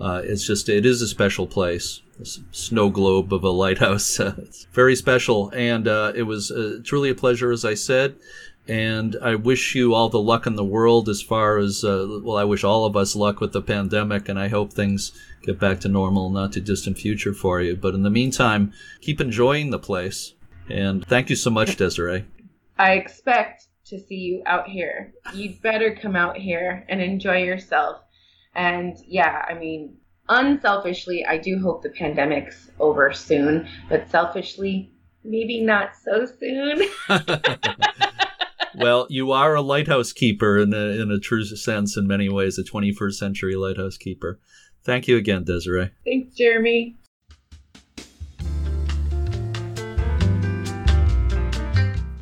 Uh, 0.00 0.22
it's 0.24 0.46
just 0.46 0.68
it 0.68 0.86
is 0.86 1.02
a 1.02 1.08
special 1.08 1.46
place. 1.46 2.00
This 2.18 2.40
snow 2.52 2.88
globe 2.90 3.32
of 3.32 3.44
a 3.44 3.50
lighthouse. 3.64 4.18
it's 4.18 4.64
very 4.72 4.96
special, 4.96 5.50
and 5.50 5.86
uh, 5.86 6.12
it 6.14 6.22
was 6.22 6.50
uh, 6.50 6.80
truly 6.84 7.10
a 7.10 7.14
pleasure, 7.14 7.50
as 7.50 7.64
I 7.64 7.74
said 7.74 8.16
and 8.70 9.16
I 9.20 9.34
wish 9.34 9.74
you 9.74 9.94
all 9.94 10.08
the 10.08 10.20
luck 10.20 10.46
in 10.46 10.54
the 10.54 10.64
world 10.64 11.08
as 11.08 11.20
far 11.20 11.58
as, 11.58 11.82
uh, 11.82 12.20
well, 12.22 12.36
I 12.36 12.44
wish 12.44 12.62
all 12.62 12.84
of 12.84 12.96
us 12.96 13.16
luck 13.16 13.40
with 13.40 13.52
the 13.52 13.60
pandemic, 13.60 14.28
and 14.28 14.38
I 14.38 14.46
hope 14.46 14.72
things 14.72 15.10
get 15.42 15.58
back 15.58 15.80
to 15.80 15.88
normal 15.88 16.30
not 16.30 16.52
too 16.52 16.60
distant 16.60 16.96
future 16.96 17.34
for 17.34 17.60
you. 17.60 17.74
But 17.74 17.94
in 17.94 18.04
the 18.04 18.10
meantime, 18.10 18.72
keep 19.00 19.20
enjoying 19.20 19.70
the 19.70 19.80
place. 19.80 20.34
And 20.68 21.04
thank 21.04 21.30
you 21.30 21.36
so 21.36 21.50
much, 21.50 21.74
Desiree. 21.74 22.26
I 22.80 22.92
expect 22.92 23.66
to 23.88 24.00
see 24.00 24.14
you 24.14 24.42
out 24.46 24.66
here. 24.66 25.12
You'd 25.34 25.60
better 25.60 25.94
come 25.94 26.16
out 26.16 26.38
here 26.38 26.86
and 26.88 27.02
enjoy 27.02 27.42
yourself. 27.42 28.00
And 28.54 28.96
yeah, 29.06 29.44
I 29.46 29.52
mean, 29.52 29.98
unselfishly, 30.30 31.26
I 31.26 31.36
do 31.36 31.58
hope 31.60 31.82
the 31.82 31.90
pandemic's 31.90 32.70
over 32.80 33.12
soon, 33.12 33.68
but 33.90 34.10
selfishly, 34.10 34.94
maybe 35.24 35.60
not 35.60 35.90
so 35.94 36.24
soon. 36.24 36.88
well, 38.74 39.06
you 39.10 39.30
are 39.30 39.54
a 39.54 39.60
lighthouse 39.60 40.14
keeper 40.14 40.56
in 40.56 40.72
a, 40.72 41.02
in 41.02 41.10
a 41.10 41.18
true 41.18 41.44
sense, 41.44 41.98
in 41.98 42.06
many 42.06 42.30
ways, 42.30 42.58
a 42.58 42.64
21st 42.64 43.12
century 43.12 43.56
lighthouse 43.56 43.98
keeper. 43.98 44.40
Thank 44.84 45.06
you 45.06 45.18
again, 45.18 45.44
Desiree. 45.44 45.90
Thanks, 46.06 46.34
Jeremy. 46.34 46.96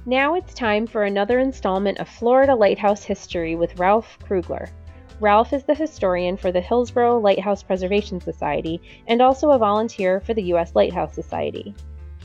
Now 0.08 0.36
it's 0.36 0.54
time 0.54 0.86
for 0.86 1.04
another 1.04 1.38
installment 1.38 1.98
of 1.98 2.08
Florida 2.08 2.54
Lighthouse 2.54 3.04
History 3.04 3.56
with 3.56 3.78
Ralph 3.78 4.18
Krugler. 4.26 4.70
Ralph 5.20 5.52
is 5.52 5.64
the 5.64 5.74
historian 5.74 6.38
for 6.38 6.50
the 6.50 6.62
Hillsboro 6.62 7.18
Lighthouse 7.18 7.62
Preservation 7.62 8.18
Society 8.18 8.80
and 9.06 9.20
also 9.20 9.50
a 9.50 9.58
volunteer 9.58 10.20
for 10.20 10.32
the 10.32 10.44
U.S. 10.44 10.74
Lighthouse 10.74 11.14
Society. 11.14 11.74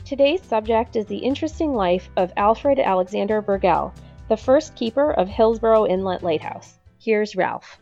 Today's 0.02 0.42
subject 0.42 0.96
is 0.96 1.04
the 1.04 1.18
interesting 1.18 1.74
life 1.74 2.08
of 2.16 2.32
Alfred 2.38 2.78
Alexander 2.78 3.42
Berghell, 3.42 3.92
the 4.30 4.36
first 4.38 4.74
keeper 4.76 5.12
of 5.12 5.28
Hillsboro 5.28 5.86
Inlet 5.86 6.22
Lighthouse. 6.22 6.78
Here's 6.98 7.36
Ralph. 7.36 7.78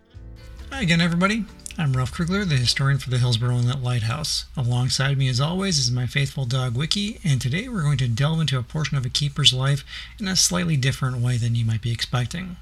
Hi 0.72 0.82
again, 0.82 1.00
everybody. 1.00 1.44
I'm 1.78 1.94
Ralph 1.94 2.12
Krugler, 2.12 2.46
the 2.46 2.56
historian 2.56 2.98
for 2.98 3.08
the 3.08 3.16
Hillsboro 3.16 3.56
Inlet 3.56 3.82
Lighthouse. 3.82 4.44
Alongside 4.58 5.16
me, 5.16 5.28
as 5.28 5.40
always, 5.40 5.78
is 5.78 5.90
my 5.90 6.06
faithful 6.06 6.44
dog 6.44 6.76
Wiki, 6.76 7.18
and 7.24 7.40
today 7.40 7.66
we're 7.66 7.80
going 7.80 7.96
to 7.96 8.08
delve 8.08 8.42
into 8.42 8.58
a 8.58 8.62
portion 8.62 8.98
of 8.98 9.06
a 9.06 9.08
keeper's 9.08 9.54
life 9.54 9.82
in 10.20 10.28
a 10.28 10.36
slightly 10.36 10.76
different 10.76 11.16
way 11.22 11.38
than 11.38 11.54
you 11.54 11.64
might 11.64 11.80
be 11.80 11.90
expecting. 11.90 12.56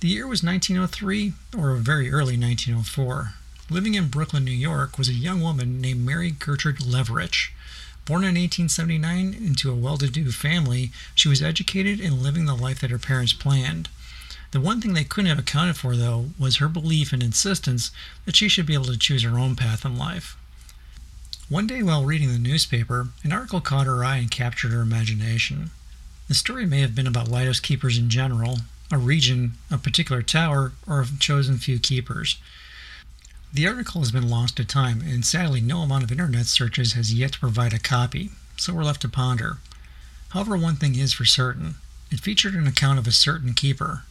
The 0.00 0.08
year 0.08 0.26
was 0.26 0.42
1903, 0.42 1.34
or 1.54 1.74
very 1.74 2.10
early 2.10 2.38
1904. 2.38 3.34
Living 3.68 3.92
in 3.92 4.08
Brooklyn, 4.08 4.44
New 4.44 4.52
York, 4.52 4.96
was 4.96 5.10
a 5.10 5.14
young 5.14 5.42
woman 5.42 5.78
named 5.78 6.06
Mary 6.06 6.30
Gertrude 6.30 6.78
Leverich. 6.78 7.50
Born 8.06 8.22
in 8.22 8.36
1879 8.36 9.34
into 9.34 9.70
a 9.70 9.74
well 9.74 9.98
to 9.98 10.08
do 10.08 10.32
family, 10.32 10.92
she 11.14 11.28
was 11.28 11.42
educated 11.42 12.00
and 12.00 12.22
living 12.22 12.46
the 12.46 12.56
life 12.56 12.80
that 12.80 12.90
her 12.90 12.98
parents 12.98 13.34
planned. 13.34 13.90
The 14.50 14.60
one 14.60 14.80
thing 14.80 14.94
they 14.94 15.04
couldn't 15.04 15.28
have 15.28 15.38
accounted 15.38 15.76
for, 15.76 15.94
though, 15.94 16.30
was 16.38 16.56
her 16.56 16.68
belief 16.68 17.12
and 17.12 17.22
insistence 17.22 17.90
that 18.24 18.36
she 18.36 18.48
should 18.48 18.64
be 18.64 18.74
able 18.74 18.86
to 18.86 18.96
choose 18.96 19.22
her 19.22 19.38
own 19.38 19.56
path 19.56 19.84
in 19.84 19.98
life. 19.98 20.36
One 21.50 21.66
day 21.66 21.82
while 21.82 22.04
reading 22.04 22.32
the 22.32 22.38
newspaper, 22.38 23.08
an 23.22 23.32
article 23.32 23.60
caught 23.60 23.86
her 23.86 24.04
eye 24.04 24.16
and 24.16 24.30
captured 24.30 24.72
her 24.72 24.80
imagination. 24.80 25.70
The 26.28 26.34
story 26.34 26.66
may 26.66 26.80
have 26.80 26.94
been 26.94 27.06
about 27.06 27.28
lighthouse 27.28 27.60
keepers 27.60 27.98
in 27.98 28.10
general, 28.10 28.60
a 28.90 28.98
region, 28.98 29.54
a 29.70 29.78
particular 29.78 30.22
tower, 30.22 30.72
or 30.86 31.00
a 31.00 31.06
chosen 31.18 31.58
few 31.58 31.78
keepers. 31.78 32.38
The 33.52 33.66
article 33.66 34.00
has 34.00 34.12
been 34.12 34.28
lost 34.28 34.56
to 34.56 34.64
time, 34.64 35.00
and 35.02 35.24
sadly, 35.24 35.60
no 35.60 35.80
amount 35.80 36.04
of 36.04 36.12
internet 36.12 36.46
searches 36.46 36.92
has 36.92 37.14
yet 37.14 37.32
to 37.32 37.40
provide 37.40 37.72
a 37.72 37.78
copy, 37.78 38.30
so 38.56 38.74
we're 38.74 38.84
left 38.84 39.02
to 39.02 39.08
ponder. 39.08 39.58
However, 40.30 40.56
one 40.56 40.76
thing 40.76 40.94
is 40.96 41.12
for 41.12 41.24
certain 41.24 41.76
it 42.10 42.20
featured 42.20 42.54
an 42.54 42.66
account 42.66 42.98
of 42.98 43.06
a 43.06 43.12
certain 43.12 43.52
keeper. 43.52 44.04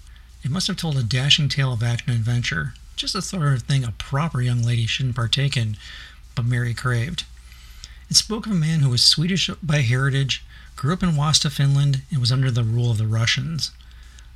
It 0.47 0.51
must 0.51 0.67
have 0.67 0.77
told 0.77 0.95
a 0.95 1.03
dashing 1.03 1.49
tale 1.49 1.73
of 1.73 1.83
action 1.83 2.10
and 2.10 2.19
adventure, 2.19 2.73
just 2.95 3.12
the 3.12 3.21
sort 3.21 3.51
of 3.51 3.63
thing 3.63 3.83
a 3.83 3.91
proper 3.91 4.41
young 4.41 4.62
lady 4.62 4.86
shouldn't 4.86 5.17
partake 5.17 5.57
in, 5.57 5.75
but 6.36 6.45
Mary 6.45 6.73
craved. 6.73 7.25
It 8.10 8.15
spoke 8.15 8.45
of 8.45 8.53
a 8.53 8.55
man 8.55 8.79
who 8.79 8.89
was 8.89 9.03
Swedish 9.03 9.49
by 9.62 9.81
heritage, 9.81 10.45
grew 10.77 10.93
up 10.93 11.03
in 11.03 11.17
Wasta, 11.17 11.49
Finland, 11.49 12.03
and 12.10 12.21
was 12.21 12.31
under 12.31 12.49
the 12.49 12.63
rule 12.63 12.89
of 12.89 12.97
the 12.97 13.07
Russians. 13.07 13.71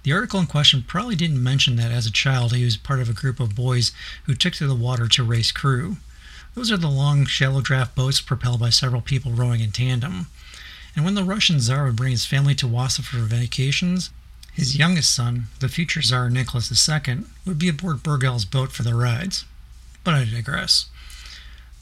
The 0.03 0.11
article 0.11 0.41
in 0.41 0.47
question 0.47 0.83
probably 0.83 1.15
didn't 1.15 1.41
mention 1.41 1.77
that 1.77 1.93
as 1.93 2.05
a 2.05 2.11
child 2.11 2.53
he 2.53 2.65
was 2.65 2.75
part 2.75 2.99
of 2.99 3.07
a 3.07 3.13
group 3.13 3.39
of 3.39 3.55
boys 3.55 3.93
who 4.25 4.35
took 4.35 4.55
to 4.55 4.67
the 4.67 4.75
water 4.75 5.07
to 5.07 5.23
race 5.23 5.53
crew. 5.53 5.95
Those 6.55 6.69
are 6.73 6.77
the 6.77 6.89
long, 6.89 7.25
shallow 7.25 7.61
draft 7.61 7.95
boats 7.95 8.19
propelled 8.19 8.59
by 8.59 8.69
several 8.69 9.01
people 9.01 9.31
rowing 9.31 9.61
in 9.61 9.71
tandem. 9.71 10.27
And 10.93 11.05
when 11.05 11.15
the 11.15 11.23
Russian 11.23 11.61
Tsar 11.61 11.85
would 11.85 11.95
bring 11.95 12.11
his 12.11 12.25
family 12.25 12.53
to 12.55 12.67
Wassa 12.67 13.01
for 13.01 13.19
vacations, 13.19 14.09
his 14.53 14.77
youngest 14.77 15.13
son, 15.13 15.47
the 15.59 15.69
future 15.69 16.01
Tsar 16.01 16.29
Nicholas 16.29 16.89
II, 16.89 17.25
would 17.45 17.57
be 17.57 17.69
aboard 17.69 18.03
Berghell's 18.03 18.45
boat 18.45 18.71
for 18.71 18.83
the 18.83 18.95
rides. 18.95 19.45
But 20.03 20.13
I 20.13 20.25
digress. 20.25 20.87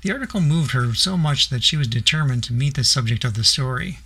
The 0.01 0.11
article 0.11 0.39
moved 0.39 0.71
her 0.71 0.93
so 0.93 1.17
much 1.17 1.49
that 1.49 1.63
she 1.63 1.75
was 1.75 1.87
determined 1.87 2.43
to 2.45 2.53
meet 2.53 2.75
the 2.75 2.83
subject 2.83 3.23
of 3.23 3.33
the 3.33 3.43
story. 3.43 3.99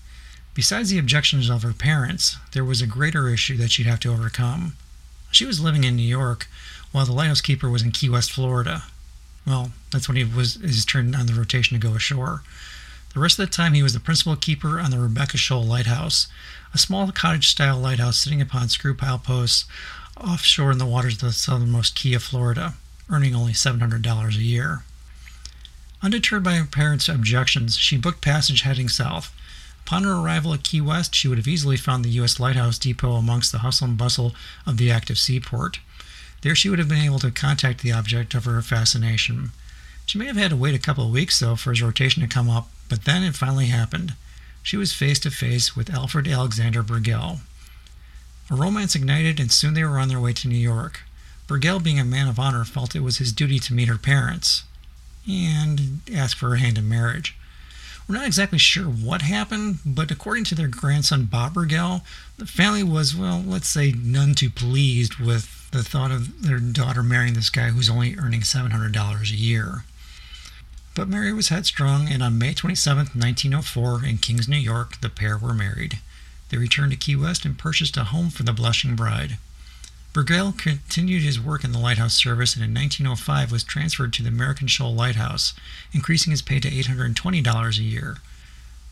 Besides 0.54 0.90
the 0.90 1.00
objections 1.00 1.50
of 1.50 1.64
her 1.64 1.74
parents, 1.74 2.38
there 2.52 2.66
was 2.66 2.82
a 2.82 2.88
greater 2.88 3.28
issue 3.28 3.58
that 3.58 3.72
she'd 3.72 3.86
have 3.86 4.00
to 4.02 4.12
overcome. 4.14 4.76
She 5.32 5.46
was 5.46 5.60
living 5.60 5.84
in 5.84 5.96
New 5.96 6.04
York 6.04 6.48
while 6.92 7.06
the 7.06 7.12
lighthouse 7.12 7.42
keeper 7.42 7.70
was 7.70 7.82
in 7.82 7.92
Key 7.92 8.10
West, 8.10 8.32
Florida. 8.32 8.84
Well, 9.46 9.72
that's 9.92 10.08
when 10.08 10.16
he 10.16 10.24
was 10.24 10.56
his 10.56 10.86
turn 10.86 11.14
on 11.16 11.26
the 11.26 11.34
rotation 11.34 11.80
to 11.80 11.88
go 11.88 11.96
ashore. 11.96 12.44
The 13.14 13.20
rest 13.20 13.38
of 13.40 13.46
the 13.46 13.52
time, 13.52 13.74
he 13.74 13.84
was 13.84 13.94
the 13.94 14.00
principal 14.00 14.36
keeper 14.36 14.80
on 14.80 14.92
the 14.92 15.00
Rebecca 15.00 15.38
Shoal 15.38 15.64
Lighthouse, 15.64 16.28
a 16.74 16.78
small 16.78 17.12
cottage 17.12 17.48
style 17.48 17.78
lighthouse 17.78 18.18
sitting 18.18 18.42
upon 18.42 18.70
screw 18.70 18.96
pile 18.96 19.20
posts 19.20 19.66
offshore 20.18 20.72
in 20.72 20.78
the 20.78 20.86
waters 20.86 21.16
of 21.16 21.22
the 21.22 21.32
southernmost 21.32 21.96
key 21.96 22.14
of 22.14 22.24
Florida, 22.24 22.74
earning 23.10 23.36
only 23.36 23.54
$700 23.54 24.28
a 24.36 24.42
year. 24.42 24.84
Undeterred 26.02 26.44
by 26.44 26.56
her 26.56 26.66
parents' 26.66 27.08
objections, 27.08 27.78
she 27.78 27.98
booked 27.98 28.22
passage 28.22 28.62
heading 28.62 28.90
south 28.90 29.32
Upon 29.86 30.06
her 30.06 30.14
arrival 30.14 30.54
at 30.54 30.64
Key 30.64 30.80
West, 30.80 31.14
she 31.14 31.28
would 31.28 31.38
have 31.38 31.48
easily 31.48 31.76
found 31.76 32.06
the 32.06 32.10
U.S. 32.12 32.40
Lighthouse 32.40 32.80
Depot 32.80 33.16
amongst 33.16 33.52
the 33.52 33.60
hustle 33.60 33.88
and 33.88 33.98
bustle 33.98 34.34
of 34.66 34.78
the 34.78 34.90
active 34.90 35.20
seaport. 35.20 35.80
There 36.42 36.56
she 36.56 36.70
would 36.70 36.80
have 36.80 36.88
been 36.88 37.04
able 37.04 37.20
to 37.20 37.32
contact 37.32 37.82
the 37.82 37.92
object 37.92 38.34
of 38.34 38.46
her 38.46 38.62
fascination. 38.62 39.52
She 40.06 40.18
may 40.18 40.26
have 40.28 40.38
had 40.38 40.52
to 40.52 40.58
wait 40.58 40.74
a 40.74 40.80
couple 40.80 41.06
of 41.06 41.12
weeks, 41.12 41.40
though, 41.40 41.58
for 41.58 41.72
his 41.72 41.82
rotation 41.82 42.22
to 42.22 42.34
come 42.34 42.50
up, 42.50 42.70
but 42.94 43.06
then 43.06 43.24
it 43.24 43.34
finally 43.34 43.66
happened. 43.66 44.14
She 44.62 44.78
was 44.78 44.94
face 44.94 45.18
to 45.22 45.32
face 45.32 45.76
with 45.76 45.92
Alfred 45.92 46.28
Alexander 46.28 46.84
Berghell. 46.84 47.40
A 48.52 48.56
romance 48.56 48.94
ignited, 48.94 49.40
and 49.40 49.52
soon 49.52 49.74
they 49.74 49.84
were 49.84 49.98
on 49.98 50.10
their 50.10 50.20
way 50.20 50.32
to 50.34 50.48
New 50.48 50.56
York. 50.56 51.02
Berghell, 51.48 51.84
being 51.84 52.00
a 52.00 52.06
man 52.06 52.28
of 52.28 52.38
honor, 52.38 52.64
felt 52.64 52.96
it 52.96 53.00
was 53.00 53.18
his 53.18 53.34
duty 53.34 53.58
to 53.58 53.74
meet 53.74 53.88
her 53.88 53.98
parents 53.98 54.62
and 55.28 56.02
ask 56.14 56.38
for 56.38 56.52
her 56.52 56.58
hand 56.58 56.78
in 56.78 56.88
marriage. 56.88 57.36
We're 58.08 58.14
not 58.14 58.28
exactly 58.28 58.60
sure 58.60 58.86
what 58.86 59.24
happened, 59.24 59.80
but 59.84 60.12
according 60.12 60.44
to 60.44 60.56
their 60.56 60.68
grandson 60.68 61.26
Bob 61.26 61.56
Berghell, 61.56 62.04
the 62.38 62.46
family 62.46 62.84
was, 62.84 63.16
well, 63.16 63.44
let's 63.44 63.70
say, 63.70 63.92
none 63.92 64.36
too 64.36 64.52
pleased 64.52 65.16
with 65.16 65.72
the 65.72 65.82
thought 65.82 66.12
of 66.12 66.44
their 66.44 66.60
daughter 66.60 67.02
marrying 67.02 67.34
this 67.34 67.50
guy 67.50 67.70
who's 67.70 67.90
only 67.90 68.16
earning 68.20 68.42
$700 68.42 69.32
a 69.32 69.36
year. 69.36 69.84
But 70.96 71.08
Mary 71.08 71.34
was 71.34 71.50
headstrong, 71.50 72.08
and 72.08 72.22
on 72.22 72.38
May 72.38 72.54
27, 72.54 72.98
1904, 72.98 74.06
in 74.06 74.20
Kings, 74.20 74.48
New 74.48 74.58
York, 74.58 75.02
the 75.02 75.10
pair 75.10 75.38
were 75.38 75.54
married. 75.54 76.00
They 76.50 76.58
returned 76.58 76.92
to 76.92 76.98
Key 76.98 77.16
West 77.16 77.46
and 77.46 77.58
purchased 77.58 77.98
a 77.98 78.04
home 78.04 78.30
for 78.30 78.44
the 78.44 78.54
blushing 78.54 78.96
bride. 78.96 79.40
Berghell 80.14 80.56
continued 80.56 81.24
his 81.24 81.42
work 81.42 81.64
in 81.64 81.72
the 81.72 81.80
lighthouse 81.80 82.14
service 82.14 82.54
and 82.54 82.64
in 82.64 82.76
1905 82.76 83.52
was 83.52 83.64
transferred 83.64 84.14
to 84.14 84.22
the 84.22 84.30
American 84.30 84.68
Shoal 84.68 84.94
Lighthouse, 84.94 85.56
increasing 85.92 86.30
his 86.30 86.44
pay 86.44 86.60
to 86.60 86.70
$820 86.70 87.80
a 87.80 87.82
year. 87.82 88.18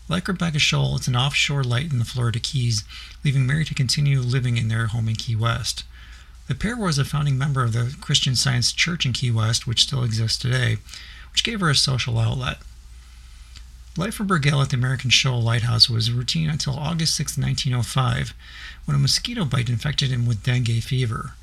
Like 0.09 0.27
Rebecca 0.27 0.57
Shoal, 0.57 0.95
it's 0.95 1.07
an 1.07 1.15
offshore 1.15 1.63
light 1.63 1.91
in 1.91 1.99
the 1.99 2.05
Florida 2.05 2.39
Keys, 2.39 2.83
leaving 3.23 3.45
Mary 3.45 3.63
to 3.65 3.75
continue 3.75 4.21
living 4.21 4.57
in 4.57 4.67
their 4.67 4.87
home 4.87 5.07
in 5.07 5.15
Key 5.15 5.35
West. 5.35 5.83
The 6.47 6.55
pair 6.55 6.75
was 6.75 6.97
a 6.97 7.05
founding 7.05 7.37
member 7.37 7.63
of 7.63 7.73
the 7.73 7.95
Christian 8.01 8.35
Science 8.35 8.73
Church 8.73 9.05
in 9.05 9.13
Key 9.13 9.29
West, 9.29 9.67
which 9.67 9.83
still 9.83 10.03
exists 10.03 10.39
today, 10.39 10.79
which 11.31 11.43
gave 11.43 11.59
her 11.59 11.69
a 11.69 11.75
social 11.75 12.19
outlet. 12.19 12.57
Life 13.97 14.15
for 14.15 14.23
Berghell 14.23 14.61
at 14.61 14.69
the 14.69 14.77
American 14.77 15.09
Shoal 15.09 15.41
Lighthouse 15.41 15.89
was 15.89 16.11
routine 16.11 16.49
until 16.49 16.77
August 16.77 17.13
6, 17.15 17.37
1905, 17.37 18.33
when 18.85 18.95
a 18.95 18.99
mosquito 18.99 19.43
bite 19.43 19.69
infected 19.69 20.11
him 20.11 20.25
with 20.25 20.43
dengue 20.43 20.81
fever. 20.81 21.33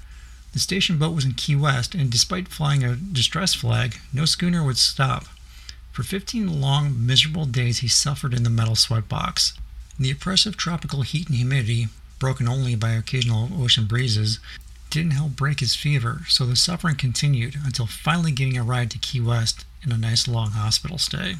The 0.52 0.58
station 0.58 0.96
boat 0.96 1.14
was 1.14 1.26
in 1.26 1.34
Key 1.34 1.56
West, 1.56 1.94
and 1.94 2.10
despite 2.10 2.48
flying 2.48 2.82
a 2.82 2.96
distress 2.96 3.54
flag, 3.54 3.98
no 4.14 4.24
schooner 4.24 4.64
would 4.64 4.78
stop. 4.78 5.26
For 5.92 6.02
15 6.02 6.60
long, 6.60 7.04
miserable 7.06 7.44
days, 7.44 7.80
he 7.80 7.88
suffered 7.88 8.32
in 8.32 8.44
the 8.44 8.50
metal 8.50 8.76
sweat 8.76 9.08
box. 9.08 9.52
The 9.98 10.10
oppressive 10.10 10.56
tropical 10.56 11.02
heat 11.02 11.26
and 11.26 11.36
humidity, 11.36 11.88
broken 12.18 12.48
only 12.48 12.76
by 12.76 12.92
occasional 12.92 13.50
ocean 13.62 13.84
breezes, 13.84 14.38
didn't 14.90 15.12
help 15.12 15.36
break 15.36 15.60
his 15.60 15.74
fever, 15.74 16.22
so 16.28 16.46
the 16.46 16.56
suffering 16.56 16.96
continued 16.96 17.56
until 17.64 17.86
finally 17.86 18.32
getting 18.32 18.56
a 18.56 18.62
ride 18.62 18.90
to 18.92 18.98
Key 18.98 19.20
West 19.20 19.64
and 19.82 19.92
a 19.92 19.96
nice 19.96 20.26
long 20.26 20.50
hospital 20.50 20.98
stay. 20.98 21.36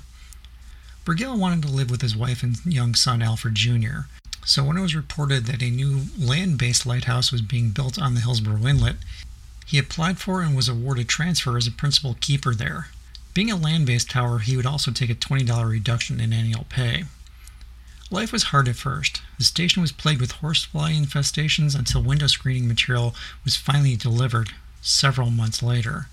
Berghell 1.04 1.38
wanted 1.38 1.62
to 1.62 1.72
live 1.72 1.90
with 1.90 2.02
his 2.02 2.16
wife 2.16 2.42
and 2.42 2.56
young 2.66 2.94
son 2.94 3.22
Alfred 3.22 3.54
Jr., 3.54 4.06
so 4.44 4.64
when 4.64 4.78
it 4.78 4.82
was 4.82 4.96
reported 4.96 5.44
that 5.44 5.62
a 5.62 5.70
new 5.70 6.04
land-based 6.18 6.86
lighthouse 6.86 7.30
was 7.30 7.42
being 7.42 7.70
built 7.70 7.98
on 7.98 8.14
the 8.14 8.20
Hillsboro 8.20 8.66
Inlet, 8.66 8.96
he 9.66 9.78
applied 9.78 10.18
for 10.18 10.40
and 10.40 10.56
was 10.56 10.70
awarded 10.70 11.06
transfer 11.06 11.58
as 11.58 11.66
a 11.66 11.70
principal 11.70 12.16
keeper 12.20 12.54
there. 12.54 12.88
Being 13.34 13.50
a 13.50 13.56
land-based 13.56 14.10
tower, 14.10 14.38
he 14.38 14.56
would 14.56 14.64
also 14.64 14.90
take 14.90 15.10
a 15.10 15.14
$20 15.14 15.68
reduction 15.68 16.18
in 16.18 16.32
annual 16.32 16.64
pay. 16.70 17.04
Life 18.10 18.32
was 18.32 18.44
hard 18.44 18.68
at 18.68 18.76
first. 18.76 19.20
The 19.36 19.44
station 19.44 19.82
was 19.82 19.92
plagued 19.92 20.22
with 20.22 20.32
horsefly 20.32 20.94
infestations 20.94 21.78
until 21.78 22.02
window 22.02 22.26
screening 22.26 22.66
material 22.66 23.14
was 23.44 23.56
finally 23.56 23.96
delivered 23.96 24.54
several 24.80 25.30
months 25.30 25.62
later. 25.62 26.08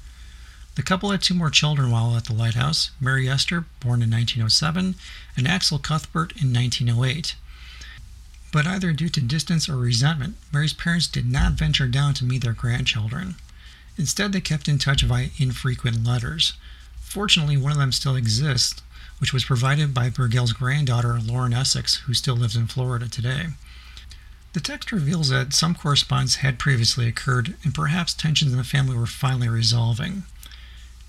The 0.75 0.83
couple 0.83 1.11
had 1.11 1.21
two 1.21 1.33
more 1.33 1.49
children 1.49 1.89
while 1.91 2.17
at 2.17 2.25
the 2.25 2.33
lighthouse 2.33 2.91
Mary 2.99 3.29
Esther, 3.29 3.61
born 3.79 4.01
in 4.01 4.11
1907, 4.11 4.95
and 5.37 5.47
Axel 5.47 5.79
Cuthbert 5.79 6.33
in 6.33 6.51
1908. 6.51 7.35
But 8.51 8.67
either 8.67 8.91
due 8.91 9.09
to 9.09 9.21
distance 9.21 9.69
or 9.69 9.77
resentment, 9.77 10.35
Mary's 10.51 10.73
parents 10.73 11.07
did 11.07 11.31
not 11.31 11.53
venture 11.53 11.87
down 11.87 12.13
to 12.15 12.25
meet 12.25 12.43
their 12.43 12.53
grandchildren. 12.53 13.35
Instead, 13.97 14.33
they 14.33 14.41
kept 14.41 14.67
in 14.67 14.77
touch 14.77 15.01
via 15.03 15.29
infrequent 15.37 16.03
letters. 16.03 16.53
Fortunately, 16.99 17.55
one 17.55 17.71
of 17.71 17.77
them 17.77 17.93
still 17.93 18.17
exists, 18.17 18.81
which 19.20 19.34
was 19.34 19.45
provided 19.45 19.93
by 19.93 20.09
Berghell's 20.09 20.53
granddaughter, 20.53 21.20
Lauren 21.20 21.53
Essex, 21.53 21.97
who 22.05 22.13
still 22.13 22.36
lives 22.36 22.55
in 22.55 22.68
Florida 22.68 23.07
today. 23.07 23.47
The 24.53 24.59
text 24.59 24.91
reveals 24.91 25.30
that 25.30 25.53
some 25.53 25.76
correspondence 25.76 26.36
had 26.36 26.59
previously 26.59 27.07
occurred, 27.07 27.55
and 27.63 27.74
perhaps 27.74 28.13
tensions 28.13 28.51
in 28.51 28.57
the 28.57 28.63
family 28.63 28.95
were 28.95 29.05
finally 29.05 29.49
resolving. 29.49 30.24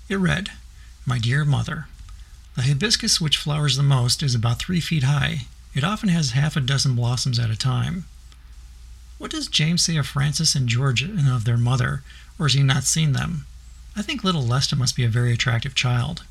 It 0.09 0.17
read, 0.17 0.51
My 1.05 1.17
dear 1.17 1.45
mother, 1.45 1.87
the 2.55 2.63
hibiscus 2.63 3.21
which 3.21 3.37
flowers 3.37 3.77
the 3.77 3.83
most 3.83 4.23
is 4.23 4.35
about 4.35 4.59
three 4.59 4.81
feet 4.81 5.03
high. 5.03 5.47
It 5.73 5.83
often 5.83 6.09
has 6.09 6.31
half 6.31 6.55
a 6.55 6.59
dozen 6.59 6.95
blossoms 6.95 7.39
at 7.39 7.51
a 7.51 7.55
time. 7.55 8.05
What 9.17 9.31
does 9.31 9.47
James 9.47 9.83
say 9.83 9.95
of 9.97 10.07
Francis 10.07 10.55
and 10.55 10.67
George 10.67 11.01
and 11.01 11.29
of 11.29 11.45
their 11.45 11.57
mother, 11.57 12.03
or 12.39 12.47
has 12.47 12.53
he 12.53 12.63
not 12.63 12.83
seen 12.83 13.13
them? 13.13 13.45
I 13.95 14.01
think 14.01 14.23
little 14.23 14.43
Lesta 14.43 14.75
must 14.75 14.95
be 14.95 15.03
a 15.03 15.09
very 15.09 15.33
attractive 15.33 15.73
child. 15.73 16.23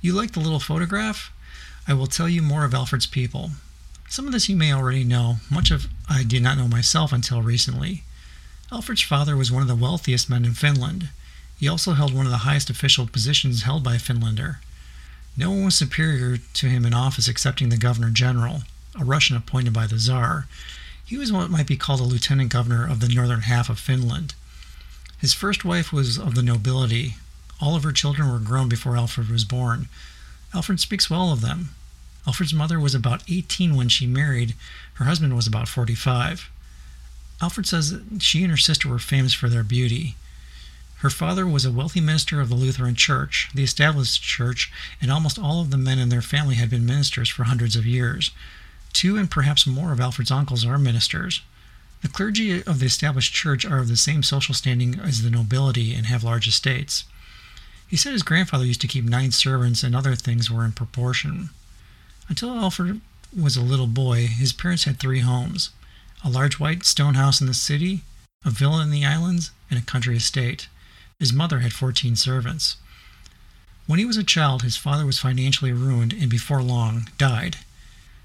You 0.00 0.12
like 0.12 0.32
the 0.32 0.40
little 0.40 0.60
photograph? 0.60 1.32
I 1.88 1.94
will 1.94 2.06
tell 2.06 2.28
you 2.28 2.42
more 2.42 2.64
of 2.64 2.74
Alfred's 2.74 3.06
people. 3.06 3.52
Some 4.08 4.26
of 4.26 4.32
this 4.32 4.48
you 4.48 4.56
may 4.56 4.72
already 4.72 5.04
know, 5.04 5.36
much 5.50 5.70
of 5.70 5.88
I 6.08 6.22
did 6.22 6.42
not 6.42 6.58
know 6.58 6.68
myself 6.68 7.12
until 7.12 7.42
recently. 7.42 8.04
Alfred's 8.70 9.02
father 9.02 9.36
was 9.36 9.52
one 9.52 9.62
of 9.62 9.68
the 9.68 9.74
wealthiest 9.74 10.28
men 10.28 10.44
in 10.44 10.54
Finland. 10.54 11.10
He 11.58 11.68
also 11.68 11.92
held 11.92 12.12
one 12.12 12.26
of 12.26 12.32
the 12.32 12.38
highest 12.38 12.70
official 12.70 13.06
positions 13.06 13.62
held 13.62 13.82
by 13.82 13.96
a 13.96 13.98
Finlander. 13.98 14.58
No 15.36 15.50
one 15.50 15.66
was 15.66 15.74
superior 15.74 16.38
to 16.38 16.68
him 16.68 16.84
in 16.84 16.94
office 16.94 17.28
excepting 17.28 17.68
the 17.68 17.76
Governor 17.76 18.10
General, 18.10 18.62
a 18.98 19.04
Russian 19.04 19.36
appointed 19.36 19.72
by 19.72 19.86
the 19.86 19.98
Tsar. 19.98 20.46
He 21.04 21.16
was 21.16 21.32
what 21.32 21.50
might 21.50 21.66
be 21.66 21.76
called 21.76 22.00
a 22.00 22.04
lieutenant 22.04 22.50
governor 22.50 22.86
of 22.86 23.00
the 23.00 23.08
northern 23.08 23.42
half 23.42 23.68
of 23.68 23.78
Finland. 23.78 24.34
His 25.18 25.32
first 25.34 25.64
wife 25.64 25.92
was 25.92 26.18
of 26.18 26.34
the 26.34 26.42
nobility. 26.42 27.16
All 27.60 27.74
of 27.74 27.84
her 27.84 27.92
children 27.92 28.30
were 28.30 28.38
grown 28.38 28.68
before 28.68 28.96
Alfred 28.96 29.28
was 29.28 29.44
born. 29.44 29.88
Alfred 30.54 30.80
speaks 30.80 31.08
well 31.08 31.32
of 31.32 31.40
them. 31.40 31.70
Alfred's 32.26 32.52
mother 32.52 32.80
was 32.80 32.94
about 32.94 33.22
18 33.28 33.76
when 33.76 33.88
she 33.88 34.06
married. 34.06 34.54
Her 34.94 35.04
husband 35.04 35.34
was 35.34 35.46
about 35.46 35.68
45. 35.68 36.50
Alfred 37.40 37.66
says 37.66 37.90
that 37.90 38.22
she 38.22 38.42
and 38.42 38.50
her 38.50 38.56
sister 38.56 38.88
were 38.88 38.98
famous 38.98 39.32
for 39.32 39.48
their 39.48 39.62
beauty. 39.62 40.16
Her 41.00 41.10
father 41.10 41.46
was 41.46 41.64
a 41.64 41.70
wealthy 41.70 42.00
minister 42.00 42.40
of 42.40 42.48
the 42.48 42.54
Lutheran 42.54 42.94
Church, 42.94 43.50
the 43.54 43.62
established 43.62 44.22
church, 44.22 44.72
and 45.00 45.12
almost 45.12 45.38
all 45.38 45.60
of 45.60 45.70
the 45.70 45.76
men 45.76 45.98
in 45.98 46.08
their 46.08 46.22
family 46.22 46.54
had 46.54 46.70
been 46.70 46.86
ministers 46.86 47.28
for 47.28 47.44
hundreds 47.44 47.76
of 47.76 47.86
years. 47.86 48.30
Two 48.94 49.18
and 49.18 49.30
perhaps 49.30 49.66
more 49.66 49.92
of 49.92 50.00
Alfred's 50.00 50.30
uncles 50.30 50.64
are 50.64 50.78
ministers. 50.78 51.42
The 52.00 52.08
clergy 52.08 52.62
of 52.64 52.80
the 52.80 52.86
established 52.86 53.34
church 53.34 53.64
are 53.64 53.78
of 53.78 53.88
the 53.88 53.96
same 53.96 54.22
social 54.22 54.54
standing 54.54 54.98
as 54.98 55.22
the 55.22 55.30
nobility 55.30 55.94
and 55.94 56.06
have 56.06 56.24
large 56.24 56.48
estates. 56.48 57.04
He 57.88 57.96
said 57.96 58.12
his 58.12 58.22
grandfather 58.22 58.64
used 58.64 58.80
to 58.80 58.88
keep 58.88 59.04
nine 59.04 59.32
servants 59.32 59.82
and 59.82 59.94
other 59.94 60.14
things 60.14 60.50
were 60.50 60.64
in 60.64 60.72
proportion. 60.72 61.50
Until 62.28 62.58
Alfred 62.58 63.00
was 63.36 63.56
a 63.56 63.62
little 63.62 63.86
boy, 63.86 64.26
his 64.26 64.52
parents 64.52 64.84
had 64.84 64.98
three 64.98 65.20
homes 65.20 65.70
a 66.24 66.30
large 66.30 66.58
white 66.58 66.84
stone 66.84 67.14
house 67.14 67.40
in 67.40 67.46
the 67.46 67.54
city, 67.54 68.02
a 68.44 68.50
villa 68.50 68.82
in 68.82 68.90
the 68.90 69.04
islands, 69.04 69.50
and 69.70 69.78
a 69.78 69.82
country 69.82 70.16
estate. 70.16 70.66
His 71.20 71.32
mother 71.32 71.60
had 71.60 71.72
14 71.72 72.16
servants. 72.16 72.76
When 73.86 73.98
he 73.98 74.04
was 74.04 74.16
a 74.16 74.24
child, 74.24 74.62
his 74.62 74.76
father 74.76 75.06
was 75.06 75.20
financially 75.20 75.72
ruined 75.72 76.12
and 76.12 76.28
before 76.28 76.62
long 76.62 77.08
died. 77.18 77.58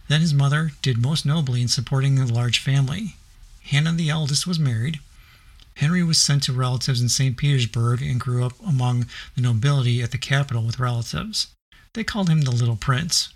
Then 0.07 0.21
his 0.21 0.33
mother 0.33 0.71
did 0.81 0.97
most 0.97 1.25
nobly 1.25 1.61
in 1.61 1.67
supporting 1.67 2.15
the 2.15 2.25
large 2.25 2.59
family. 2.59 3.17
Hannah, 3.63 3.91
the 3.93 4.09
eldest, 4.09 4.47
was 4.47 4.57
married. 4.57 4.99
Henry 5.77 6.03
was 6.03 6.21
sent 6.21 6.43
to 6.43 6.53
relatives 6.53 7.01
in 7.01 7.09
St. 7.09 7.37
Petersburg 7.37 8.01
and 8.01 8.19
grew 8.19 8.45
up 8.45 8.53
among 8.65 9.07
the 9.35 9.41
nobility 9.41 10.01
at 10.01 10.11
the 10.11 10.17
capital 10.17 10.63
with 10.63 10.79
relatives. 10.79 11.47
They 11.93 12.03
called 12.03 12.29
him 12.29 12.41
the 12.41 12.51
Little 12.51 12.75
Prince. 12.75 13.33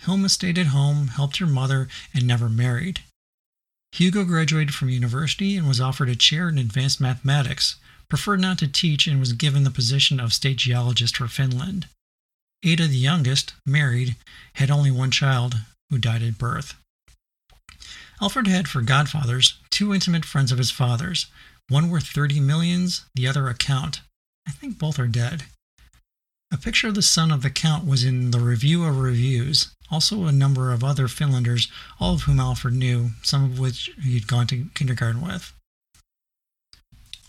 Hilma 0.00 0.28
stayed 0.28 0.58
at 0.58 0.66
home, 0.66 1.08
helped 1.08 1.38
her 1.38 1.46
mother, 1.46 1.88
and 2.12 2.26
never 2.26 2.48
married. 2.48 3.00
Hugo 3.92 4.24
graduated 4.24 4.74
from 4.74 4.90
university 4.90 5.56
and 5.56 5.66
was 5.66 5.80
offered 5.80 6.08
a 6.08 6.16
chair 6.16 6.48
in 6.48 6.58
advanced 6.58 7.00
mathematics, 7.00 7.76
preferred 8.08 8.40
not 8.40 8.58
to 8.58 8.68
teach 8.68 9.06
and 9.06 9.18
was 9.18 9.32
given 9.32 9.64
the 9.64 9.70
position 9.70 10.20
of 10.20 10.32
state 10.32 10.58
geologist 10.58 11.16
for 11.16 11.28
Finland. 11.28 11.88
Ada, 12.62 12.88
the 12.88 12.96
youngest, 12.96 13.54
married, 13.64 14.16
had 14.54 14.70
only 14.70 14.90
one 14.90 15.10
child, 15.10 15.56
who 15.90 15.98
died 15.98 16.22
at 16.22 16.38
birth. 16.38 16.74
Alfred 18.20 18.46
had 18.46 18.66
for 18.68 18.80
godfathers 18.80 19.58
two 19.70 19.92
intimate 19.92 20.24
friends 20.24 20.50
of 20.50 20.58
his 20.58 20.70
father's, 20.70 21.26
one 21.68 21.90
worth 21.90 22.06
30 22.06 22.40
millions, 22.40 23.04
the 23.14 23.26
other 23.26 23.48
a 23.48 23.54
count. 23.54 24.00
I 24.46 24.52
think 24.52 24.78
both 24.78 24.98
are 24.98 25.08
dead. 25.08 25.44
A 26.52 26.56
picture 26.56 26.88
of 26.88 26.94
the 26.94 27.02
son 27.02 27.32
of 27.32 27.42
the 27.42 27.50
count 27.50 27.84
was 27.84 28.04
in 28.04 28.30
the 28.30 28.38
Review 28.38 28.84
of 28.84 28.98
Reviews, 28.98 29.72
also 29.90 30.24
a 30.24 30.32
number 30.32 30.72
of 30.72 30.84
other 30.84 31.08
Finlanders, 31.08 31.68
all 31.98 32.14
of 32.14 32.22
whom 32.22 32.38
Alfred 32.38 32.74
knew, 32.74 33.10
some 33.22 33.44
of 33.44 33.58
which 33.58 33.90
he 34.00 34.14
had 34.14 34.28
gone 34.28 34.46
to 34.48 34.68
kindergarten 34.74 35.20
with. 35.20 35.52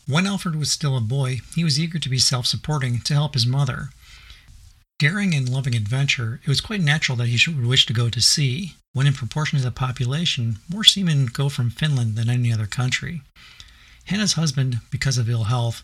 When 0.05 0.27
Alfred 0.27 0.55
was 0.55 0.71
still 0.71 0.95
a 0.95 1.01
boy, 1.01 1.41
he 1.55 1.63
was 1.63 1.79
eager 1.79 1.99
to 1.99 2.09
be 2.09 2.19
self 2.19 2.45
supporting 2.45 3.01
to 3.01 3.13
help 3.13 3.33
his 3.33 3.47
mother. 3.47 3.89
Daring 4.99 5.33
and 5.33 5.49
loving 5.49 5.75
adventure, 5.75 6.39
it 6.43 6.47
was 6.47 6.61
quite 6.61 6.81
natural 6.81 7.17
that 7.17 7.27
he 7.27 7.37
should 7.37 7.65
wish 7.65 7.85
to 7.87 7.93
go 7.93 8.09
to 8.09 8.21
sea, 8.21 8.75
when 8.93 9.07
in 9.07 9.13
proportion 9.13 9.57
to 9.57 9.65
the 9.65 9.71
population, 9.71 10.59
more 10.69 10.83
seamen 10.83 11.25
go 11.25 11.49
from 11.49 11.69
Finland 11.69 12.15
than 12.15 12.29
any 12.29 12.53
other 12.53 12.67
country. 12.67 13.21
Hannah's 14.07 14.33
husband, 14.33 14.79
because 14.89 15.17
of 15.17 15.29
ill 15.29 15.45
health, 15.45 15.83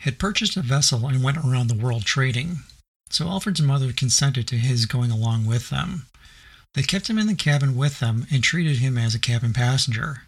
had 0.00 0.18
purchased 0.18 0.56
a 0.56 0.62
vessel 0.62 1.06
and 1.06 1.22
went 1.22 1.38
around 1.38 1.68
the 1.68 1.74
world 1.74 2.04
trading, 2.04 2.60
so 3.10 3.28
Alfred's 3.28 3.62
mother 3.62 3.92
consented 3.92 4.46
to 4.48 4.58
his 4.58 4.86
going 4.86 5.10
along 5.10 5.46
with 5.46 5.70
them. 5.70 6.06
They 6.74 6.82
kept 6.82 7.08
him 7.08 7.18
in 7.18 7.26
the 7.26 7.34
cabin 7.34 7.76
with 7.76 7.98
them 7.98 8.26
and 8.30 8.42
treated 8.42 8.78
him 8.78 8.96
as 8.96 9.14
a 9.14 9.18
cabin 9.18 9.52
passenger, 9.52 10.22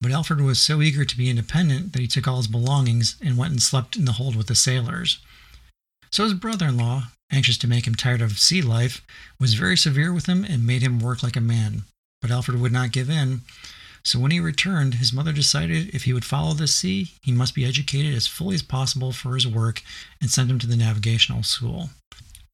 but 0.00 0.10
Alfred 0.10 0.40
was 0.40 0.60
so 0.60 0.82
eager 0.82 1.04
to 1.04 1.16
be 1.16 1.30
independent 1.30 1.92
that 1.92 2.00
he 2.00 2.08
took 2.08 2.26
all 2.26 2.38
his 2.38 2.48
belongings 2.48 3.14
and 3.20 3.36
went 3.36 3.52
and 3.52 3.62
slept 3.62 3.94
in 3.94 4.04
the 4.04 4.12
hold 4.12 4.34
with 4.34 4.48
the 4.48 4.54
sailors. 4.56 5.18
So 6.10 6.24
his 6.24 6.34
brother 6.34 6.66
in 6.66 6.76
law, 6.76 7.12
anxious 7.30 7.56
to 7.58 7.68
make 7.68 7.86
him 7.86 7.94
tired 7.94 8.20
of 8.20 8.38
sea 8.38 8.62
life, 8.62 9.02
was 9.38 9.54
very 9.54 9.76
severe 9.76 10.12
with 10.12 10.26
him 10.26 10.44
and 10.44 10.66
made 10.66 10.82
him 10.82 10.98
work 10.98 11.22
like 11.22 11.36
a 11.36 11.40
man. 11.40 11.84
But 12.20 12.32
Alfred 12.32 12.60
would 12.60 12.72
not 12.72 12.90
give 12.90 13.08
in. 13.08 13.42
So 14.04 14.18
when 14.18 14.32
he 14.32 14.40
returned, 14.40 14.94
his 14.94 15.12
mother 15.12 15.32
decided 15.32 15.94
if 15.94 16.04
he 16.04 16.12
would 16.12 16.24
follow 16.24 16.54
the 16.54 16.66
sea, 16.66 17.12
he 17.22 17.30
must 17.30 17.54
be 17.54 17.64
educated 17.64 18.14
as 18.14 18.26
fully 18.26 18.54
as 18.54 18.62
possible 18.62 19.12
for 19.12 19.34
his 19.34 19.46
work 19.46 19.82
and 20.20 20.30
sent 20.30 20.50
him 20.50 20.58
to 20.58 20.66
the 20.66 20.76
navigational 20.76 21.44
school, 21.44 21.90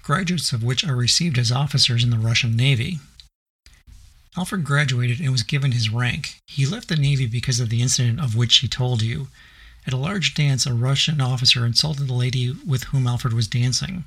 graduates 0.03 0.53
of 0.53 0.63
which 0.63 0.85
are 0.85 0.97
received 0.97 1.39
as 1.39 1.51
officers 1.51 2.05
in 2.05 2.11
the 2.11 2.19
Russian 2.19 2.55
Navy. 2.55 2.99
Alfred 4.37 4.63
graduated 4.63 5.21
and 5.21 5.33
was 5.33 5.43
given 5.43 5.73
his 5.73 5.91
rank. 5.91 6.37
He 6.47 6.67
left 6.67 6.89
the 6.89 6.97
Navy 6.97 7.27
because 7.27 7.61
of 7.61 7.71
the 7.71 7.83
incident 7.83 8.21
of 8.21 8.37
which 8.37 8.59
he 8.59 8.69
told 8.69 9.03
you. 9.03 9.29
At 9.87 9.95
a 9.95 9.97
large 9.97 10.35
dance, 10.35 10.67
a 10.67 10.75
Russian 10.75 11.21
officer 11.21 11.65
insulted 11.65 12.09
the 12.09 12.15
lady 12.15 12.55
with 12.67 12.85
whom 12.85 13.07
Alfred 13.07 13.33
was 13.33 13.49
dancing. 13.49 14.05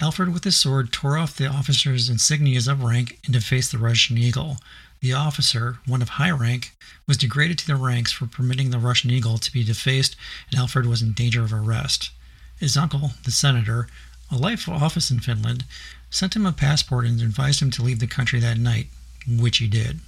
Alfred, 0.00 0.32
with 0.32 0.44
his 0.44 0.56
sword, 0.56 0.92
tore 0.92 1.18
off 1.18 1.36
the 1.36 1.46
officer's 1.46 2.08
insignias 2.08 2.66
of 2.66 2.82
rank 2.82 3.18
and 3.24 3.32
defaced 3.32 3.72
the 3.72 3.78
Russian 3.78 4.16
eagle. 4.18 4.58
The 5.04 5.12
officer, 5.12 5.80
one 5.84 6.00
of 6.00 6.08
high 6.08 6.30
rank, 6.30 6.72
was 7.06 7.18
degraded 7.18 7.58
to 7.58 7.66
the 7.66 7.76
ranks 7.76 8.10
for 8.10 8.24
permitting 8.24 8.70
the 8.70 8.78
Russian 8.78 9.10
eagle 9.10 9.36
to 9.36 9.52
be 9.52 9.62
defaced, 9.62 10.16
and 10.50 10.58
Alfred 10.58 10.86
was 10.86 11.02
in 11.02 11.12
danger 11.12 11.42
of 11.42 11.52
arrest. 11.52 12.10
His 12.56 12.74
uncle, 12.74 13.12
the 13.22 13.30
senator, 13.30 13.86
a 14.30 14.38
life 14.38 14.66
office 14.66 15.10
in 15.10 15.20
Finland, 15.20 15.66
sent 16.08 16.34
him 16.34 16.46
a 16.46 16.52
passport 16.52 17.04
and 17.04 17.20
advised 17.20 17.60
him 17.60 17.70
to 17.72 17.82
leave 17.82 17.98
the 17.98 18.06
country 18.06 18.40
that 18.40 18.56
night, 18.56 18.86
which 19.28 19.58
he 19.58 19.66
did. 19.66 20.00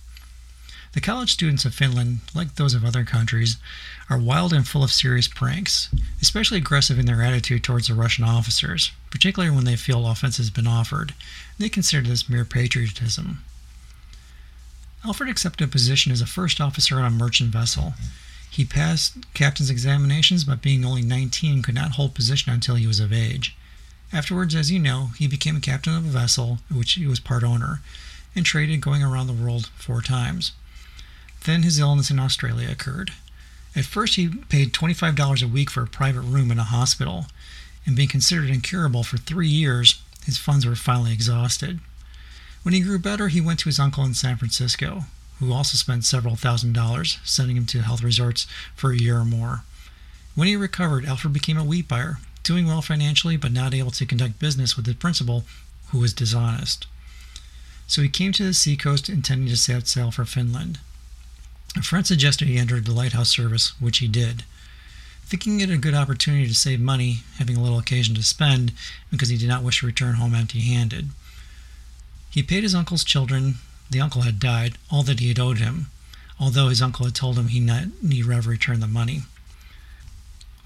The 0.95 1.03
college 1.03 1.31
students 1.31 1.67
of 1.67 1.75
Finland, 1.75 2.21
like 2.35 2.55
those 2.55 2.73
of 2.73 2.83
other 2.83 3.05
countries, 3.05 3.59
are 4.09 4.17
wild 4.17 4.55
and 4.55 4.67
full 4.67 4.83
of 4.83 4.91
serious 4.91 5.29
pranks, 5.29 5.91
especially 6.23 6.57
aggressive 6.57 6.99
in 6.99 7.05
their 7.05 7.21
attitude 7.21 7.63
towards 7.63 7.89
the 7.89 7.95
Russian 7.95 8.25
officers, 8.25 8.93
particularly 9.11 9.55
when 9.55 9.67
they 9.67 9.77
feel 9.77 10.09
offense 10.09 10.39
has 10.39 10.49
been 10.49 10.67
offered. 10.67 11.13
They 11.59 11.69
consider 11.69 12.09
this 12.09 12.31
mere 12.31 12.47
patriotism. 12.47 13.45
Alfred 15.07 15.31
accepted 15.31 15.63
a 15.63 15.71
position 15.71 16.11
as 16.11 16.21
a 16.21 16.27
first 16.27 16.61
officer 16.61 16.97
on 16.97 17.05
a 17.05 17.11
merchant 17.11 17.51
vessel. 17.51 17.95
He 18.51 18.65
passed 18.65 19.19
captain's 19.35 19.71
examinations, 19.71 20.43
but 20.43 20.61
being 20.61 20.85
only 20.85 21.03
19 21.03 21.63
could 21.63 21.77
not 21.77 21.93
hold 21.93 22.13
position 22.13 22.53
until 22.53 22.75
he 22.75 22.89
was 22.89 22.99
of 22.99 23.13
age. 23.13 23.55
Afterwards, 24.13 24.57
as 24.57 24.73
you 24.73 24.81
know, 24.81 25.11
he 25.17 25.29
became 25.29 25.55
a 25.55 25.61
captain 25.61 25.97
of 25.97 26.05
a 26.05 26.09
vessel, 26.09 26.59
which 26.69 26.95
he 26.95 27.07
was 27.07 27.21
part 27.21 27.45
owner, 27.45 27.83
and 28.35 28.45
traded 28.45 28.81
going 28.81 29.01
around 29.01 29.29
the 29.29 29.33
world 29.33 29.71
four 29.77 30.03
times. 30.03 30.51
Then 31.45 31.63
his 31.63 31.79
illness 31.79 32.11
in 32.11 32.19
Australia 32.19 32.69
occurred. 32.69 33.13
At 33.77 33.85
first, 33.85 34.17
he 34.17 34.29
paid 34.29 34.73
$25 34.73 35.41
a 35.41 35.47
week 35.47 35.71
for 35.71 35.85
a 35.85 35.87
private 35.87 36.23
room 36.23 36.51
in 36.51 36.59
a 36.59 36.65
hospital, 36.65 37.27
and 37.85 37.95
being 37.95 38.09
considered 38.09 38.51
incurable 38.51 39.05
for 39.05 39.19
three 39.19 39.49
years, 39.49 40.03
his 40.25 40.37
funds 40.37 40.67
were 40.67 40.75
finally 40.75 41.13
exhausted. 41.13 41.79
When 42.67 42.75
he 42.75 42.81
grew 42.81 42.99
better, 42.99 43.29
he 43.29 43.41
went 43.41 43.61
to 43.61 43.69
his 43.69 43.79
uncle 43.79 44.03
in 44.03 44.15
San 44.15 44.39
Francisco, 44.39 45.05
who 45.39 45.53
also 45.53 45.77
spent 45.77 46.05
several 46.05 46.35
thousand 46.35 46.73
dollars 46.73 47.19
sending 47.23 47.57
him 47.57 47.65
to 47.67 47.83
health 47.83 48.03
resorts 48.03 48.49
for 48.75 48.91
a 48.91 48.99
year 48.99 49.19
or 49.19 49.25
more. 49.25 49.63
When 50.35 50.49
he 50.49 50.57
recovered, 50.57 51.05
Alfred 51.05 51.33
became 51.33 51.57
a 51.57 51.63
wheat 51.63 51.87
buyer, 51.87 52.19
doing 52.43 52.67
well 52.67 52.83
financially 52.83 53.37
but 53.37 53.53
not 53.53 53.73
able 53.73 53.93
to 53.93 54.05
conduct 54.05 54.41
business 54.41 54.75
with 54.75 54.85
the 54.85 54.95
principal, 54.95 55.45
who 55.91 56.01
was 56.01 56.13
dishonest. 56.13 56.89
So 57.87 58.03
he 58.03 58.09
came 58.09 58.33
to 58.33 58.43
the 58.43 58.53
seacoast 58.53 59.09
intending 59.09 59.47
to 59.51 59.57
set 59.57 59.87
sail 59.87 60.11
for 60.11 60.25
Finland. 60.25 60.81
A 61.77 61.83
friend 61.83 62.05
suggested 62.05 62.49
he 62.49 62.59
enter 62.59 62.81
the 62.81 62.91
lighthouse 62.91 63.29
service, 63.29 63.81
which 63.81 63.99
he 63.99 64.09
did. 64.09 64.43
Thinking 65.27 65.61
it 65.61 65.71
a 65.71 65.79
good 65.79 65.95
opportunity 65.95 66.49
to 66.49 66.55
save 66.57 66.81
money, 66.81 67.21
having 67.39 67.57
a 67.57 67.63
little 67.63 67.79
occasion 67.79 68.17
to 68.17 68.25
spend, 68.25 68.73
because 69.13 69.29
he 69.29 69.37
did 69.37 69.47
not 69.47 69.63
wish 69.63 69.79
to 69.79 69.87
return 69.87 70.17
home 70.17 70.35
empty 70.35 70.63
handed. 70.63 71.11
He 72.37 72.43
paid 72.43 72.65
his 72.65 72.75
uncle's 72.75 73.03
children, 73.03 73.61
the 73.89 74.03
uncle 74.03 74.21
had 74.21 74.39
died, 74.39 74.77
all 74.91 75.03
that 75.05 75.21
he 75.21 75.29
had 75.29 75.39
owed 75.39 75.57
him, 75.57 75.87
although 76.39 76.69
his 76.69 76.83
uncle 76.83 77.07
had 77.07 77.15
told 77.15 77.39
him 77.39 77.49
he 77.49 77.61
need 77.61 77.93
never 78.03 78.51
return 78.51 78.81
the 78.81 78.87
money. 78.87 79.23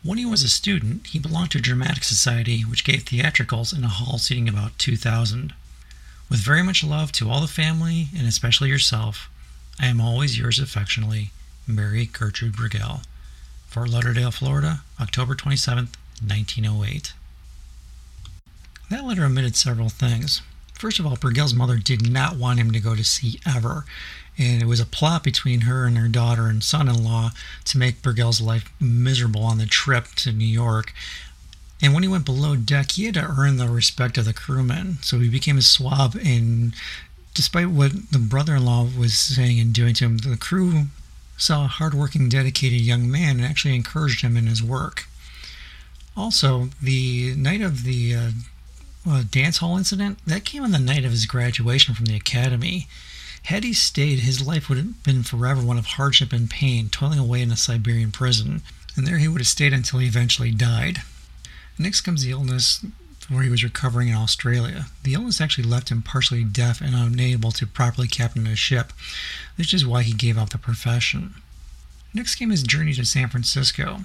When 0.03 0.19
he 0.19 0.27
was 0.27 0.43
a 0.43 0.49
student, 0.49 1.07
he 1.07 1.21
belonged 1.21 1.53
to 1.53 1.59
a 1.59 1.61
dramatic 1.61 2.03
society 2.03 2.63
which 2.63 2.83
gave 2.83 3.05
theatricals 3.05 3.73
in 3.73 3.85
a 3.85 3.89
hall 3.89 4.19
seating 4.19 4.49
about 4.49 4.81
2,000. 4.81 5.53
With 6.29 6.41
very 6.41 6.65
much 6.65 6.83
love 6.83 7.13
to 7.13 7.31
all 7.31 7.41
the 7.41 7.47
family, 7.47 8.09
and 8.19 8.27
especially 8.27 8.69
yourself, 8.69 9.31
I 9.79 9.87
am 9.87 10.01
always 10.01 10.37
yours 10.37 10.59
affectionately, 10.59 11.31
Mary 11.69 12.05
Gertrude 12.05 12.57
Berghell. 12.57 13.05
Fort 13.69 13.91
Lauderdale, 13.91 14.33
Florida, 14.33 14.83
October 15.01 15.37
27, 15.37 15.91
1908. 16.21 17.13
That 18.91 19.05
letter 19.05 19.25
omitted 19.25 19.55
several 19.55 19.89
things. 19.89 20.43
First 20.81 20.99
of 20.99 21.05
all, 21.05 21.17
Berghell's 21.17 21.53
mother 21.53 21.77
did 21.77 22.11
not 22.11 22.37
want 22.37 22.59
him 22.59 22.71
to 22.71 22.81
go 22.81 22.95
to 22.95 23.05
sea 23.05 23.39
ever. 23.47 23.85
And 24.39 24.63
it 24.63 24.67
was 24.67 24.81
a 24.81 24.87
plot 24.87 25.23
between 25.23 25.63
her 25.63 25.85
and 25.85 25.99
her 25.99 26.09
daughter 26.09 26.47
and 26.47 26.65
son 26.65 26.89
in 26.89 27.05
law 27.05 27.33
to 27.67 27.77
make 27.77 28.01
Berghell's 28.01 28.41
life 28.41 28.73
miserable 28.81 29.43
on 29.43 29.59
the 29.59 29.67
trip 29.67 30.07
to 30.17 30.33
New 30.33 30.47
York. 30.47 30.95
And 31.83 31.93
when 31.93 32.03
he 32.03 32.09
went 32.09 32.25
below 32.25 32.57
deck, 32.57 32.93
he 32.93 33.05
had 33.05 33.13
to 33.13 33.35
earn 33.39 33.59
the 33.59 33.69
respect 33.69 34.17
of 34.17 34.25
the 34.25 34.33
crewmen. 34.33 34.97
So 35.03 35.19
he 35.19 35.29
became 35.29 35.59
a 35.59 35.63
swab. 35.63 36.17
And 36.17 36.73
despite 37.35 37.69
what 37.69 38.11
the 38.11 38.19
brother 38.19 38.57
in 38.57 38.65
law 38.65 38.89
was 38.99 39.13
saying 39.13 39.61
and 39.61 39.75
doing 39.75 39.93
to 39.97 40.07
him, 40.07 40.17
the 40.17 40.39
crew 40.39 40.85
saw 41.37 41.67
a 41.67 41.69
hardworking, 41.69 42.31
dedicated 42.31 42.81
young 42.81 43.11
man 43.11 43.37
and 43.37 43.45
actually 43.45 43.75
encouraged 43.75 44.23
him 44.23 44.35
in 44.35 44.47
his 44.47 44.63
work. 44.63 45.05
Also, 46.17 46.71
the 46.83 47.35
night 47.37 47.61
of 47.61 47.85
the 47.85 48.15
uh, 48.15 48.31
uh, 49.09 49.23
dance 49.31 49.59
hall 49.59 49.77
incident, 49.77 50.19
that 50.27 50.45
came 50.45 50.63
on 50.63 50.73
the 50.73 50.79
night 50.79 51.05
of 51.05 51.13
his 51.13 51.27
graduation 51.27 51.95
from 51.95 52.07
the 52.07 52.17
academy. 52.17 52.89
Had 53.45 53.65
he 53.65 53.73
stayed, 53.73 54.21
his 54.21 54.47
life 54.47 54.69
would 54.69 54.79
have 54.79 55.03
been 55.03 55.23
forever 55.23 55.63
one 55.63 55.79
of 55.79 55.87
hardship 55.87 56.33
and 56.33 56.51
pain, 56.51 56.89
toiling 56.89 57.19
away 57.19 57.41
in 57.43 57.51
a 57.51 57.57
Siberian 57.57 58.13
prison, 58.13 58.63
and 58.97 59.07
there 59.07 59.19
he 59.19 59.29
would 59.29 59.41
have 59.41 59.49
stayed 59.49 59.73
until 59.73 59.99
he 59.99 60.07
eventually 60.07 60.51
died. 60.51 61.03
Next 61.79 62.03
comes 62.03 62.23
the 62.23 62.33
illness 62.33 62.85
where 63.31 63.43
he 63.43 63.49
was 63.49 63.65
recovering 63.65 64.09
in 64.09 64.15
Australia. 64.15 64.87
The 65.05 65.15
illness 65.15 65.41
actually 65.41 65.69
left 65.69 65.91
him 65.91 66.03
partially 66.03 66.45
deaf 66.45 66.81
and 66.81 66.95
unable 66.95 67.53
to 67.53 67.67
properly 67.67 68.09
captain 68.09 68.47
a 68.47 68.57
ship, 68.57 68.93
which 69.57 69.73
is 69.73 69.87
why 69.87 70.03
he 70.03 70.13
gave 70.13 70.37
up 70.37 70.51
the 70.51 70.59
profession. 70.59 71.35
Next 72.13 72.35
came 72.35 72.51
his 72.51 72.65
journey 72.65 72.93
to 72.95 73.05
San 73.05 73.29
Francisco. 73.29 74.01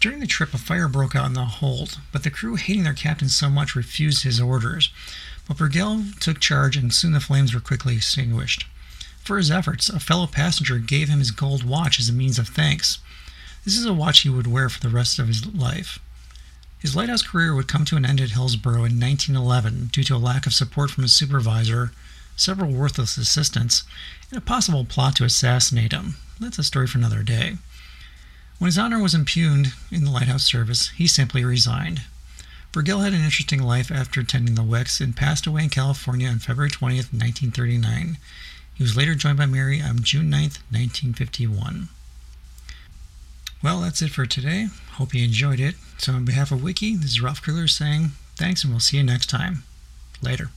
During 0.00 0.20
the 0.20 0.26
trip, 0.28 0.54
a 0.54 0.58
fire 0.58 0.86
broke 0.86 1.16
out 1.16 1.26
in 1.26 1.32
the 1.32 1.44
hold, 1.44 1.98
but 2.12 2.22
the 2.22 2.30
crew, 2.30 2.54
hating 2.54 2.84
their 2.84 2.94
captain 2.94 3.28
so 3.28 3.50
much, 3.50 3.74
refused 3.74 4.22
his 4.22 4.40
orders. 4.40 4.90
But 5.48 5.56
Berghell 5.56 6.18
took 6.20 6.38
charge, 6.38 6.76
and 6.76 6.94
soon 6.94 7.12
the 7.12 7.20
flames 7.20 7.52
were 7.52 7.60
quickly 7.60 7.96
extinguished. 7.96 8.64
For 9.24 9.38
his 9.38 9.50
efforts, 9.50 9.88
a 9.88 9.98
fellow 9.98 10.28
passenger 10.28 10.78
gave 10.78 11.08
him 11.08 11.18
his 11.18 11.32
gold 11.32 11.64
watch 11.64 11.98
as 11.98 12.08
a 12.08 12.12
means 12.12 12.38
of 12.38 12.48
thanks. 12.48 12.98
This 13.64 13.76
is 13.76 13.84
a 13.84 13.92
watch 13.92 14.20
he 14.20 14.28
would 14.28 14.46
wear 14.46 14.68
for 14.68 14.80
the 14.80 14.88
rest 14.88 15.18
of 15.18 15.26
his 15.26 15.44
life. 15.46 15.98
His 16.78 16.94
lighthouse 16.94 17.22
career 17.22 17.54
would 17.54 17.66
come 17.66 17.84
to 17.86 17.96
an 17.96 18.06
end 18.06 18.20
at 18.20 18.30
Hillsboro 18.30 18.84
in 18.84 19.00
1911 19.00 19.88
due 19.88 20.04
to 20.04 20.14
a 20.14 20.16
lack 20.16 20.46
of 20.46 20.54
support 20.54 20.92
from 20.92 21.02
his 21.02 21.12
supervisor, 21.12 21.90
several 22.36 22.70
worthless 22.70 23.16
assistants, 23.16 23.82
and 24.30 24.38
a 24.38 24.40
possible 24.40 24.84
plot 24.84 25.16
to 25.16 25.24
assassinate 25.24 25.92
him. 25.92 26.16
That's 26.38 26.58
a 26.58 26.62
story 26.62 26.86
for 26.86 26.98
another 26.98 27.24
day. 27.24 27.56
When 28.58 28.66
his 28.66 28.78
honor 28.78 29.00
was 29.00 29.14
impugned 29.14 29.72
in 29.90 30.04
the 30.04 30.10
lighthouse 30.10 30.44
service, 30.44 30.88
he 30.90 31.06
simply 31.06 31.44
resigned. 31.44 32.02
Berghell 32.72 33.02
had 33.02 33.12
an 33.12 33.24
interesting 33.24 33.62
life 33.62 33.90
after 33.90 34.20
attending 34.20 34.56
the 34.56 34.62
Wicks 34.62 35.00
and 35.00 35.16
passed 35.16 35.46
away 35.46 35.64
in 35.64 35.70
California 35.70 36.28
on 36.28 36.40
February 36.40 36.70
20th, 36.70 37.12
1939. 37.12 38.18
He 38.74 38.82
was 38.82 38.96
later 38.96 39.14
joined 39.14 39.38
by 39.38 39.46
Mary 39.46 39.80
on 39.80 40.02
June 40.02 40.26
9th, 40.30 40.58
1951. 40.70 41.88
Well, 43.62 43.80
that's 43.80 44.02
it 44.02 44.10
for 44.10 44.26
today. 44.26 44.68
Hope 44.92 45.14
you 45.14 45.24
enjoyed 45.24 45.60
it. 45.60 45.76
So, 45.98 46.12
on 46.12 46.24
behalf 46.24 46.52
of 46.52 46.62
Wiki, 46.62 46.94
this 46.94 47.10
is 47.10 47.20
Ralph 47.20 47.42
Krugler 47.42 47.68
saying 47.70 48.12
thanks 48.36 48.62
and 48.62 48.72
we'll 48.72 48.80
see 48.80 48.98
you 48.98 49.02
next 49.02 49.26
time. 49.26 49.64
Later. 50.22 50.50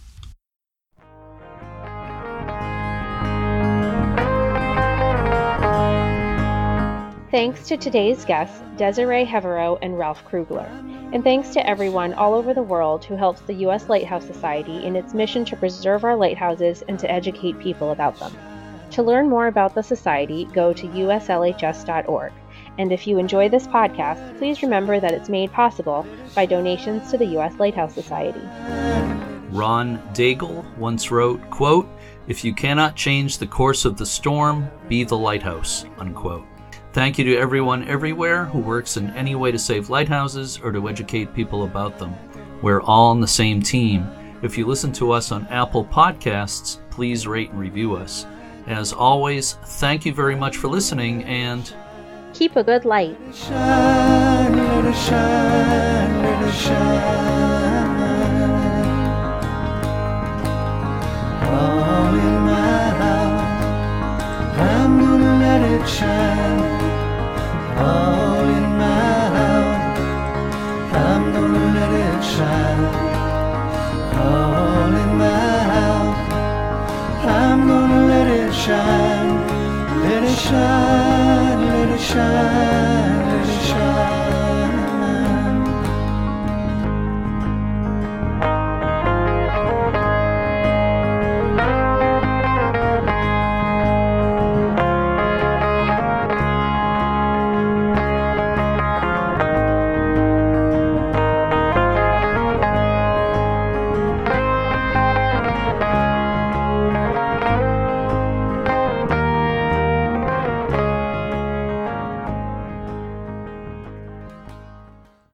Thanks 7.31 7.65
to 7.69 7.77
today's 7.77 8.25
guests, 8.25 8.61
Desiree 8.75 9.25
Heverow 9.25 9.79
and 9.81 9.97
Ralph 9.97 10.21
Krugler. 10.25 10.67
And 11.13 11.23
thanks 11.23 11.51
to 11.51 11.65
everyone 11.65 12.13
all 12.13 12.33
over 12.33 12.53
the 12.53 12.61
world 12.61 13.05
who 13.05 13.15
helps 13.15 13.39
the 13.39 13.53
U.S. 13.53 13.87
Lighthouse 13.87 14.25
Society 14.25 14.83
in 14.83 14.97
its 14.97 15.13
mission 15.13 15.45
to 15.45 15.55
preserve 15.55 16.03
our 16.03 16.17
lighthouses 16.17 16.83
and 16.89 16.99
to 16.99 17.09
educate 17.09 17.57
people 17.57 17.91
about 17.91 18.19
them. 18.19 18.33
To 18.91 19.01
learn 19.01 19.29
more 19.29 19.47
about 19.47 19.73
the 19.73 19.81
Society, 19.81 20.43
go 20.51 20.73
to 20.73 20.85
uslhs.org. 20.89 22.33
And 22.77 22.91
if 22.91 23.07
you 23.07 23.17
enjoy 23.17 23.47
this 23.47 23.65
podcast, 23.65 24.37
please 24.37 24.61
remember 24.61 24.99
that 24.99 25.13
it's 25.13 25.29
made 25.29 25.53
possible 25.53 26.05
by 26.35 26.45
donations 26.45 27.11
to 27.11 27.17
the 27.17 27.27
U.S. 27.27 27.53
Lighthouse 27.59 27.93
Society. 27.93 28.41
Ron 29.51 29.99
Daigle 30.13 30.65
once 30.77 31.11
wrote, 31.11 31.49
quote, 31.49 31.87
If 32.27 32.43
you 32.43 32.53
cannot 32.53 32.97
change 32.97 33.37
the 33.37 33.47
course 33.47 33.85
of 33.85 33.95
the 33.95 34.05
storm, 34.05 34.69
be 34.89 35.05
the 35.05 35.17
lighthouse, 35.17 35.85
unquote. 35.97 36.45
Thank 36.93 37.17
you 37.17 37.23
to 37.23 37.37
everyone 37.37 37.87
everywhere 37.87 38.43
who 38.43 38.59
works 38.59 38.97
in 38.97 39.11
any 39.11 39.33
way 39.33 39.49
to 39.51 39.57
save 39.57 39.89
lighthouses 39.89 40.59
or 40.61 40.73
to 40.73 40.89
educate 40.89 41.33
people 41.33 41.63
about 41.63 41.97
them. 41.97 42.13
We're 42.61 42.81
all 42.81 43.11
on 43.11 43.21
the 43.21 43.27
same 43.27 43.61
team. 43.61 44.09
If 44.41 44.57
you 44.57 44.65
listen 44.67 44.91
to 44.93 45.13
us 45.13 45.31
on 45.31 45.47
Apple 45.47 45.85
Podcasts, 45.85 46.79
please 46.89 47.25
rate 47.25 47.51
and 47.51 47.59
review 47.59 47.95
us. 47.95 48.25
As 48.67 48.91
always, 48.91 49.53
thank 49.53 50.05
you 50.05 50.13
very 50.13 50.35
much 50.35 50.57
for 50.57 50.67
listening 50.67 51.23
and 51.23 51.73
keep 52.33 52.57
a 52.57 52.63
good 52.63 52.83
light. 52.83 53.17
Shine, 53.33 54.57
let 54.57 54.85
it 54.85 54.95
shine, 54.95 56.21
let 56.23 56.45
it 56.45 56.53
shine. 56.53 58.01
All 61.47 62.13
in 62.15 62.41
my 62.45 62.89
heart, 62.99 64.21
I'm 64.59 64.99
gonna 64.99 65.39
let 65.39 65.61
it 65.81 65.87
shine. 65.87 66.40
shine. 82.13 82.50